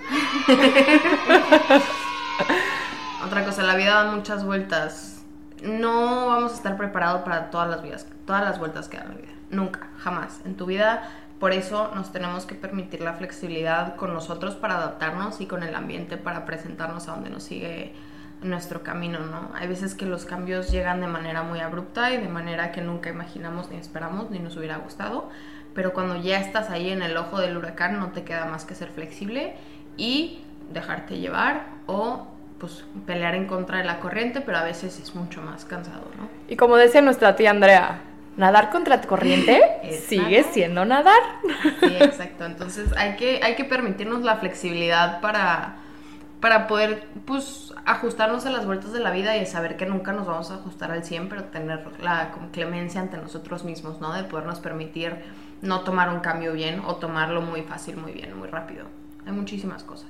Otra 3.25 3.45
cosa, 3.45 3.63
la 3.63 3.75
vida 3.75 4.03
da 4.03 4.11
muchas 4.11 4.43
vueltas. 4.43 5.23
No 5.63 6.27
vamos 6.27 6.51
a 6.51 6.55
estar 6.55 6.75
preparados 6.77 7.21
para 7.21 7.49
todas 7.51 7.69
las 7.69 7.81
vidas, 7.81 8.05
todas 8.25 8.43
las 8.43 8.59
vueltas 8.59 8.89
que 8.89 8.97
da 8.97 9.05
la 9.05 9.15
vida. 9.15 9.31
Nunca, 9.49 9.87
jamás. 9.97 10.41
En 10.45 10.55
tu 10.55 10.65
vida 10.65 11.09
por 11.39 11.53
eso 11.53 11.91
nos 11.95 12.11
tenemos 12.11 12.45
que 12.45 12.55
permitir 12.55 13.01
la 13.01 13.13
flexibilidad 13.13 13.95
con 13.95 14.13
nosotros 14.13 14.55
para 14.55 14.75
adaptarnos 14.75 15.39
y 15.39 15.45
con 15.45 15.63
el 15.63 15.73
ambiente 15.73 16.17
para 16.17 16.45
presentarnos 16.45 17.07
a 17.07 17.13
donde 17.13 17.29
nos 17.29 17.43
sigue 17.43 17.93
nuestro 18.41 18.83
camino, 18.83 19.19
¿no? 19.19 19.49
Hay 19.53 19.67
veces 19.67 19.95
que 19.95 20.05
los 20.05 20.25
cambios 20.25 20.71
llegan 20.71 21.01
de 21.01 21.07
manera 21.07 21.43
muy 21.43 21.59
abrupta 21.59 22.11
y 22.11 22.17
de 22.17 22.27
manera 22.27 22.71
que 22.71 22.81
nunca 22.81 23.09
imaginamos 23.09 23.69
ni 23.69 23.77
esperamos 23.77 24.31
ni 24.31 24.39
nos 24.39 24.55
hubiera 24.57 24.77
gustado, 24.77 25.29
pero 25.73 25.93
cuando 25.93 26.15
ya 26.17 26.39
estás 26.39 26.69
ahí 26.69 26.89
en 26.89 27.01
el 27.01 27.15
ojo 27.17 27.39
del 27.39 27.57
huracán 27.57 27.99
no 27.99 28.11
te 28.11 28.23
queda 28.23 28.45
más 28.45 28.65
que 28.65 28.75
ser 28.75 28.89
flexible 28.89 29.55
y 29.97 30.41
dejarte 30.73 31.19
llevar 31.19 31.67
o 31.85 32.27
pues 32.59 32.83
pelear 33.05 33.35
en 33.35 33.47
contra 33.47 33.77
de 33.77 33.85
la 33.85 33.99
corriente, 33.99 34.41
pero 34.41 34.57
a 34.57 34.63
veces 34.63 34.99
es 34.99 35.15
mucho 35.15 35.41
más 35.41 35.63
cansado, 35.63 36.11
¿no? 36.17 36.27
Y 36.49 36.57
como 36.57 36.75
decía 36.75 37.01
nuestra 37.01 37.35
tía 37.35 37.51
Andrea, 37.51 38.01
nadar 38.39 38.69
contra 38.69 39.01
corriente 39.01 39.61
sigue 40.07 40.43
siendo 40.43 40.85
nadar. 40.85 41.21
Sí, 41.81 41.95
exacto. 41.99 42.45
Entonces 42.45 42.91
hay 42.97 43.17
que, 43.17 43.41
hay 43.43 43.55
que 43.55 43.65
permitirnos 43.65 44.23
la 44.23 44.37
flexibilidad 44.37 45.19
para, 45.19 45.75
para 46.39 46.65
poder 46.67 47.05
pues, 47.25 47.73
ajustarnos 47.85 48.45
a 48.45 48.51
las 48.51 48.65
vueltas 48.65 48.93
de 48.93 49.01
la 49.01 49.11
vida 49.11 49.35
y 49.37 49.45
saber 49.45 49.75
que 49.75 49.85
nunca 49.85 50.13
nos 50.13 50.25
vamos 50.25 50.51
a 50.51 50.55
ajustar 50.55 50.91
al 50.91 51.03
100, 51.03 51.27
pero 51.27 51.43
tener 51.45 51.85
la 52.01 52.31
clemencia 52.53 53.01
ante 53.01 53.17
nosotros 53.17 53.65
mismos, 53.65 53.99
¿no? 53.99 54.13
De 54.13 54.23
podernos 54.23 54.59
permitir 54.61 55.17
no 55.61 55.81
tomar 55.81 56.09
un 56.09 56.21
cambio 56.21 56.53
bien 56.53 56.81
o 56.87 56.95
tomarlo 56.95 57.41
muy 57.41 57.63
fácil, 57.63 57.97
muy 57.97 58.13
bien, 58.13 58.37
muy 58.37 58.47
rápido. 58.47 58.85
Hay 59.25 59.33
muchísimas 59.33 59.83
cosas. 59.83 60.09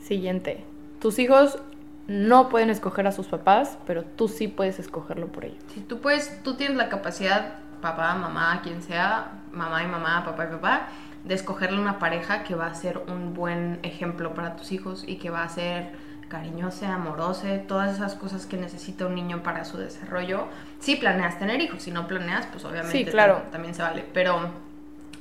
Siguiente. 0.00 0.64
Tus 0.98 1.18
hijos 1.18 1.58
no 2.06 2.48
pueden 2.48 2.70
escoger 2.70 3.06
a 3.06 3.12
sus 3.12 3.26
papás, 3.26 3.78
pero 3.86 4.04
tú 4.04 4.28
sí 4.28 4.48
puedes 4.48 4.78
escogerlo 4.78 5.28
por 5.28 5.44
ellos. 5.44 5.62
Si 5.72 5.80
tú 5.80 6.00
puedes, 6.00 6.42
tú 6.42 6.54
tienes 6.54 6.76
la 6.76 6.88
capacidad, 6.88 7.54
papá, 7.80 8.14
mamá, 8.14 8.60
quien 8.62 8.82
sea, 8.82 9.32
mamá 9.52 9.82
y 9.82 9.86
mamá, 9.86 10.24
papá 10.24 10.44
y 10.44 10.48
papá, 10.48 10.88
de 11.24 11.34
escogerle 11.34 11.80
una 11.80 11.98
pareja 11.98 12.44
que 12.44 12.54
va 12.54 12.66
a 12.66 12.74
ser 12.74 12.98
un 13.08 13.32
buen 13.32 13.78
ejemplo 13.82 14.34
para 14.34 14.56
tus 14.56 14.72
hijos 14.72 15.04
y 15.06 15.16
que 15.16 15.30
va 15.30 15.42
a 15.42 15.48
ser 15.48 15.92
cariñosa, 16.28 16.94
amorosa, 16.94 17.48
todas 17.66 17.94
esas 17.94 18.14
cosas 18.14 18.46
que 18.46 18.56
necesita 18.56 19.06
un 19.06 19.14
niño 19.14 19.42
para 19.42 19.64
su 19.64 19.78
desarrollo. 19.78 20.48
Si 20.80 20.96
planeas 20.96 21.38
tener 21.38 21.60
hijos, 21.60 21.82
si 21.82 21.90
no 21.90 22.06
planeas, 22.06 22.46
pues 22.46 22.64
obviamente 22.64 22.98
sí, 22.98 23.04
claro. 23.04 23.42
también 23.50 23.74
se 23.74 23.82
vale. 23.82 24.04
Pero, 24.12 24.50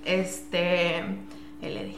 este, 0.03 1.01
LD. 1.61 1.95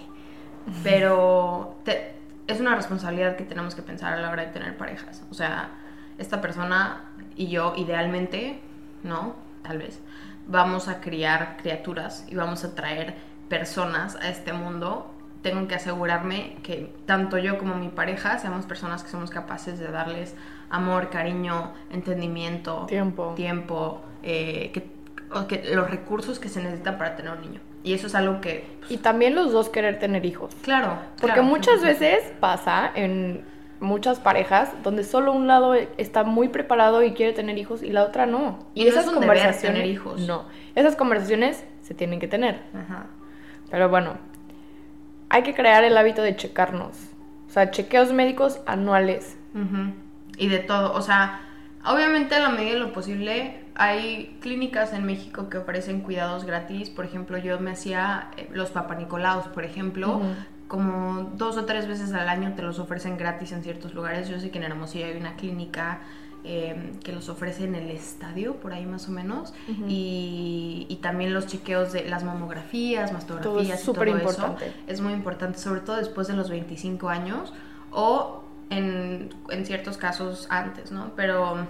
Pero 0.84 1.78
te, 1.84 2.15
es 2.48 2.60
una 2.60 2.76
responsabilidad 2.76 3.36
que 3.36 3.44
tenemos 3.44 3.76
que 3.76 3.82
pensar 3.82 4.14
a 4.14 4.18
la 4.18 4.30
hora 4.30 4.46
de 4.46 4.52
tener 4.52 4.78
parejas. 4.78 5.24
O 5.32 5.34
sea, 5.34 5.70
esta 6.18 6.42
persona 6.42 7.02
y 7.36 7.48
yo, 7.48 7.74
idealmente, 7.76 8.62
¿no? 9.04 9.36
Tal 9.64 9.80
vez, 9.80 10.00
vamos 10.48 10.88
a 10.88 11.02
criar 11.02 11.58
criaturas 11.58 12.26
y 12.28 12.36
vamos 12.36 12.64
a 12.64 12.76
traer 12.76 13.16
personas 13.50 14.16
a 14.16 14.30
este 14.30 14.54
mundo. 14.54 15.12
Tengo 15.42 15.68
que 15.68 15.76
asegurarme 15.76 16.58
que 16.64 16.96
tanto 17.06 17.38
yo 17.38 17.58
como 17.58 17.76
mi 17.76 17.90
pareja 17.90 18.40
seamos 18.40 18.66
personas 18.66 19.04
que 19.04 19.10
somos 19.10 19.30
capaces 19.30 19.80
de 19.80 19.90
darles 19.92 20.36
amor, 20.70 21.10
cariño, 21.10 21.74
entendimiento, 21.92 22.86
tiempo, 22.88 23.34
tiempo 23.36 24.02
eh, 24.24 24.72
que, 24.74 24.92
que 25.48 25.76
los 25.76 25.90
recursos 25.90 26.40
que 26.40 26.50
se 26.50 26.62
necesitan 26.62 26.98
para 26.98 27.16
tener 27.16 27.34
un 27.34 27.42
niño. 27.42 27.60
Y 27.86 27.94
eso 27.94 28.08
es 28.08 28.16
algo 28.16 28.42
que... 28.42 28.66
Pues, 28.80 28.92
y 28.92 28.98
también 28.98 29.36
los 29.36 29.54
dos 29.54 29.70
querer 29.70 30.00
tener 30.00 30.26
hijos. 30.26 30.56
Claro. 30.64 30.98
Porque 31.22 31.42
muchas 31.42 31.84
veces 31.84 32.24
pasa 32.40 32.92
en 32.96 33.46
muchas 33.80 34.20
parejas 34.20 34.72
donde 34.84 35.04
solo 35.04 35.32
un 35.32 35.46
lado 35.46 35.76
está 35.76 36.24
muy 36.24 36.48
preparado 36.48 37.04
y 37.04 37.14
quiere 37.14 37.34
tener 37.34 37.60
hijos 37.60 37.84
y 37.84 37.92
la 37.92 38.04
otra 38.04 38.26
no. 38.26 38.58
Y, 38.74 38.88
esas 38.88 39.06
conversaciones 39.06 39.62
tener 39.62 39.86
hijos. 39.86 40.20
No. 40.22 40.46
Esas 40.74 40.96
conversaciones 40.96 41.64
se 41.84 41.94
tienen 41.94 42.20
que 42.20 42.28
tener. 42.28 42.60
Ajá. 42.74 43.06
Pero 43.70 43.88
bueno, 43.88 44.18
hay 45.30 45.44
que 45.44 45.54
crear 45.54 45.84
el 45.84 45.96
hábito 45.96 46.24
de 46.24 46.36
checarnos. 46.36 46.98
O 47.48 47.52
sea, 47.52 47.70
chequeos 47.70 48.12
médicos 48.14 48.62
anuales. 48.66 49.38
Y 50.38 50.48
de 50.48 50.58
todo. 50.58 50.94
O 50.94 51.02
sea, 51.04 51.42
obviamente 51.86 52.34
a 52.34 52.40
la 52.40 52.50
medida 52.50 52.74
de 52.74 52.80
lo 52.80 52.94
posible 52.94 53.65
hay 53.76 54.38
clínicas 54.42 54.94
en 54.94 55.06
México 55.06 55.50
que 55.50 55.58
ofrecen 55.58 56.02
cuidados 56.02 56.46
gratis. 56.46 56.90
Por 56.90 57.06
ejemplo, 57.06 57.38
yo 57.38 57.60
me 57.60 57.72
hacía 57.72 58.32
eh, 58.38 58.50
los 58.54 58.70
papanicolaos, 58.70 59.48
por 59.50 59.66
ejemplo. 59.66 60.22
Como 60.68 61.32
dos 61.36 61.58
o 61.58 61.66
tres 61.66 61.88
veces 61.88 62.12
al 62.14 62.28
año 62.28 62.54
te 62.56 62.64
los 62.64 62.80
ofrecen 62.80 63.18
gratis 63.18 63.52
en 63.52 63.64
ciertos 63.64 63.94
lugares. 63.94 64.30
Yo 64.30 64.40
sé 64.40 64.50
que 64.50 64.58
en 64.58 64.64
Hermosillo 64.64 65.06
hay 65.06 65.18
una 65.18 65.36
clínica 65.36 66.00
em, 66.44 66.98
que 67.00 67.12
los 67.12 67.30
ofrece 67.30 67.66
en 67.66 67.76
el 67.76 67.92
estadio, 67.92 68.56
por 68.56 68.74
ahí 68.74 68.86
más 68.86 69.08
o 69.08 69.12
menos. 69.12 69.54
y, 69.88 70.88
y, 70.90 70.96
también 70.98 71.34
los 71.34 71.46
chequeos 71.46 71.92
de 71.92 72.06
las 72.06 72.24
mamografías, 72.24 73.12
mastografías. 73.12 73.84
Todo 73.84 74.04
es 74.04 74.08
importante. 74.08 74.74
Es 74.88 75.02
muy 75.02 75.14
importante, 75.14 75.60
sobre 75.60 75.82
todo 75.82 75.98
después 75.98 76.28
de 76.28 76.34
los 76.34 76.50
25 76.50 77.10
años 77.10 77.54
o 77.92 78.44
en, 78.70 79.30
en 79.50 79.66
ciertos 79.66 79.98
casos 79.98 80.48
antes, 80.50 80.92
¿no? 80.92 81.12
Pero 81.16 81.68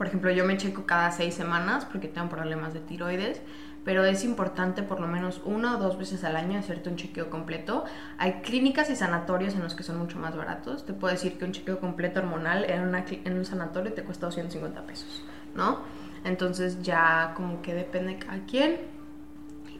por 0.00 0.06
ejemplo, 0.06 0.30
yo 0.30 0.46
me 0.46 0.56
checo 0.56 0.86
cada 0.86 1.10
seis 1.10 1.34
semanas 1.34 1.84
porque 1.84 2.08
tengo 2.08 2.30
problemas 2.30 2.72
de 2.72 2.80
tiroides, 2.80 3.42
pero 3.84 4.02
es 4.06 4.24
importante 4.24 4.82
por 4.82 4.98
lo 4.98 5.06
menos 5.06 5.42
una 5.44 5.76
o 5.76 5.78
dos 5.78 5.98
veces 5.98 6.24
al 6.24 6.36
año 6.36 6.58
hacerte 6.58 6.88
un 6.88 6.96
chequeo 6.96 7.28
completo. 7.28 7.84
Hay 8.16 8.40
clínicas 8.40 8.88
y 8.88 8.96
sanatorios 8.96 9.52
en 9.56 9.62
los 9.62 9.74
que 9.74 9.82
son 9.82 9.98
mucho 9.98 10.18
más 10.18 10.34
baratos. 10.34 10.86
Te 10.86 10.94
puedo 10.94 11.12
decir 11.12 11.36
que 11.36 11.44
un 11.44 11.52
chequeo 11.52 11.80
completo 11.80 12.20
hormonal 12.20 12.64
en, 12.64 12.80
una, 12.80 13.04
en 13.10 13.36
un 13.36 13.44
sanatorio 13.44 13.92
te 13.92 14.02
cuesta 14.02 14.24
250 14.24 14.86
pesos, 14.86 15.22
¿no? 15.54 15.80
Entonces 16.24 16.80
ya 16.80 17.34
como 17.36 17.60
que 17.60 17.74
depende 17.74 18.14
de 18.14 18.18
cada 18.20 18.38
quien. 18.46 18.78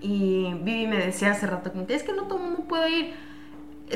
Y 0.02 0.52
Vivi 0.52 0.86
me 0.86 0.98
decía 0.98 1.30
hace 1.30 1.46
rato 1.46 1.72
que 1.72 1.94
es 1.94 2.02
que 2.02 2.12
no 2.12 2.24
todo 2.24 2.40
el 2.40 2.44
mundo 2.44 2.64
puede 2.68 2.90
ir. 2.90 3.14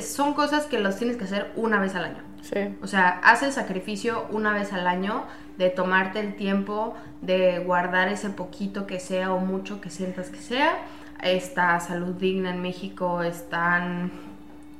Son 0.00 0.32
cosas 0.32 0.64
que 0.64 0.80
los 0.80 0.96
tienes 0.96 1.18
que 1.18 1.24
hacer 1.24 1.52
una 1.54 1.78
vez 1.80 1.94
al 1.94 2.06
año. 2.06 2.22
Sí. 2.40 2.74
O 2.80 2.86
sea, 2.86 3.20
haz 3.22 3.42
el 3.42 3.52
sacrificio 3.52 4.26
una 4.30 4.54
vez 4.54 4.72
al 4.72 4.86
año 4.86 5.26
de 5.58 5.70
tomarte 5.70 6.20
el 6.20 6.34
tiempo 6.34 6.94
de 7.20 7.58
guardar 7.60 8.08
ese 8.08 8.30
poquito 8.30 8.86
que 8.86 9.00
sea 9.00 9.32
o 9.32 9.38
mucho 9.38 9.80
que 9.80 9.90
sientas 9.90 10.30
que 10.30 10.38
sea. 10.38 10.78
Está 11.22 11.78
salud 11.80 12.14
digna 12.14 12.50
en 12.50 12.60
México, 12.60 13.22
están, 13.22 14.10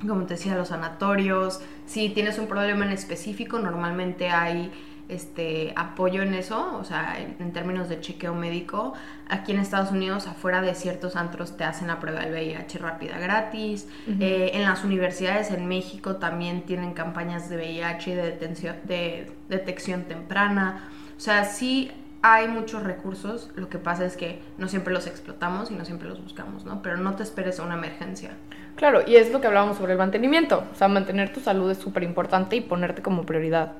como 0.05 0.25
te 0.25 0.35
decía, 0.35 0.55
los 0.55 0.67
sanatorios. 0.69 1.61
Si 1.85 2.09
tienes 2.09 2.37
un 2.37 2.47
problema 2.47 2.85
en 2.85 2.91
específico, 2.91 3.59
normalmente 3.59 4.29
hay 4.29 4.71
este 5.07 5.73
apoyo 5.75 6.21
en 6.21 6.33
eso, 6.33 6.77
o 6.77 6.83
sea, 6.83 7.19
en, 7.19 7.53
términos 7.53 7.89
de 7.89 7.99
chequeo 7.99 8.33
médico. 8.33 8.93
Aquí 9.27 9.51
en 9.51 9.59
Estados 9.59 9.91
Unidos, 9.91 10.27
afuera 10.27 10.61
de 10.61 10.73
ciertos 10.75 11.15
antros, 11.15 11.57
te 11.57 11.63
hacen 11.63 11.87
la 11.87 11.99
prueba 11.99 12.21
del 12.21 12.31
VIH 12.31 12.79
rápida 12.79 13.17
gratis. 13.17 13.87
Eh, 14.19 14.51
en 14.53 14.63
las 14.63 14.83
universidades 14.83 15.51
en 15.51 15.67
México 15.67 16.17
también 16.17 16.63
tienen 16.63 16.93
campañas 16.93 17.49
de 17.49 17.57
VIH 17.57 18.11
y 18.11 18.15
de, 18.15 18.23
detención, 18.23 18.75
de 18.83 19.31
detección 19.49 20.03
temprana. 20.03 20.89
O 21.17 21.19
sea, 21.19 21.45
sí 21.45 21.91
hay 22.27 22.47
muchos 22.47 22.81
recursos, 22.81 23.51
lo 23.55 23.69
que 23.69 23.77
pasa 23.77 24.03
es 24.03 24.17
que 24.17 24.41
no 24.57 24.67
siempre 24.67 24.91
los 24.91 25.05
explotamos 25.05 25.69
y 25.69 25.75
no 25.75 25.85
siempre 25.85 26.09
los 26.09 26.23
buscamos, 26.23 26.65
¿no? 26.65 26.81
Pero 26.81 26.97
no 26.97 27.15
te 27.15 27.21
esperes 27.21 27.59
a 27.59 27.63
una 27.63 27.75
emergencia. 27.75 28.31
Claro, 28.75 29.01
y 29.05 29.15
es 29.15 29.31
lo 29.31 29.39
que 29.39 29.47
hablábamos 29.47 29.77
sobre 29.77 29.93
el 29.93 29.97
mantenimiento. 29.97 30.63
O 30.71 30.75
sea, 30.75 30.87
mantener 30.87 31.31
tu 31.31 31.39
salud 31.39 31.71
es 31.71 31.77
súper 31.77 32.03
importante 32.03 32.57
y 32.57 32.61
ponerte 32.61 33.01
como 33.01 33.25
prioridad. 33.25 33.73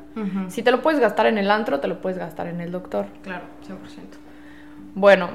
Si 0.48 0.64
te 0.64 0.72
lo 0.72 0.82
puedes 0.82 1.02
gastar 1.02 1.26
en 1.26 1.38
el 1.38 1.52
antro, 1.52 1.82
te 1.82 1.90
lo 1.90 2.00
puedes 2.00 2.18
gastar 2.18 2.48
en 2.48 2.62
el 2.62 2.72
doctor. 2.72 3.08
Claro, 3.24 3.44
100%. 3.68 3.76
Bueno, 4.94 5.30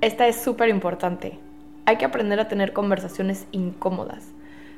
esta 0.00 0.28
es 0.28 0.40
súper 0.40 0.68
importante. 0.68 1.38
Hay 1.86 1.96
que 1.96 2.04
aprender 2.04 2.38
a 2.38 2.46
tener 2.46 2.72
conversaciones 2.72 3.46
incómodas. 3.50 4.30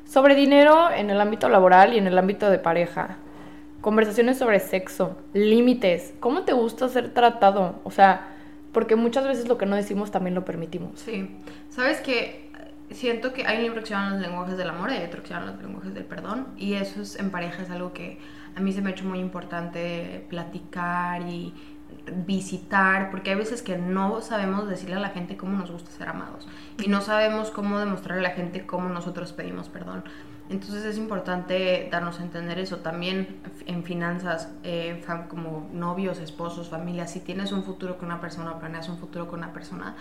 Sobre 0.06 0.34
dinero 0.34 0.90
en 0.90 1.10
el 1.10 1.20
ámbito 1.20 1.50
laboral 1.50 1.92
y 1.92 1.98
en 1.98 2.06
el 2.06 2.16
ámbito 2.16 2.48
de 2.48 2.58
pareja. 2.58 3.18
Conversaciones 3.82 4.38
sobre 4.38 4.60
sexo, 4.60 5.18
límites, 5.34 6.14
cómo 6.20 6.42
te 6.42 6.54
gusta 6.54 6.88
ser 6.88 7.12
tratado. 7.12 7.80
O 7.84 7.90
sea, 7.90 8.28
porque 8.72 8.96
muchas 8.96 9.26
veces 9.26 9.46
lo 9.48 9.58
que 9.58 9.66
no 9.66 9.76
decimos 9.76 10.10
también 10.10 10.34
lo 10.34 10.44
permitimos. 10.44 10.98
Sí. 11.00 11.36
¿Sabes 11.68 12.00
que 12.00 12.41
siento 12.94 13.32
que 13.32 13.46
hay 13.46 13.58
un 13.58 13.64
libro 13.64 13.80
que 13.80 13.86
se 13.86 13.94
llama 13.94 14.10
Los 14.10 14.20
lenguajes 14.20 14.56
del 14.56 14.70
amor 14.70 14.90
y 14.90 14.94
hay 14.94 15.04
otro 15.04 15.22
que 15.22 15.28
se 15.28 15.34
llama 15.34 15.52
Los 15.52 15.62
lenguajes 15.62 15.94
del 15.94 16.04
perdón. 16.04 16.48
Y 16.56 16.74
eso 16.74 17.02
es, 17.02 17.16
en 17.16 17.30
pareja 17.30 17.62
es 17.62 17.70
algo 17.70 17.92
que 17.92 18.18
a 18.54 18.60
mí 18.60 18.72
se 18.72 18.82
me 18.82 18.90
ha 18.90 18.92
hecho 18.92 19.04
muy 19.04 19.18
importante 19.18 20.26
platicar 20.28 21.22
y 21.22 21.54
visitar, 22.26 23.10
porque 23.10 23.30
hay 23.30 23.36
veces 23.36 23.62
que 23.62 23.76
no 23.78 24.20
sabemos 24.22 24.68
decirle 24.68 24.96
a 24.96 25.00
la 25.00 25.10
gente 25.10 25.36
cómo 25.36 25.56
nos 25.58 25.70
gusta 25.70 25.90
ser 25.90 26.08
amados 26.08 26.48
y 26.82 26.88
no 26.88 27.00
sabemos 27.00 27.50
cómo 27.50 27.78
demostrarle 27.78 28.26
a 28.26 28.30
la 28.30 28.34
gente 28.34 28.66
cómo 28.66 28.88
nosotros 28.88 29.32
pedimos 29.32 29.68
perdón. 29.68 30.04
Entonces 30.50 30.84
es 30.84 30.98
importante 30.98 31.88
darnos 31.90 32.20
a 32.20 32.24
entender 32.24 32.58
eso 32.58 32.78
también 32.78 33.40
en 33.66 33.84
finanzas, 33.84 34.50
eh, 34.64 35.02
como 35.28 35.70
novios, 35.72 36.18
esposos, 36.18 36.68
familias. 36.68 37.12
Si 37.12 37.20
tienes 37.20 37.52
un 37.52 37.62
futuro 37.62 37.96
con 37.96 38.06
una 38.06 38.20
persona 38.20 38.58
planeas 38.58 38.88
un 38.88 38.98
futuro 38.98 39.28
con 39.28 39.38
una 39.38 39.52
persona, 39.52 39.94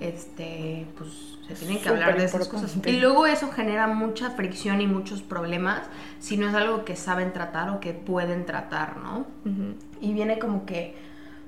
este, 0.00 0.86
pues 0.98 1.33
se 1.48 1.54
tienen 1.54 1.82
que 1.82 1.88
hablar 1.88 2.16
de 2.16 2.24
esas 2.24 2.48
cosas. 2.48 2.76
Y 2.84 2.92
luego 3.00 3.26
eso 3.26 3.50
genera 3.50 3.86
mucha 3.86 4.30
fricción 4.30 4.80
y 4.80 4.86
muchos 4.86 5.22
problemas 5.22 5.82
si 6.18 6.36
no 6.36 6.48
es 6.48 6.54
algo 6.54 6.84
que 6.84 6.96
saben 6.96 7.32
tratar 7.32 7.70
o 7.70 7.80
que 7.80 7.92
pueden 7.92 8.46
tratar, 8.46 8.96
¿no? 8.96 9.26
Y 10.00 10.12
viene 10.12 10.38
como 10.38 10.64
que 10.64 10.96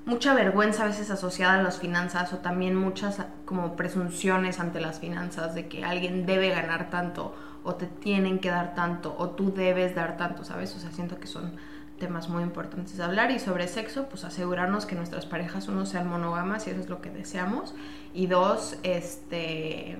mucha 0.05 0.33
vergüenza 0.33 0.83
a 0.83 0.87
veces 0.87 1.11
asociada 1.11 1.59
a 1.59 1.61
las 1.61 1.79
finanzas 1.79 2.31
o 2.31 2.37
también 2.37 2.75
muchas 2.75 3.21
como 3.45 3.75
presunciones 3.75 4.59
ante 4.59 4.79
las 4.79 4.99
finanzas 4.99 5.53
de 5.53 5.67
que 5.67 5.83
alguien 5.83 6.25
debe 6.25 6.49
ganar 6.49 6.89
tanto 6.89 7.35
o 7.63 7.75
te 7.75 7.87
tienen 7.87 8.39
que 8.39 8.49
dar 8.49 8.75
tanto 8.75 9.15
o 9.17 9.31
tú 9.31 9.53
debes 9.53 9.95
dar 9.95 10.15
tanto, 10.15 10.45
¿sabes? 10.45 10.73
O 10.75 10.79
sea, 10.79 10.91
siento 10.91 11.19
que 11.19 11.27
son 11.27 11.51
temas 11.99 12.29
muy 12.29 12.43
importantes 12.43 12.95
de 12.95 13.03
hablar 13.03 13.31
y 13.31 13.39
sobre 13.39 13.67
sexo, 13.67 14.07
pues 14.07 14.23
asegurarnos 14.23 14.85
que 14.85 14.95
nuestras 14.95 15.25
parejas 15.25 15.67
uno 15.67 15.85
sean 15.85 16.07
monógamas 16.07 16.67
y 16.67 16.69
eso 16.69 16.79
es 16.79 16.89
lo 16.89 17.01
que 17.01 17.09
deseamos 17.09 17.73
y 18.17 18.25
dos, 18.25 18.77
este 18.81 19.95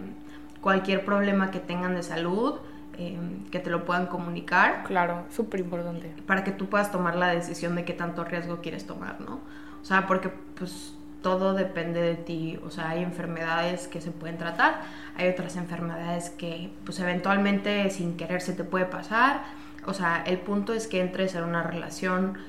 cualquier 0.60 1.06
problema 1.06 1.52
que 1.52 1.60
tengan 1.60 1.94
de 1.94 2.02
salud, 2.02 2.56
em, 2.98 3.46
que 3.52 3.60
te 3.60 3.70
lo 3.70 3.86
puedan 3.86 4.08
comunicar. 4.08 4.84
Claro, 4.86 5.26
súper 5.30 5.60
importante. 5.60 6.12
Para 6.26 6.44
que 6.44 6.52
tú 6.52 6.66
puedas 6.66 6.92
tomar 6.92 7.16
la 7.16 7.28
decisión 7.28 7.76
de 7.76 7.86
qué 7.86 7.94
tanto 7.94 8.24
riesgo 8.24 8.58
quieres 8.60 8.88
tomar, 8.88 9.22
¿no? 9.22 9.40
O 9.82 9.86
sea, 9.86 10.08
porque 10.08 10.30
pues 10.56 10.96
todo 11.22 11.54
depende 11.54 12.02
de 12.02 12.16
ti. 12.16 12.60
O 12.66 12.72
sea, 12.72 12.90
hay 12.90 13.04
enfermedades 13.04 13.88
que 13.88 14.02
se 14.02 14.10
pueden 14.10 14.40
tratar, 14.40 14.82
hay 15.16 15.30
otras 15.30 15.56
enfermedades 15.56 16.32
que 16.32 16.72
pues 16.86 17.00
eventualmente 17.00 17.88
sin 17.92 18.18
querer 18.18 18.42
se 18.42 18.54
te 18.54 18.64
puede 18.64 18.86
pasar. 18.86 19.44
O 19.86 19.94
sea, 19.94 20.24
el 20.26 20.40
punto 20.40 20.74
es 20.74 20.88
que 20.88 21.02
entres 21.02 21.36
en 21.36 21.44
una 21.44 21.62
relación 21.62 22.40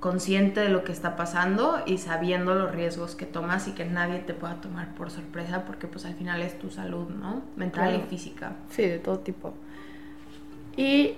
consciente 0.00 0.60
de 0.60 0.70
lo 0.70 0.82
que 0.82 0.92
está 0.92 1.14
pasando 1.14 1.82
y 1.86 1.98
sabiendo 1.98 2.54
los 2.54 2.72
riesgos 2.72 3.14
que 3.14 3.26
tomas 3.26 3.68
y 3.68 3.72
que 3.72 3.84
nadie 3.84 4.18
te 4.18 4.32
pueda 4.34 4.54
tomar 4.60 4.94
por 4.94 5.10
sorpresa 5.10 5.64
porque 5.66 5.86
pues 5.86 6.06
al 6.06 6.14
final 6.14 6.40
es 6.40 6.58
tu 6.58 6.70
salud, 6.70 7.08
¿no? 7.10 7.42
Mental 7.56 7.94
y 7.94 8.08
física. 8.08 8.52
Sí, 8.70 8.82
de 8.82 8.98
todo 8.98 9.18
tipo. 9.18 9.54
Y 10.76 11.16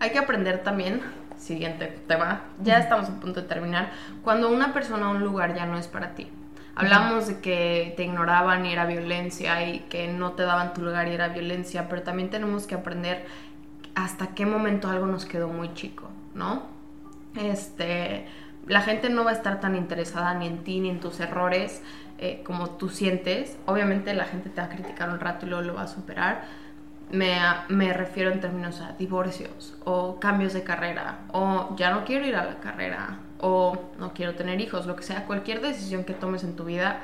hay 0.00 0.10
que 0.10 0.18
aprender 0.18 0.62
también 0.62 1.02
siguiente 1.36 1.86
tema, 2.06 2.42
ya 2.62 2.78
estamos 2.78 3.08
a 3.08 3.20
punto 3.20 3.42
de 3.42 3.48
terminar, 3.48 3.92
cuando 4.22 4.50
una 4.50 4.72
persona 4.72 5.08
o 5.10 5.12
un 5.12 5.22
lugar 5.22 5.54
ya 5.54 5.66
no 5.66 5.78
es 5.78 5.86
para 5.86 6.14
ti. 6.14 6.28
Hablamos 6.74 7.26
de 7.26 7.40
que 7.40 7.94
te 7.96 8.04
ignoraban 8.04 8.64
y 8.64 8.72
era 8.72 8.86
violencia 8.86 9.66
y 9.66 9.80
que 9.90 10.06
no 10.08 10.32
te 10.32 10.44
daban 10.44 10.74
tu 10.74 10.82
lugar 10.82 11.08
y 11.08 11.12
era 11.12 11.28
violencia, 11.28 11.88
pero 11.88 12.02
también 12.02 12.30
tenemos 12.30 12.66
que 12.66 12.76
aprender 12.76 13.26
hasta 13.96 14.28
qué 14.28 14.46
momento 14.46 14.88
algo 14.88 15.06
nos 15.06 15.24
quedó 15.24 15.48
muy 15.48 15.74
chico, 15.74 16.08
¿no? 16.34 16.77
Este, 17.36 18.26
la 18.66 18.80
gente 18.82 19.10
no 19.10 19.24
va 19.24 19.30
a 19.30 19.34
estar 19.34 19.60
tan 19.60 19.74
interesada 19.74 20.34
ni 20.34 20.46
en 20.46 20.64
ti 20.64 20.80
ni 20.80 20.90
en 20.90 21.00
tus 21.00 21.20
errores 21.20 21.82
eh, 22.18 22.42
como 22.44 22.70
tú 22.70 22.88
sientes. 22.88 23.56
Obviamente 23.66 24.14
la 24.14 24.24
gente 24.24 24.50
te 24.50 24.60
va 24.60 24.66
a 24.66 24.70
criticar 24.70 25.10
un 25.10 25.20
rato 25.20 25.46
y 25.46 25.48
luego 25.48 25.64
lo 25.64 25.74
va 25.74 25.82
a 25.82 25.86
superar, 25.86 26.44
me, 27.10 27.92
refiero 27.92 28.30
en 28.30 28.40
términos 28.40 28.80
a 28.80 28.92
divorcios 28.92 29.76
o 29.84 30.20
cambios 30.20 30.52
de 30.52 30.62
carrera 30.62 31.20
o 31.32 31.74
ya 31.76 31.90
no 31.90 32.04
quiero 32.04 32.26
ir 32.26 32.36
a 32.36 32.44
la 32.44 32.60
carrera 32.60 33.20
o 33.40 33.90
no 33.98 34.12
quiero 34.12 34.34
tener 34.34 34.60
hijos, 34.60 34.86
lo 34.86 34.96
que 34.96 35.02
sea, 35.02 35.24
cualquier 35.24 35.60
decisión 35.60 36.04
que 36.04 36.12
tomes 36.12 36.44
en 36.44 36.56
tu 36.56 36.64
vida 36.64 37.00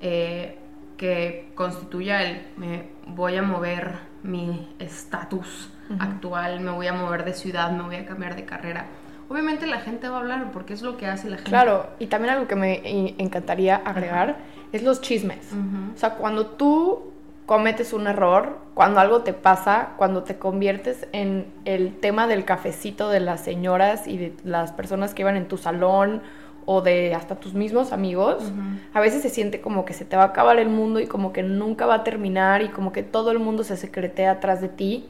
eh, 0.00 0.58
que 0.96 1.50
constituya 1.54 2.22
el 2.22 2.46
me 2.56 2.90
voy 3.06 3.36
a 3.36 3.42
mover 3.42 3.98
mi 4.22 4.68
estatus 4.78 5.70
actual, 5.98 6.60
me 6.60 6.72
voy 6.72 6.86
a 6.86 6.92
mover 6.92 7.24
de 7.24 7.32
ciudad, 7.32 7.70
me 7.70 7.82
voy 7.82 7.96
a 7.96 8.04
cambiar 8.04 8.36
de 8.36 8.44
carrera. 8.44 8.86
Obviamente 9.28 9.66
la 9.66 9.80
gente 9.80 10.08
va 10.08 10.16
a 10.16 10.20
hablar 10.20 10.50
porque 10.52 10.72
es 10.72 10.82
lo 10.82 10.96
que 10.96 11.06
hace 11.06 11.28
la 11.28 11.36
gente. 11.36 11.50
Claro, 11.50 11.86
y 11.98 12.06
también 12.06 12.34
algo 12.34 12.48
que 12.48 12.56
me 12.56 13.14
encantaría 13.18 13.76
agregar 13.76 14.36
es 14.72 14.82
los 14.82 15.00
chismes. 15.00 15.52
O 15.94 15.98
sea, 15.98 16.14
cuando 16.14 16.46
tú 16.46 17.12
cometes 17.44 17.92
un 17.92 18.06
error, 18.06 18.58
cuando 18.74 19.00
algo 19.00 19.22
te 19.22 19.32
pasa, 19.32 19.90
cuando 19.96 20.22
te 20.22 20.36
conviertes 20.38 21.08
en 21.12 21.46
el 21.64 21.94
tema 21.96 22.26
del 22.26 22.44
cafecito 22.44 23.08
de 23.08 23.20
las 23.20 23.42
señoras 23.42 24.06
y 24.06 24.18
de 24.18 24.34
las 24.44 24.72
personas 24.72 25.14
que 25.14 25.22
iban 25.22 25.36
en 25.36 25.48
tu 25.48 25.56
salón 25.56 26.22
o 26.66 26.82
de 26.82 27.14
hasta 27.14 27.36
tus 27.36 27.54
mismos 27.54 27.92
amigos, 27.92 28.52
a 28.92 29.00
veces 29.00 29.22
se 29.22 29.30
siente 29.30 29.62
como 29.62 29.86
que 29.86 29.94
se 29.94 30.04
te 30.04 30.16
va 30.16 30.24
a 30.24 30.26
acabar 30.26 30.58
el 30.58 30.68
mundo 30.68 31.00
y 31.00 31.06
como 31.06 31.32
que 31.32 31.42
nunca 31.42 31.86
va 31.86 31.94
a 31.94 32.04
terminar 32.04 32.60
y 32.60 32.68
como 32.68 32.92
que 32.92 33.02
todo 33.02 33.30
el 33.30 33.38
mundo 33.38 33.64
se 33.64 33.76
secretea 33.78 34.32
atrás 34.32 34.60
de 34.60 34.68
ti. 34.68 35.06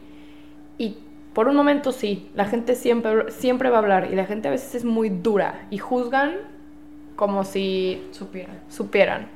Y 0.78 0.98
por 1.32 1.48
un 1.48 1.56
momento 1.56 1.92
sí, 1.92 2.30
la 2.34 2.46
gente 2.46 2.74
siempre, 2.74 3.30
siempre 3.30 3.70
va 3.70 3.76
a 3.76 3.80
hablar 3.80 4.08
y 4.10 4.16
la 4.16 4.26
gente 4.26 4.48
a 4.48 4.50
veces 4.50 4.74
es 4.74 4.84
muy 4.84 5.08
dura 5.08 5.66
y 5.70 5.78
juzgan 5.78 6.36
como 7.16 7.44
si 7.44 8.06
supieran. 8.12 8.60
supieran. 8.68 9.28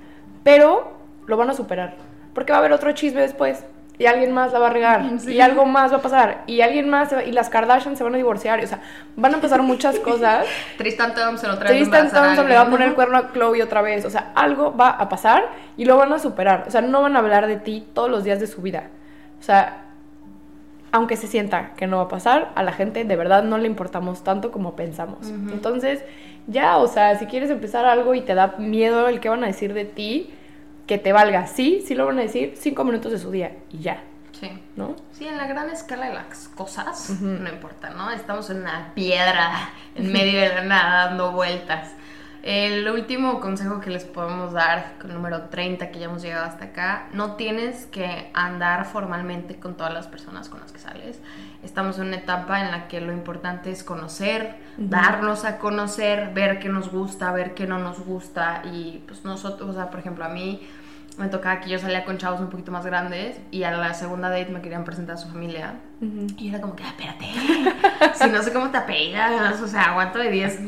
Pero 0.45 0.93
lo 1.27 1.37
van 1.37 1.51
a 1.51 1.55
superar 1.55 1.97
porque 2.35 2.53
va 2.53 2.59
a 2.59 2.61
haber 2.61 2.73
otro 2.73 2.93
chisme 2.93 3.21
después. 3.21 3.65
Y 3.99 4.07
alguien 4.07 4.33
más 4.33 4.53
la 4.53 4.59
va 4.59 4.69
a 4.69 4.71
regar. 4.71 5.03
Y 5.29 5.41
algo 5.41 5.65
más 5.67 5.93
va 5.93 5.99
a 5.99 6.03
pasar. 6.03 6.43
Y 6.47 6.61
alguien 6.61 6.89
más. 6.89 7.15
y 7.27 7.33
las 7.33 7.51
Kardashian 7.51 7.97
se 7.97 8.03
van 8.03 8.15
a 8.15 8.17
divorciar. 8.17 8.63
o 8.63 8.67
sea, 8.67 8.81
van 9.17 9.35
a 9.35 9.41
pasar 9.41 9.63
muchas 9.63 9.99
cosas. 10.01 10.47
Tristan 10.79 11.15
Thompson 11.15 11.51
otra 11.51 11.71
vez. 11.71 11.79
Tristan 11.79 12.11
Thompson 12.11 12.49
le 12.49 12.55
va 12.55 12.63
a 12.63 12.71
poner 12.71 12.89
el 12.89 12.95
cuerno 12.95 13.19
a 13.19 13.33
Chloe 13.33 13.63
otra 13.63 13.83
vez. 13.83 14.05
O 14.05 14.11
sea, 14.11 14.33
algo 14.35 14.75
va 14.77 14.91
a 14.91 15.09
pasar 15.09 15.45
y 15.77 15.85
lo 15.85 15.97
van 15.97 16.13
a 16.13 16.19
superar. 16.19 16.65
O 16.67 16.71
sea, 16.71 16.81
no 16.81 17.03
van 17.03 17.17
a 17.17 17.19
hablar 17.19 17.47
de 17.47 17.57
ti 17.57 17.87
todos 17.93 18.11
los 18.11 18.25
días 18.25 18.41
de 18.41 18.47
su 18.47 18.63
vida. 18.63 18.89
O 19.39 19.43
sea, 19.43 19.82
aunque 20.93 21.17
se 21.17 21.27
sienta 21.27 21.73
que 21.75 21.87
no 21.87 21.97
va 21.97 22.05
a 22.05 22.09
pasar, 22.09 22.53
a 22.55 22.63
la 22.63 22.73
gente 22.73 23.05
de 23.05 23.17
verdad 23.17 23.43
no 23.43 23.59
le 23.59 23.67
importamos 23.67 24.23
tanto 24.23 24.53
como 24.53 24.77
pensamos. 24.77 25.27
Entonces, 25.29 26.05
ya, 26.47 26.77
o 26.77 26.87
sea, 26.87 27.19
si 27.19 27.27
quieres 27.27 27.51
empezar 27.51 27.87
algo 27.87 28.15
y 28.15 28.21
te 28.21 28.35
da 28.35 28.55
miedo 28.59 29.09
el 29.09 29.19
que 29.19 29.31
van 29.31 29.43
a 29.43 29.47
decir 29.47 29.73
de 29.73 29.87
ti 29.87 30.31
que 30.87 30.99
te 30.99 31.13
valga. 31.13 31.47
Sí, 31.47 31.83
sí 31.87 31.95
lo 31.95 32.07
van 32.07 32.19
a 32.19 32.23
decir, 32.23 32.55
cinco 32.57 32.85
minutos 32.85 33.11
de 33.11 33.19
su 33.19 33.31
día 33.31 33.57
y 33.71 33.79
ya. 33.79 34.03
Sí. 34.39 34.51
¿No? 34.77 34.97
Sí, 35.13 35.27
en 35.27 35.37
la 35.37 35.47
gran 35.47 35.71
escala 35.71 36.09
de 36.09 36.15
las 36.15 36.49
cosas, 36.49 37.11
no 37.21 37.49
importa, 37.49 37.91
¿no? 37.91 38.11
Estamos 38.11 38.51
en 38.51 38.59
una 38.59 38.93
piedra 38.95 39.71
en 39.95 40.13
medio 40.13 40.41
de 40.41 40.49
la 40.49 40.65
nada 40.65 41.07
dando 41.07 41.33
vueltas. 41.33 41.93
El 42.43 42.89
último 42.89 43.39
consejo 43.39 43.81
que 43.81 43.89
les 43.89 44.05
podemos 44.05 44.53
dar, 44.53 44.95
con 45.01 45.15
número 45.15 45.43
30, 45.43 45.93
que 45.93 46.01
ya 46.01 46.07
hemos 46.07 46.23
llegado 46.23 46.45
hasta 46.45 46.67
acá, 46.67 47.07
no 47.13 47.37
tienes 47.37 47.87
que 47.87 48.33
andar 48.35 48.85
formalmente 48.85 49.61
con 49.61 49.77
todas 49.77 49.95
las 49.95 50.09
personas 50.09 50.49
con 50.49 50.59
las 50.59 50.73
que 50.73 50.81
sales. 50.81 51.21
Estamos 51.63 51.99
en 51.99 52.09
una 52.09 52.17
etapa 52.17 52.61
en 52.61 52.73
la 52.73 52.89
que 52.89 53.01
lo 53.01 53.13
importante 53.13 53.71
es 53.71 53.85
conocer, 53.85 54.57
darnos 54.77 55.45
a 55.45 55.59
conocer, 55.59 56.35
ver 56.35 56.59
qué 56.59 56.69
nos 56.69 56.91
gusta, 56.91 57.31
ver 57.31 57.55
qué 57.55 57.69
no 57.69 57.79
nos 57.79 58.01
gusta. 58.01 58.63
Y 58.65 59.05
pues 59.07 59.25
nosotros, 59.25 59.71
o 59.71 59.73
sea, 59.73 59.91
por 59.91 60.01
ejemplo, 60.01 60.25
a 60.25 60.29
mí 60.29 60.69
me 61.19 61.29
tocaba 61.29 61.61
que 61.61 61.69
yo 61.69 61.79
salía 61.79 62.05
con 62.05 62.17
chavos 62.17 62.41
un 62.41 62.49
poquito 62.49 62.73
más 62.73 62.87
grandes 62.87 63.39
y 63.51 63.65
a 63.65 63.71
la 63.73 63.93
segunda 63.95 64.31
date 64.31 64.51
me 64.51 64.63
querían 64.63 64.85
presentar 64.85 65.17
a 65.17 65.19
su 65.19 65.29
familia. 65.29 65.75
Y 66.37 66.49
era 66.49 66.61
como 66.61 66.75
que, 66.75 66.83
ah, 66.83 66.89
espérate, 66.89 67.27
si 68.15 68.31
no 68.31 68.43
sé 68.43 68.53
cómo 68.53 68.71
te 68.71 68.79
apellidas, 68.79 69.61
o 69.61 69.69
sea, 69.69 69.91
aguanto 69.91 70.19
de 70.19 70.31
10, 70.31 70.61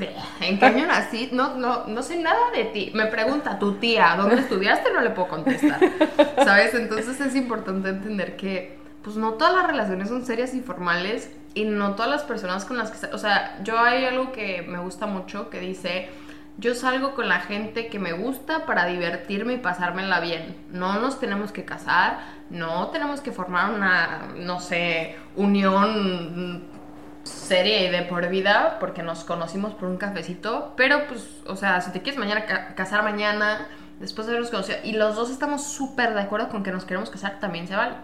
¿en 0.42 0.59
qué 0.59 0.64
año 0.64 0.86
nací? 0.86 1.30
No, 1.32 1.57
no, 1.57 1.86
no 1.86 2.03
sé 2.03 2.18
nada 2.18 2.51
de 2.55 2.64
ti. 2.66 2.92
Me 2.95 3.07
pregunta 3.07 3.59
tu 3.59 3.74
tía, 3.74 4.14
¿dónde 4.16 4.36
estudiaste? 4.36 4.92
No 4.92 5.01
le 5.01 5.11
puedo 5.11 5.28
contestar, 5.28 5.80
¿sabes? 6.45 6.74
Entonces 6.74 7.20
es 7.20 7.34
importante 7.34 7.88
entender 7.88 8.36
que, 8.36 8.78
pues 9.03 9.16
no 9.16 9.32
todas 9.32 9.55
las 9.55 9.66
relaciones 9.66 10.09
son 10.09 10.24
serias 10.24 10.55
y 10.55 10.61
formales 10.61 11.30
y 11.55 11.64
no 11.64 11.95
todas 11.95 12.11
las 12.11 12.22
personas 12.22 12.64
con 12.64 12.76
las 12.76 12.90
que, 12.90 13.07
o 13.14 13.18
sea, 13.18 13.59
yo 13.62 13.78
hay 13.78 14.05
algo 14.05 14.30
que 14.32 14.62
me 14.62 14.78
gusta 14.78 15.07
mucho 15.07 15.51
que 15.51 15.61
dice 15.61 16.09
yo 16.57 16.74
salgo 16.74 17.14
con 17.14 17.28
la 17.28 17.40
gente 17.40 17.88
que 17.88 17.98
me 17.98 18.12
gusta 18.12 18.64
para 18.66 18.86
divertirme 18.86 19.55
y 19.55 19.59
pasármela 19.59 20.20
bien. 20.20 20.57
No 20.70 21.00
nos 21.00 21.18
tenemos 21.18 21.50
que 21.52 21.64
casar, 21.64 22.20
no 22.50 22.88
tenemos 22.88 23.20
que 23.20 23.32
formar 23.32 23.72
una, 23.72 24.28
no 24.36 24.61
sé, 24.61 25.16
unión 25.36 26.64
seria 27.24 27.86
y 27.86 27.90
de 27.90 28.02
por 28.02 28.28
vida 28.28 28.76
porque 28.78 29.02
nos 29.02 29.24
conocimos 29.24 29.74
por 29.74 29.88
un 29.88 29.96
cafecito, 29.96 30.74
pero 30.76 31.07
pues, 31.09 31.26
o 31.46 31.57
sea, 31.57 31.80
si 31.80 31.90
te 31.90 32.02
quieres 32.02 32.18
mañana 32.18 32.74
casar 32.74 33.02
mañana, 33.02 33.66
después 33.98 34.26
de 34.26 34.32
habernos 34.32 34.50
conocido, 34.50 34.78
y 34.84 34.92
los 34.92 35.16
dos 35.16 35.30
estamos 35.30 35.64
súper 35.64 36.14
de 36.14 36.20
acuerdo 36.20 36.48
con 36.50 36.62
que 36.62 36.70
nos 36.70 36.84
queremos 36.84 37.11
casar, 37.11 37.40
también 37.40 37.66
se 37.66 37.74
vale. 37.74 37.94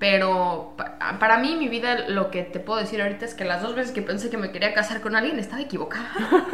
Pero 0.00 0.72
para 1.20 1.36
mí, 1.36 1.56
mi 1.56 1.68
vida, 1.68 2.08
lo 2.08 2.30
que 2.30 2.42
te 2.42 2.58
puedo 2.58 2.80
decir 2.80 3.02
ahorita 3.02 3.26
es 3.26 3.34
que 3.34 3.44
las 3.44 3.60
dos 3.60 3.74
veces 3.74 3.92
que 3.92 4.00
pensé 4.00 4.30
que 4.30 4.38
me 4.38 4.50
quería 4.50 4.72
casar 4.72 5.02
con 5.02 5.14
alguien 5.14 5.38
estaba 5.38 5.60
equivocada. 5.60 6.10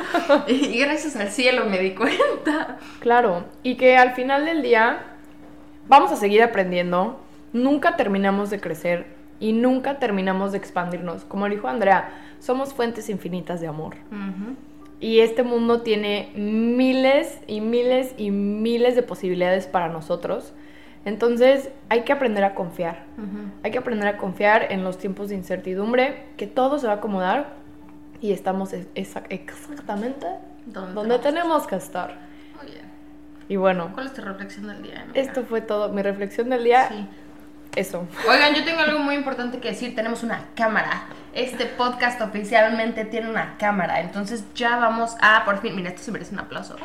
y 0.49 0.77
gracias 0.81 1.15
al 1.15 1.29
cielo 1.29 1.65
me 1.67 1.79
di 1.79 1.93
cuenta. 1.95 2.79
Claro, 2.99 3.45
y 3.63 3.77
que 3.77 3.97
al 3.97 4.15
final 4.15 4.47
del 4.47 4.63
día 4.63 4.99
vamos 5.87 6.11
a 6.11 6.17
seguir 6.17 6.43
aprendiendo, 6.43 7.21
nunca 7.53 7.95
terminamos 7.95 8.51
de 8.51 8.59
crecer 8.59 9.07
y 9.39 9.53
nunca 9.53 10.01
terminamos 10.01 10.51
de 10.51 10.59
expandirnos. 10.59 11.25
Como 11.25 11.49
dijo 11.49 11.69
Andrea, 11.69 12.11
somos 12.41 12.75
fuentes 12.75 13.09
infinitas 13.09 13.61
de 13.61 13.69
amor. 13.69 13.95
Y 14.99 15.21
este 15.21 15.45
mundo 15.45 15.83
tiene 15.83 16.33
miles 16.35 17.39
y 17.47 17.61
miles 17.61 18.13
y 18.17 18.33
miles 18.33 18.97
de 18.97 19.05
posibilidades 19.05 19.69
para 19.69 19.89
nosotros 19.89 20.53
entonces 21.07 21.71
hay 21.89 22.03
que 22.03 22.13
aprender 22.13 22.43
a 22.43 22.55
confiar. 22.57 23.05
Hay 23.63 23.71
que 23.71 23.79
aprender 23.79 24.09
a 24.09 24.19
confiar 24.19 24.73
en 24.73 24.83
los 24.83 24.99
tiempos 24.99 25.29
de 25.29 25.37
incertidumbre, 25.37 26.25
que 26.37 26.49
todo 26.49 26.81
se 26.81 26.89
va 26.89 26.95
a 26.95 26.97
acomodar 26.97 27.55
y 28.21 28.33
estamos 28.33 28.75
exactamente 28.97 30.27
donde 30.67 31.19
tenemos 31.21 31.67
que 31.69 31.77
estar. 31.77 32.19
Y 33.49 33.55
bueno. 33.55 33.93
¿Cuál 33.95 34.07
es 34.07 34.15
tu 34.15 34.23
reflexión 34.23 34.67
del 34.67 34.83
día? 34.83 35.07
Esto 35.15 35.45
fue 35.45 35.61
todo. 35.61 35.93
Mi 35.93 36.03
reflexión 36.03 36.51
del 36.51 36.65
día. 36.65 36.89
Sí. 36.89 37.07
Eso. 37.77 38.09
Oigan, 38.27 38.55
yo 38.55 38.65
tengo 38.65 38.81
algo 38.81 38.99
muy 39.01 39.15
importante 39.15 39.59
que 39.59 39.69
decir. 39.69 39.95
Tenemos 39.95 40.23
una 40.23 40.47
cámara. 40.57 41.05
Este 41.35 41.67
podcast 41.67 42.19
oficialmente 42.23 43.05
tiene 43.05 43.29
una 43.29 43.59
cámara. 43.59 44.01
Entonces 44.01 44.45
ya 44.55 44.79
vamos 44.79 45.15
a, 45.21 45.45
por 45.45 45.61
fin, 45.61 45.77
mira, 45.77 45.91
esto 45.91 46.03
se 46.03 46.11
merece 46.11 46.33
un 46.33 46.41
aplauso. 46.41 46.77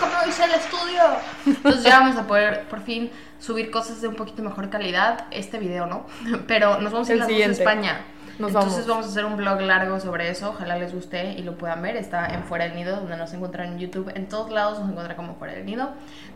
Como 0.00 0.22
dice 0.24 0.44
el 0.44 0.52
estudio. 0.52 1.02
Entonces 1.44 1.84
ya 1.84 2.00
vamos 2.00 2.16
a 2.16 2.26
poder, 2.26 2.62
por 2.62 2.80
fin, 2.80 3.10
subir 3.38 3.70
cosas 3.70 4.00
de 4.00 4.08
un 4.08 4.14
poquito 4.16 4.42
mejor 4.42 4.70
calidad. 4.70 5.26
Este 5.30 5.58
video, 5.58 5.84
¿no? 5.84 6.06
Pero 6.46 6.80
nos 6.80 6.90
vamos 6.90 7.10
a 7.10 7.14
ir 7.14 7.22
a 7.22 7.46
España. 7.46 8.00
Entonces 8.38 8.86
vamos. 8.86 9.06
a 9.06 9.08
hacer 9.08 9.24
un 9.24 9.36
blog 9.36 9.60
largo 9.60 10.00
sobre 10.00 10.28
eso, 10.28 10.50
ojalá 10.50 10.76
les 10.76 10.92
guste 10.92 11.32
y 11.32 11.42
lo 11.42 11.56
puedan 11.56 11.82
ver. 11.82 11.96
Está 11.96 12.26
en 12.26 12.44
Fuera 12.44 12.64
del 12.64 12.74
Nido, 12.74 12.96
donde 12.96 13.16
nos 13.16 13.32
encuentran 13.32 13.72
en 13.72 13.78
YouTube. 13.78 14.10
En 14.14 14.28
todos 14.28 14.50
lados 14.50 14.80
nos 14.80 14.90
encuentran 14.90 15.16
como 15.16 15.36
Fuera 15.36 15.54
del 15.54 15.66
Nido. 15.66 15.90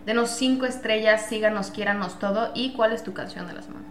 Denos 0.06 0.30
cinco 0.30 0.66
estrellas, 0.66 1.26
síganos, 1.26 1.70
quiéranos 1.70 2.18
todo. 2.18 2.52
¿Y 2.54 2.72
cuál 2.74 2.92
es 2.92 3.02
tu 3.02 3.12
canción 3.12 3.46
de 3.48 3.54
la 3.54 3.62
semana? 3.62 3.84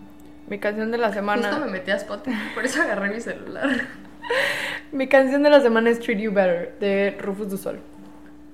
Mi 0.48 0.60
canción 0.60 0.92
de 0.92 0.98
la 0.98 1.12
semana. 1.12 1.50
Justo 1.50 1.66
me 1.66 1.72
metí 1.72 1.92
a 1.92 1.96
Spotify, 1.96 2.38
por 2.56 2.66
eso 2.66 2.82
agarré 2.82 3.14
mi 3.14 3.20
celular. 3.20 3.70
mi 4.92 5.08
canción 5.08 5.44
de 5.44 5.50
la 5.50 5.60
semana 5.60 5.90
es 5.90 6.00
Treat 6.00 6.20
You 6.20 6.32
Better, 6.32 6.78
de 6.80 7.18
Rufus 7.20 7.50
du 7.50 7.58
Sol. 7.58 7.80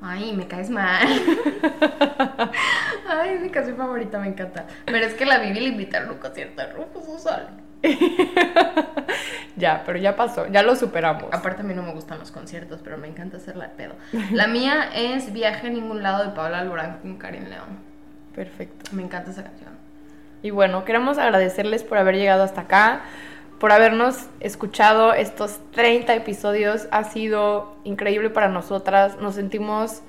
Ay, 0.02 0.34
me 0.36 0.48
caes 0.48 0.70
mal. 0.70 1.08
Ay, 3.08 3.40
mi 3.40 3.50
canción 3.50 3.78
favorita, 3.78 4.20
me 4.20 4.28
encanta. 4.28 4.66
Pero 4.86 5.06
es 5.06 5.14
que 5.14 5.26
la 5.26 5.40
Bibi 5.40 5.62
le 5.62 5.70
invitaron 5.70 6.10
a 6.10 6.12
un 6.14 6.18
concierto 6.18 6.62
a 6.62 6.66
Rufus 6.66 7.08
du 7.08 7.20
Sol. 7.20 7.48
ya, 9.58 9.84
pero 9.86 10.00
ya 10.00 10.16
pasó, 10.16 10.48
ya 10.48 10.64
lo 10.64 10.76
superamos. 10.76 11.26
Aparte 11.32 11.62
a 11.62 11.66
mí 11.66 11.74
no 11.74 11.84
me 11.84 11.92
gustan 11.92 12.20
los 12.20 12.32
conciertos, 12.32 12.82
pero 12.84 12.98
me 12.98 13.08
encanta 13.08 13.38
hacerla 13.38 13.68
de 13.68 13.76
pedo. 13.76 13.94
La 14.32 14.48
mía 14.48 14.90
es 14.96 15.34
Viaje 15.34 15.68
a 15.68 15.70
ningún 15.70 16.02
lado 16.02 16.24
de 16.24 16.32
Paola 16.32 16.60
Alborán 16.60 17.00
con 17.02 17.18
Karin 17.18 17.50
León. 17.50 17.80
Perfecto. 18.36 18.92
Me 18.94 19.04
encanta 19.04 19.32
esa 19.32 19.44
canción. 19.44 19.72
Y 20.42 20.52
bueno, 20.52 20.86
queremos 20.86 21.18
agradecerles 21.18 21.84
por 21.84 21.98
haber 21.98 22.16
llegado 22.16 22.44
hasta 22.44 22.62
acá, 22.62 23.02
por 23.60 23.72
habernos 23.72 24.28
escuchado 24.40 25.14
estos 25.14 25.60
30 25.72 26.16
episodios. 26.16 26.88
Ha 26.92 27.04
sido 27.04 27.76
increíble 27.84 28.30
para 28.30 28.50
nosotras. 28.50 29.18
Nos 29.20 29.36
sentimos 29.36 30.02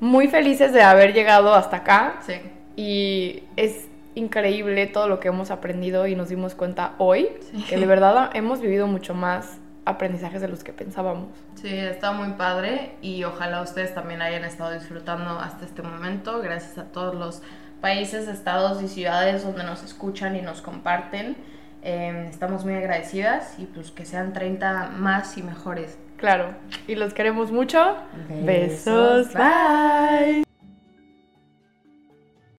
muy 0.00 0.28
felices 0.28 0.72
de 0.72 0.82
haber 0.82 1.12
llegado 1.12 1.54
hasta 1.54 1.78
acá. 1.78 2.14
Sí. 2.26 2.34
Y 2.76 3.42
es 3.56 3.89
increíble 4.20 4.86
todo 4.86 5.08
lo 5.08 5.18
que 5.20 5.28
hemos 5.28 5.50
aprendido 5.50 6.06
y 6.06 6.14
nos 6.14 6.28
dimos 6.28 6.54
cuenta 6.54 6.94
hoy 6.98 7.28
que 7.68 7.76
de 7.76 7.86
verdad 7.86 8.30
hemos 8.34 8.60
vivido 8.60 8.86
mucho 8.86 9.14
más 9.14 9.58
aprendizajes 9.84 10.40
de 10.40 10.48
los 10.48 10.62
que 10.62 10.72
pensábamos. 10.72 11.28
Sí, 11.54 11.68
está 11.68 12.12
muy 12.12 12.32
padre 12.34 12.96
y 13.02 13.24
ojalá 13.24 13.62
ustedes 13.62 13.94
también 13.94 14.22
hayan 14.22 14.44
estado 14.44 14.72
disfrutando 14.72 15.38
hasta 15.38 15.64
este 15.64 15.82
momento. 15.82 16.40
Gracias 16.40 16.78
a 16.78 16.84
todos 16.84 17.14
los 17.14 17.42
países, 17.80 18.28
estados 18.28 18.82
y 18.82 18.88
ciudades 18.88 19.42
donde 19.42 19.64
nos 19.64 19.82
escuchan 19.82 20.36
y 20.36 20.42
nos 20.42 20.60
comparten. 20.60 21.36
Em, 21.82 22.26
estamos 22.26 22.64
muy 22.64 22.74
agradecidas 22.74 23.58
y 23.58 23.64
pues 23.64 23.90
que 23.90 24.04
sean 24.04 24.32
30 24.32 24.90
más 24.96 25.38
y 25.38 25.42
mejores. 25.42 25.98
Claro, 26.18 26.54
y 26.86 26.94
los 26.94 27.14
queremos 27.14 27.50
mucho. 27.50 27.96
Besos, 28.28 29.32
bye. 29.32 30.49